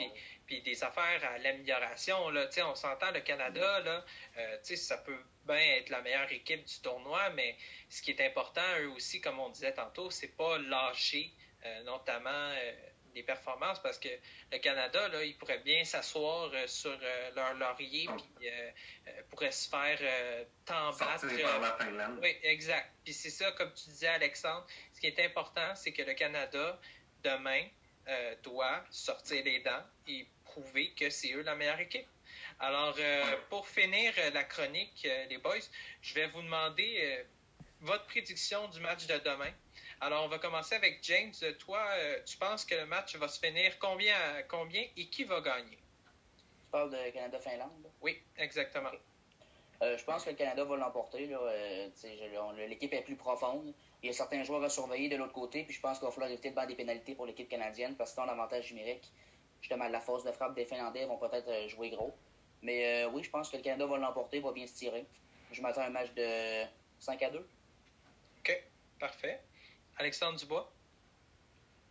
puis 0.52 0.62
des 0.64 0.84
affaires 0.84 1.24
à 1.24 1.38
l'amélioration. 1.38 2.18
On 2.26 2.76
s'entend, 2.76 3.12
le 3.12 3.22
Canada, 3.22 3.80
là, 3.82 4.04
euh, 4.38 4.58
ça 4.62 4.98
peut 4.98 5.24
bien 5.46 5.76
être 5.78 5.90
la 5.90 6.02
meilleure 6.02 6.32
équipe 6.32 6.66
du 6.66 6.80
tournoi, 6.82 7.30
mais 7.32 7.58
ce 7.90 8.02
qui 8.02 8.12
est 8.12 8.26
important, 8.26 8.62
eux 8.80 8.90
aussi, 8.90 9.22
comme 9.22 9.40
on 9.40 9.50
disait 9.50 9.74
tantôt, 9.74 10.10
c'est 10.10 10.36
pas 10.36 10.58
lâcher, 10.58 11.32
euh, 11.66 11.84
notamment 11.84 12.30
euh, 12.30 12.74
des 13.14 13.24
performances, 13.24 13.82
parce 13.82 13.98
que 14.00 14.10
le 14.52 14.58
Canada, 14.60 15.08
là, 15.10 15.24
il 15.24 15.38
pourrait 15.38 15.60
bien 15.60 15.84
s'asseoir 15.84 16.52
sur 16.68 16.98
leur 17.36 17.54
laurier, 17.56 18.08
puis 18.38 18.48
pourrait 19.30 19.52
se 19.52 19.70
faire 19.70 20.00
tant 20.66 20.92
battre. 20.94 21.26
Oui, 22.22 22.38
exact. 22.44 22.90
Puis 23.04 23.14
c'est 23.14 23.30
ça, 23.30 23.52
comme 23.52 23.74
tu 23.74 23.90
disais, 23.90 24.08
Alexandre, 24.08 24.66
ce 24.94 25.02
qui 25.02 25.08
est 25.08 25.20
important, 25.26 25.76
c'est 25.76 25.92
que 25.92 26.04
le 26.04 26.14
Canada, 26.14 26.80
demain, 27.22 27.68
doit 28.44 28.82
sortir 28.90 29.44
les 29.44 29.60
dents 29.60 29.84
et 30.08 30.26
prouver 30.46 30.92
que 30.92 31.10
c'est 31.10 31.34
eux 31.34 31.42
la 31.42 31.56
meilleure 31.56 31.80
équipe. 31.80 32.08
Alors, 32.64 32.94
euh, 33.00 33.24
pour 33.50 33.68
finir 33.68 34.14
euh, 34.20 34.30
la 34.36 34.44
chronique, 34.44 35.08
euh, 35.10 35.26
les 35.26 35.40
boys, 35.40 35.56
je 36.04 36.14
vais 36.14 36.28
vous 36.28 36.44
demander 36.44 37.26
votre 37.80 38.06
prédiction 38.06 38.68
du 38.68 38.80
match 38.82 39.08
de 39.08 39.18
demain. 39.18 39.50
Alors, 40.00 40.26
on 40.26 40.28
va 40.28 40.38
commencer 40.38 40.76
avec 40.76 41.00
James. 41.02 41.34
Toi, 41.58 41.84
tu 42.24 42.38
penses 42.38 42.64
que 42.64 42.76
le 42.76 42.86
match 42.86 43.16
va 43.16 43.28
se 43.28 43.40
finir 43.40 43.80
combien, 43.80 44.16
combien 44.48 44.84
et 44.96 45.08
qui 45.08 45.24
va 45.24 45.42
gagner? 45.42 45.80
Tu 46.38 46.72
parles 46.72 46.92
de 46.92 47.10
Canada-Finlande? 47.10 47.90
Oui, 48.00 48.22
exactement. 48.38 48.92
je 49.82 50.04
pense 50.04 50.24
que 50.24 50.30
le 50.30 50.36
Canada 50.36 50.64
va 50.64 50.78
l'emporter. 50.78 51.30
L'équipe 52.68 52.94
est 52.94 53.02
plus 53.02 53.16
profonde. 53.16 53.74
Il 54.04 54.08
y 54.08 54.10
a 54.12 54.14
certains 54.14 54.44
joueurs 54.44 54.64
à 54.64 54.70
surveiller 54.70 55.10
de 55.10 55.16
l'autre 55.16 55.34
côté. 55.34 55.64
Puis 55.64 55.74
je 55.74 55.82
pense 55.82 55.98
qu'il 55.98 56.06
va 56.06 56.12
falloir 56.12 56.30
éviter 56.30 56.52
de 56.52 56.56
battre 56.56 56.68
des 56.68 56.76
pénalités 56.76 57.16
pour 57.16 57.26
l'équipe 57.26 57.50
canadienne 57.50 57.96
parce 57.96 58.14
qu'ils 58.14 58.22
ont 58.22 58.28
l'avantage 58.28 58.72
numérique 58.72 59.12
justement, 59.62 59.88
la 59.88 60.00
force 60.00 60.24
de 60.24 60.32
frappe 60.32 60.56
des 60.56 60.66
Finlandais 60.66 61.06
vont 61.06 61.18
peut-être 61.18 61.48
euh, 61.48 61.68
jouer 61.70 61.90
gros. 61.90 62.14
Mais 62.62 63.04
euh, 63.04 63.10
oui, 63.10 63.24
je 63.24 63.30
pense 63.30 63.50
que 63.50 63.58
le 63.58 63.64
Canada 63.64 63.86
va 63.86 63.98
l'emporter, 63.98 64.40
va 64.40 64.52
bien 64.52 64.68
se 64.68 64.74
tirer. 64.74 65.06
Je 65.52 65.62
m'attends 65.62 65.82
à 65.82 65.86
un 65.86 65.90
match 65.90 66.12
de 66.14 66.66
5 67.00 67.22
à 67.24 67.30
2. 67.30 67.40
OK, 67.40 68.64
parfait. 69.00 69.42
Alexandre 69.98 70.38
Dubois? 70.40 70.72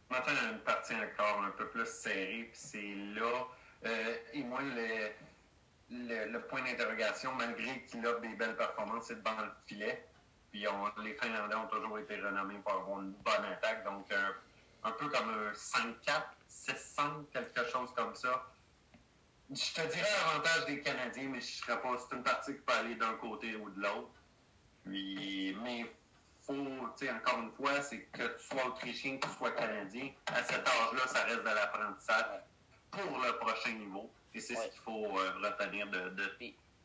Je 0.09 0.17
m'attends 0.17 0.31
à 0.31 0.53
une 0.53 0.61
partie 0.61 0.95
encore 0.95 1.43
un 1.43 1.51
peu 1.51 1.69
plus 1.69 1.87
serrée, 1.87 2.49
puis 2.51 2.61
c'est 2.61 2.95
là, 3.15 3.47
euh, 3.87 4.17
et 4.33 4.43
moi, 4.43 4.61
le, 4.63 6.27
le, 6.27 6.41
point 6.43 6.63
d'interrogation, 6.63 7.33
malgré 7.35 7.83
qu'il 7.85 8.07
a 8.07 8.15
des 8.15 8.35
belles 8.35 8.57
performances, 8.57 9.07
c'est 9.07 9.17
devant 9.17 9.41
le 9.41 9.51
filet. 9.67 10.05
Puis 10.51 10.67
les 11.05 11.15
Finlandais 11.15 11.55
ont 11.55 11.69
toujours 11.69 11.99
été 12.01 12.17
renommés 12.17 12.59
pour 12.59 12.73
avoir 12.73 13.01
une 13.01 13.13
bonne 13.13 13.45
attaque, 13.45 13.85
donc 13.85 14.11
un 14.83 14.91
peu 14.93 15.09
comme 15.09 15.31
un 15.31 15.53
5-4 15.53 16.25
600, 16.49 17.03
quelque 17.33 17.65
chose 17.71 17.93
comme 17.95 18.15
ça. 18.15 18.45
Je 19.53 19.75
te 19.75 19.81
dirais 19.81 20.09
l'avantage 20.27 20.67
des 20.67 20.81
Canadiens, 20.81 21.29
mais 21.29 21.41
je 21.41 21.47
serais 21.47 21.81
pas. 21.81 21.97
C'est 21.99 22.15
une 22.15 22.23
partie 22.23 22.55
qui 22.55 22.61
peut 22.61 22.73
aller 22.73 22.95
d'un 22.95 23.15
côté 23.15 23.57
ou 23.57 23.69
de 23.71 23.81
l'autre. 23.81 24.11
Puis, 24.85 25.57
mais 25.63 25.85
faut, 26.41 26.55
tu 26.97 27.07
sais, 27.07 27.11
encore 27.11 27.41
une 27.41 27.51
fois, 27.53 27.83
c'est 27.83 28.03
que 28.13 28.23
tu 28.39 28.45
sois 28.45 28.67
autrichien, 28.67 29.19
que 29.19 29.27
tu 29.27 29.33
sois 29.35 29.51
canadien. 29.51 30.11
À 30.27 30.43
cet 30.45 30.67
âge-là, 30.67 31.07
ça 31.07 31.25
reste 31.25 31.41
de 31.41 31.45
l'apprentissage 31.45 32.43
pour 32.93 33.19
le 33.19 33.39
prochain 33.39 33.73
niveau. 33.73 34.11
Et 34.35 34.41
c'est 34.41 34.55
ce 34.55 34.69
qu'il 34.69 34.81
faut 34.83 35.19
euh, 35.19 35.33
retenir 35.43 35.89
de, 35.89 36.11
de, 36.11 36.25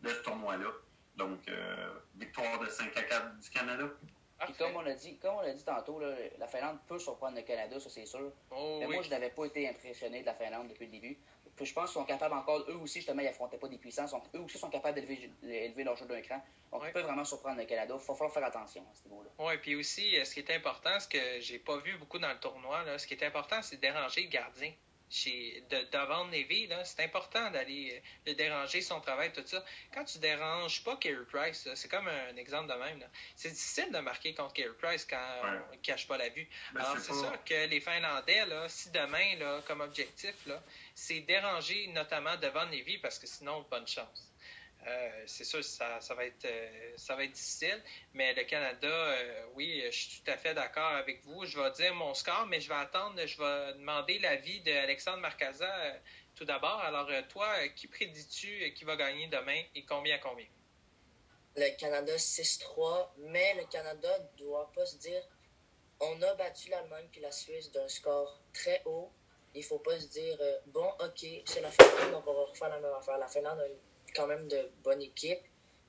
de 0.02 0.10
ce 0.10 0.24
tournoi-là. 0.24 0.72
Donc, 1.18 1.48
euh, 1.48 1.94
victoire 2.16 2.60
de 2.60 2.66
5 2.66 2.98
à 2.98 3.04
4 3.04 3.40
du 3.40 3.50
Canada 3.52 3.86
comme 4.58 4.76
on 4.76 4.86
a 4.86 4.94
dit, 4.94 5.18
comme 5.18 5.36
on 5.36 5.40
a 5.40 5.54
dit 5.54 5.64
tantôt, 5.64 6.00
la 6.00 6.48
Finlande 6.48 6.78
peut 6.88 7.00
surprendre 7.00 7.36
le 7.38 7.44
Canada, 7.44 7.80
ça 7.80 7.90
c'est 7.90 8.06
sûr. 8.06 8.32
Oh 8.52 8.78
mais 8.80 8.88
moi, 8.88 9.02
je 9.02 9.10
n'avais 9.10 9.30
pas 9.30 9.46
été 9.46 9.68
impressionné 9.68 10.22
de 10.22 10.26
la 10.26 10.34
Finlande 10.34 10.68
depuis 10.68 10.86
le 10.86 10.92
début. 10.92 11.18
Puis 11.56 11.66
je 11.66 11.74
pense 11.74 11.92
qu'ils 11.92 12.02
sont 12.02 12.06
capables 12.06 12.36
encore, 12.36 12.66
eux 12.70 12.76
aussi, 12.76 13.00
justement, 13.00 13.22
ils 13.22 13.26
n'affrontaient 13.26 13.58
pas 13.58 13.68
des 13.68 13.78
puissances. 13.78 14.12
Donc, 14.12 14.24
eux 14.36 14.40
aussi 14.40 14.58
sont 14.58 14.70
capables 14.70 15.00
d'élever 15.00 15.84
leur 15.84 15.96
jeu 15.96 16.06
d'un 16.06 16.22
cran. 16.22 16.44
Donc, 16.72 16.84
ils 16.86 16.92
peuvent 16.92 17.06
vraiment 17.06 17.24
surprendre 17.24 17.58
le 17.58 17.66
Canada. 17.66 17.94
Il 17.96 18.06
va 18.06 18.16
falloir 18.16 18.34
faire 18.34 18.44
attention 18.44 18.82
à 18.82 18.94
ce 18.94 19.08
niveau-là. 19.08 19.30
Oui, 19.40 19.58
puis 19.62 19.76
aussi, 19.76 20.20
euh, 20.20 20.26
ce 20.26 20.34
qui 20.34 20.42
est 20.42 20.56
important, 20.56 21.00
ce 21.00 21.08
que 21.08 21.40
j'ai 21.40 21.60
pas 21.60 21.78
vu 21.78 21.98
beaucoup 21.98 22.20
dans 22.20 22.32
le 22.32 22.40
tournoi, 22.40 22.84
là, 22.84 22.98
ce 22.98 23.08
qui 23.08 23.14
est 23.14 23.24
important, 23.24 23.62
c'est 23.62 23.78
de 23.78 23.82
déranger 23.82 24.24
le 24.24 24.30
gardien 24.30 24.72
chez, 25.10 25.64
de, 25.70 25.78
devant 25.92 26.26
Navy, 26.26 26.70
c'est 26.84 27.04
important 27.04 27.52
d'aller 27.52 28.02
le 28.26 28.34
déranger, 28.34 28.82
son 28.82 29.00
travail, 29.02 29.32
tout 29.32 29.44
ça. 29.46 29.64
Quand 29.94 30.04
tu 30.04 30.18
déranges 30.20 30.84
pas 30.84 30.98
Carey 30.98 31.26
Price, 31.32 31.68
c'est 31.74 31.90
comme 31.90 32.08
un 32.08 32.36
exemple 32.38 32.74
de 32.74 32.78
même. 32.80 33.08
C'est 33.36 33.52
difficile 33.52 33.92
de 33.92 34.00
marquer 34.00 34.34
contre 34.34 34.54
Carey 34.54 34.74
Price 34.82 35.06
quand 35.06 35.42
on 35.44 35.76
ne 35.76 35.82
cache 35.82 36.08
pas 36.08 36.18
la 36.18 36.30
vue. 36.30 36.48
Ben, 36.74 36.82
Alors, 36.82 36.98
c'est 37.00 37.14
sûr 37.14 37.44
que 37.46 37.68
les 37.68 37.80
Finlandais, 37.80 38.46
là, 38.46 38.68
si 38.70 38.90
demain, 38.92 39.36
là, 39.40 39.62
comme 39.68 39.82
objectif, 39.82 40.36
c'est 40.94 41.22
déranger 41.22 41.88
notamment 41.88 42.36
devant 42.38 42.66
Navy, 42.66 42.98
parce 42.98 43.20
que 43.20 43.28
sinon, 43.28 43.66
bonne 43.70 43.88
chance. 43.88 44.32
C'est 45.26 45.44
sûr, 45.44 45.64
ça, 45.64 46.00
ça, 46.00 46.14
va 46.14 46.26
être, 46.26 46.48
ça 46.96 47.16
va 47.16 47.24
être 47.24 47.32
difficile. 47.32 47.82
Mais 48.14 48.34
le 48.34 48.44
Canada, 48.44 49.16
oui, 49.54 49.84
je 49.86 49.92
suis 49.92 50.22
tout 50.22 50.32
à 50.32 50.38
fait 50.38 50.54
d'accord 50.54 50.92
avec 50.92 51.24
vous. 51.24 51.46
Je 51.46 51.60
vais 51.60 51.72
dire 51.72 51.94
mon 51.96 52.14
score, 52.14 52.46
mais 52.48 52.62
je 52.62 52.70
vais 52.70 52.76
attendre, 52.76 53.20
je 53.26 53.38
vais 53.38 53.74
demander 53.74 54.20
l'avis 54.20 54.62
d'Alexandre 54.62 55.20
Marcaza 55.20 55.68
tout 56.36 56.46
d'abord. 56.46 56.80
Alors, 56.82 57.10
toi, 57.30 57.48
qui 57.76 57.88
prédis-tu 57.88 58.74
qui 58.74 58.86
va 58.86 58.96
gagner 58.96 59.28
demain 59.28 59.62
et 59.74 59.86
combien 59.86 60.16
à 60.16 60.20
combien? 60.20 60.48
Le 61.56 61.78
Canada 61.78 62.16
6-3, 62.16 63.10
mais 63.18 63.56
le 63.56 63.66
Canada 63.66 64.10
ne 64.20 64.38
doit 64.38 64.72
pas 64.74 64.86
se 64.86 64.98
dire 64.98 65.24
on 66.00 66.22
a 66.22 66.34
battu 66.36 66.70
l'Allemagne 66.70 67.08
puis 67.12 67.22
la 67.22 67.32
Suisse 67.32 67.72
d'un 67.72 67.88
score 67.88 68.42
très 68.54 68.82
haut. 68.86 69.12
Il 69.54 69.64
faut 69.64 69.80
pas 69.80 69.98
se 70.00 70.08
dire, 70.08 70.38
euh, 70.42 70.58
bon, 70.68 70.88
ok, 71.00 71.26
c'est 71.46 71.62
la 71.62 71.72
Finlande, 71.72 72.22
on 72.28 72.34
va 72.34 72.42
refaire 72.42 72.70
la 72.70 72.80
même 72.80 72.94
affaire. 72.94 73.18
La 73.18 73.28
Finlande 73.28 73.60
a 73.60 73.68
quand 74.16 74.28
même 74.28 74.48
de 74.48 74.72
bonne 74.84 75.02
équipe, 75.02 75.40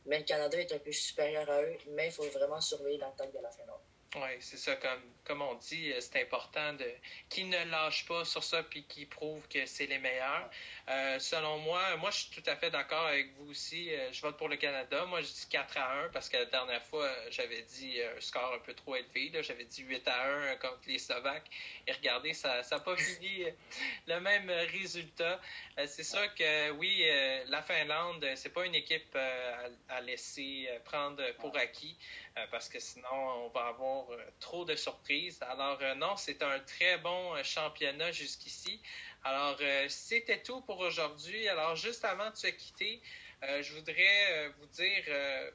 mais 0.06 0.18
le 0.18 0.24
Canada 0.24 0.58
est 0.58 0.72
un 0.72 0.78
peu 0.78 0.92
supérieur 0.92 1.48
à 1.50 1.62
eux, 1.62 1.76
mais 1.90 2.06
il 2.06 2.12
faut 2.12 2.28
vraiment 2.30 2.60
surveiller 2.60 2.98
l'attaque 2.98 3.32
de 3.32 3.40
la 3.40 3.50
Finlande. 3.50 3.80
Oui, 4.16 4.36
c'est 4.40 4.56
ça, 4.56 4.76
comme, 4.76 5.02
comme 5.26 5.42
on 5.42 5.54
dit, 5.54 5.92
euh, 5.92 6.00
c'est 6.00 6.22
important 6.22 6.72
de 6.74 6.86
qu'ils 7.28 7.48
ne 7.48 7.64
lâchent 7.64 8.06
pas 8.06 8.24
sur 8.24 8.42
ça 8.44 8.62
puis 8.62 8.84
qu'ils 8.84 9.08
prouvent 9.08 9.46
que 9.48 9.66
c'est 9.66 9.86
les 9.86 9.98
meilleurs. 9.98 10.48
Euh, 10.88 11.18
selon 11.18 11.58
moi, 11.58 11.96
moi 11.96 12.10
je 12.10 12.18
suis 12.18 12.30
tout 12.30 12.48
à 12.48 12.56
fait 12.56 12.70
d'accord 12.70 13.06
avec 13.06 13.34
vous 13.34 13.50
aussi. 13.50 13.92
Euh, 13.92 14.12
je 14.12 14.22
vote 14.22 14.36
pour 14.36 14.48
le 14.48 14.56
Canada. 14.56 15.04
Moi 15.06 15.20
je 15.22 15.26
dis 15.26 15.46
4 15.50 15.76
à 15.78 16.04
1 16.04 16.08
parce 16.10 16.28
que 16.28 16.36
la 16.36 16.44
dernière 16.44 16.82
fois 16.84 17.10
j'avais 17.30 17.62
dit 17.62 18.00
un 18.00 18.20
score 18.20 18.54
un 18.54 18.60
peu 18.60 18.74
trop 18.74 18.94
élevé. 18.94 19.32
J'avais 19.42 19.64
dit 19.64 19.82
8 19.82 20.06
à 20.06 20.50
1 20.52 20.56
contre 20.56 20.80
les 20.86 20.98
Slovaques. 20.98 21.50
Et 21.86 21.92
regardez, 21.92 22.32
ça 22.32 22.62
n'a 22.70 22.78
pas 22.78 22.96
fini 22.96 23.46
le 24.06 24.20
même 24.20 24.50
résultat. 24.50 25.40
c'est 25.86 26.04
sûr 26.04 26.34
que 26.34 26.70
oui, 26.70 27.04
la 27.48 27.62
Finlande, 27.62 28.24
c'est 28.36 28.52
pas 28.52 28.64
une 28.64 28.74
équipe 28.74 29.16
à 29.88 30.00
laisser 30.00 30.68
prendre 30.84 31.22
pour 31.38 31.56
acquis. 31.56 31.96
Parce 32.50 32.68
que 32.68 32.78
sinon, 32.78 33.08
on 33.12 33.48
va 33.48 33.66
avoir 33.68 34.06
trop 34.40 34.64
de 34.64 34.76
surprises. 34.76 35.15
Alors, 35.40 35.78
euh, 35.82 35.94
non, 35.94 36.16
c'est 36.16 36.42
un 36.42 36.58
très 36.60 36.98
bon 36.98 37.42
championnat 37.42 38.12
jusqu'ici. 38.12 38.80
Alors, 39.24 39.58
c'était 39.88 40.42
tout 40.42 40.60
pour 40.60 40.78
aujourd'hui. 40.78 41.48
Alors, 41.48 41.74
juste 41.74 42.04
avant 42.04 42.30
de 42.30 42.36
se 42.36 42.46
quitter, 42.46 43.02
je 43.42 43.72
voudrais 43.72 44.48
vous 44.58 44.66
dire 44.66 45.02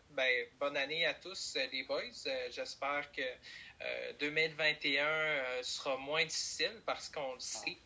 ben, 0.09 0.45
bonne 0.59 0.75
année 0.75 1.05
à 1.05 1.13
tous 1.13 1.57
les 1.71 1.83
boys. 1.83 2.01
J'espère 2.49 3.09
que 3.13 3.21
2021 4.19 5.63
sera 5.63 5.95
moins 5.95 6.25
difficile 6.25 6.81
parce 6.85 7.07
qu'on 7.07 7.33
le 7.35 7.39
sait. 7.39 7.77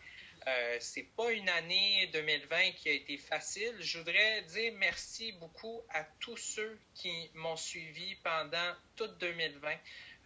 Euh, 0.47 0.77
c'est 0.79 1.07
pas 1.15 1.31
une 1.31 1.49
année 1.49 2.07
2020 2.13 2.73
qui 2.73 2.89
a 2.89 2.91
été 2.91 3.17
facile. 3.17 3.75
Je 3.79 3.97
voudrais 3.97 4.43
dire 4.43 4.73
merci 4.77 5.31
beaucoup 5.33 5.81
à 5.89 6.03
tous 6.19 6.37
ceux 6.37 6.77
qui 6.93 7.31
m'ont 7.33 7.55
suivi 7.55 8.15
pendant 8.23 8.73
toute 8.95 9.17
2020. 9.17 9.71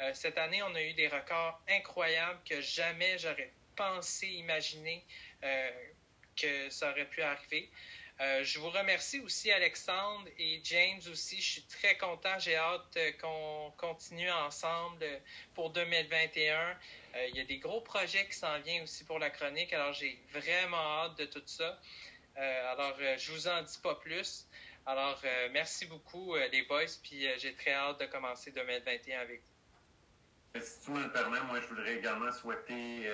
Euh, 0.01 0.13
cette 0.13 0.37
année, 0.37 0.61
on 0.63 0.75
a 0.75 0.81
eu 0.81 0.93
des 0.93 1.07
records 1.07 1.61
incroyables 1.69 2.39
que 2.47 2.61
jamais 2.61 3.17
j'aurais 3.17 3.51
pensé 3.75 4.27
imaginer 4.27 5.05
euh, 5.43 5.71
que 6.35 6.69
ça 6.69 6.91
aurait 6.91 7.09
pu 7.09 7.21
arriver. 7.21 7.69
je 8.43 8.59
vous 8.59 8.69
remercie 8.69 9.19
aussi, 9.21 9.49
Alexandre 9.51 10.27
et 10.37 10.59
James 10.63 11.01
aussi. 11.09 11.37
Je 11.41 11.51
suis 11.51 11.63
très 11.63 11.97
content. 11.97 12.37
J'ai 12.39 12.55
hâte 12.57 12.97
qu'on 13.21 13.71
continue 13.77 14.29
ensemble 14.29 15.05
pour 15.53 15.69
2021. 15.69 16.77
Euh, 17.15 17.27
il 17.29 17.35
y 17.35 17.39
a 17.39 17.45
des 17.45 17.57
gros 17.57 17.81
projets 17.81 18.25
qui 18.27 18.33
s'en 18.37 18.59
viennent 18.59 18.83
aussi 18.83 19.03
pour 19.03 19.19
la 19.19 19.29
chronique, 19.29 19.73
alors 19.73 19.93
j'ai 19.93 20.19
vraiment 20.31 20.77
hâte 20.77 21.17
de 21.17 21.25
tout 21.25 21.41
ça. 21.45 21.79
Euh, 22.37 22.71
alors, 22.71 22.95
euh, 22.99 23.17
je 23.17 23.31
vous 23.31 23.47
en 23.47 23.61
dis 23.63 23.79
pas 23.81 23.95
plus. 23.95 24.47
Alors, 24.85 25.21
merci 25.51 25.85
beaucoup, 25.85 26.35
les 26.35 26.63
boys, 26.63 26.85
puis 27.03 27.27
j'ai 27.37 27.53
très 27.53 27.73
hâte 27.73 27.99
de 27.99 28.05
commencer 28.05 28.51
2021 28.51 29.19
avec 29.19 29.41
vous. 29.41 29.58
Si 30.55 30.85
tu 30.85 30.91
me 30.91 31.03
le 31.03 31.11
permets, 31.11 31.41
moi, 31.41 31.59
je 31.61 31.67
voudrais 31.67 31.97
également 31.97 32.31
souhaiter 32.31 33.09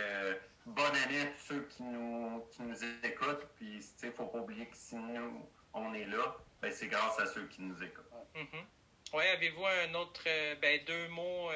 bonne 0.66 0.96
année 0.96 1.22
à 1.22 1.26
tous 1.26 1.46
ceux 1.48 1.62
qui 1.64 1.84
nous, 1.84 2.46
qui 2.52 2.62
nous 2.62 2.78
écoutent. 3.04 3.46
Puis, 3.56 3.80
il 4.02 4.08
ne 4.08 4.12
faut 4.14 4.26
pas 4.26 4.40
oublier 4.40 4.66
que 4.68 4.76
si 4.76 4.96
nous, 4.96 5.48
on 5.74 5.94
est 5.94 6.06
là, 6.06 6.38
ben, 6.62 6.72
c'est 6.72 6.88
grâce 6.88 7.20
à 7.20 7.26
ceux 7.26 7.48
qui 7.48 7.62
nous 7.62 7.84
écoutent. 7.84 8.06
Mm-hmm. 8.36 8.64
Oui, 9.14 9.24
avez-vous 9.26 9.66
un 9.66 9.94
autre, 9.96 10.24
ben, 10.62 10.84
deux 10.86 11.08
mots 11.10 11.50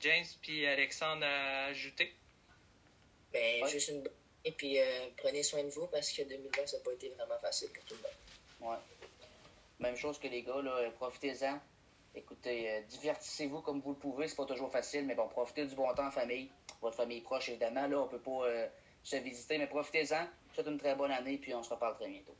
James 0.00 0.26
puis 0.42 0.66
Alexandre 0.66 1.24
à 1.24 1.64
ajouter? 1.66 2.14
Ben, 3.32 3.66
juste 3.66 3.88
une 3.88 4.08
et 4.44 4.52
puis 4.52 4.78
euh, 4.78 5.08
prenez 5.16 5.42
soin 5.42 5.64
de 5.64 5.70
vous 5.70 5.86
parce 5.86 6.12
que 6.12 6.22
2020, 6.22 6.66
ça 6.66 6.76
n'a 6.76 6.84
pas 6.84 6.92
été 6.92 7.08
vraiment 7.10 7.38
facile 7.40 7.68
pour 7.70 7.84
tout 7.84 7.94
le 7.94 8.02
monde. 8.02 8.72
Ouais. 8.72 8.78
Même 9.80 9.96
chose 9.96 10.18
que 10.18 10.28
les 10.28 10.42
gars, 10.42 10.60
là, 10.62 10.90
profitez-en. 10.98 11.58
Écoutez, 12.16 12.70
euh, 12.70 12.80
divertissez-vous 12.82 13.60
comme 13.60 13.80
vous 13.80 13.90
le 13.90 13.98
pouvez, 13.98 14.28
c'est 14.28 14.36
pas 14.36 14.46
toujours 14.46 14.70
facile, 14.70 15.04
mais 15.04 15.14
bon, 15.14 15.28
profitez 15.28 15.66
du 15.66 15.74
bon 15.74 15.92
temps 15.94 16.06
en 16.06 16.10
famille. 16.10 16.50
Votre 16.80 16.96
famille 16.96 17.20
proche, 17.20 17.48
évidemment, 17.48 17.86
là, 17.86 17.98
on 17.98 18.08
peut 18.08 18.20
pas 18.20 18.46
euh, 18.46 18.68
se 19.02 19.16
visiter, 19.16 19.58
mais 19.58 19.66
profitez-en. 19.66 20.26
Faites 20.50 20.66
une 20.66 20.78
très 20.78 20.94
bonne 20.94 21.10
année, 21.10 21.38
puis 21.38 21.54
on 21.54 21.62
se 21.62 21.70
reparle 21.70 21.94
très 21.94 22.08
bientôt. 22.08 22.36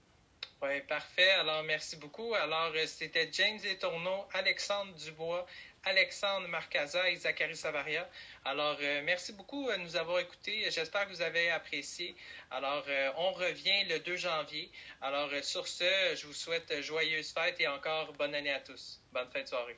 Oui, 0.62 0.80
parfait. 0.82 1.30
Alors, 1.32 1.62
merci 1.64 1.96
beaucoup. 1.96 2.34
Alors, 2.34 2.72
c'était 2.86 3.28
James 3.32 3.58
Etourneau, 3.64 4.24
Alexandre 4.32 4.94
Dubois, 4.94 5.44
Alexandre 5.86 6.48
Marcaza 6.48 7.10
et 7.10 7.16
Zachary 7.16 7.56
Savaria. 7.56 8.08
Alors, 8.44 8.78
euh, 8.80 9.02
merci 9.04 9.32
beaucoup 9.32 9.70
de 9.70 9.76
nous 9.76 9.96
avoir 9.96 10.18
écoutés. 10.18 10.70
J'espère 10.70 11.06
que 11.06 11.12
vous 11.12 11.22
avez 11.22 11.50
apprécié. 11.50 12.16
Alors, 12.50 12.84
euh, 12.88 13.10
on 13.18 13.32
revient 13.32 13.84
le 13.88 13.98
2 14.00 14.16
janvier. 14.16 14.70
Alors, 15.02 15.28
euh, 15.32 15.42
sur 15.42 15.68
ce, 15.68 15.84
je 16.16 16.26
vous 16.26 16.32
souhaite 16.32 16.80
joyeuses 16.80 17.32
fêtes 17.32 17.60
et 17.60 17.68
encore 17.68 18.14
bonne 18.14 18.34
année 18.34 18.52
à 18.52 18.60
tous. 18.60 19.00
Bonne 19.12 19.30
fin 19.30 19.42
de 19.42 19.48
soirée. 19.48 19.76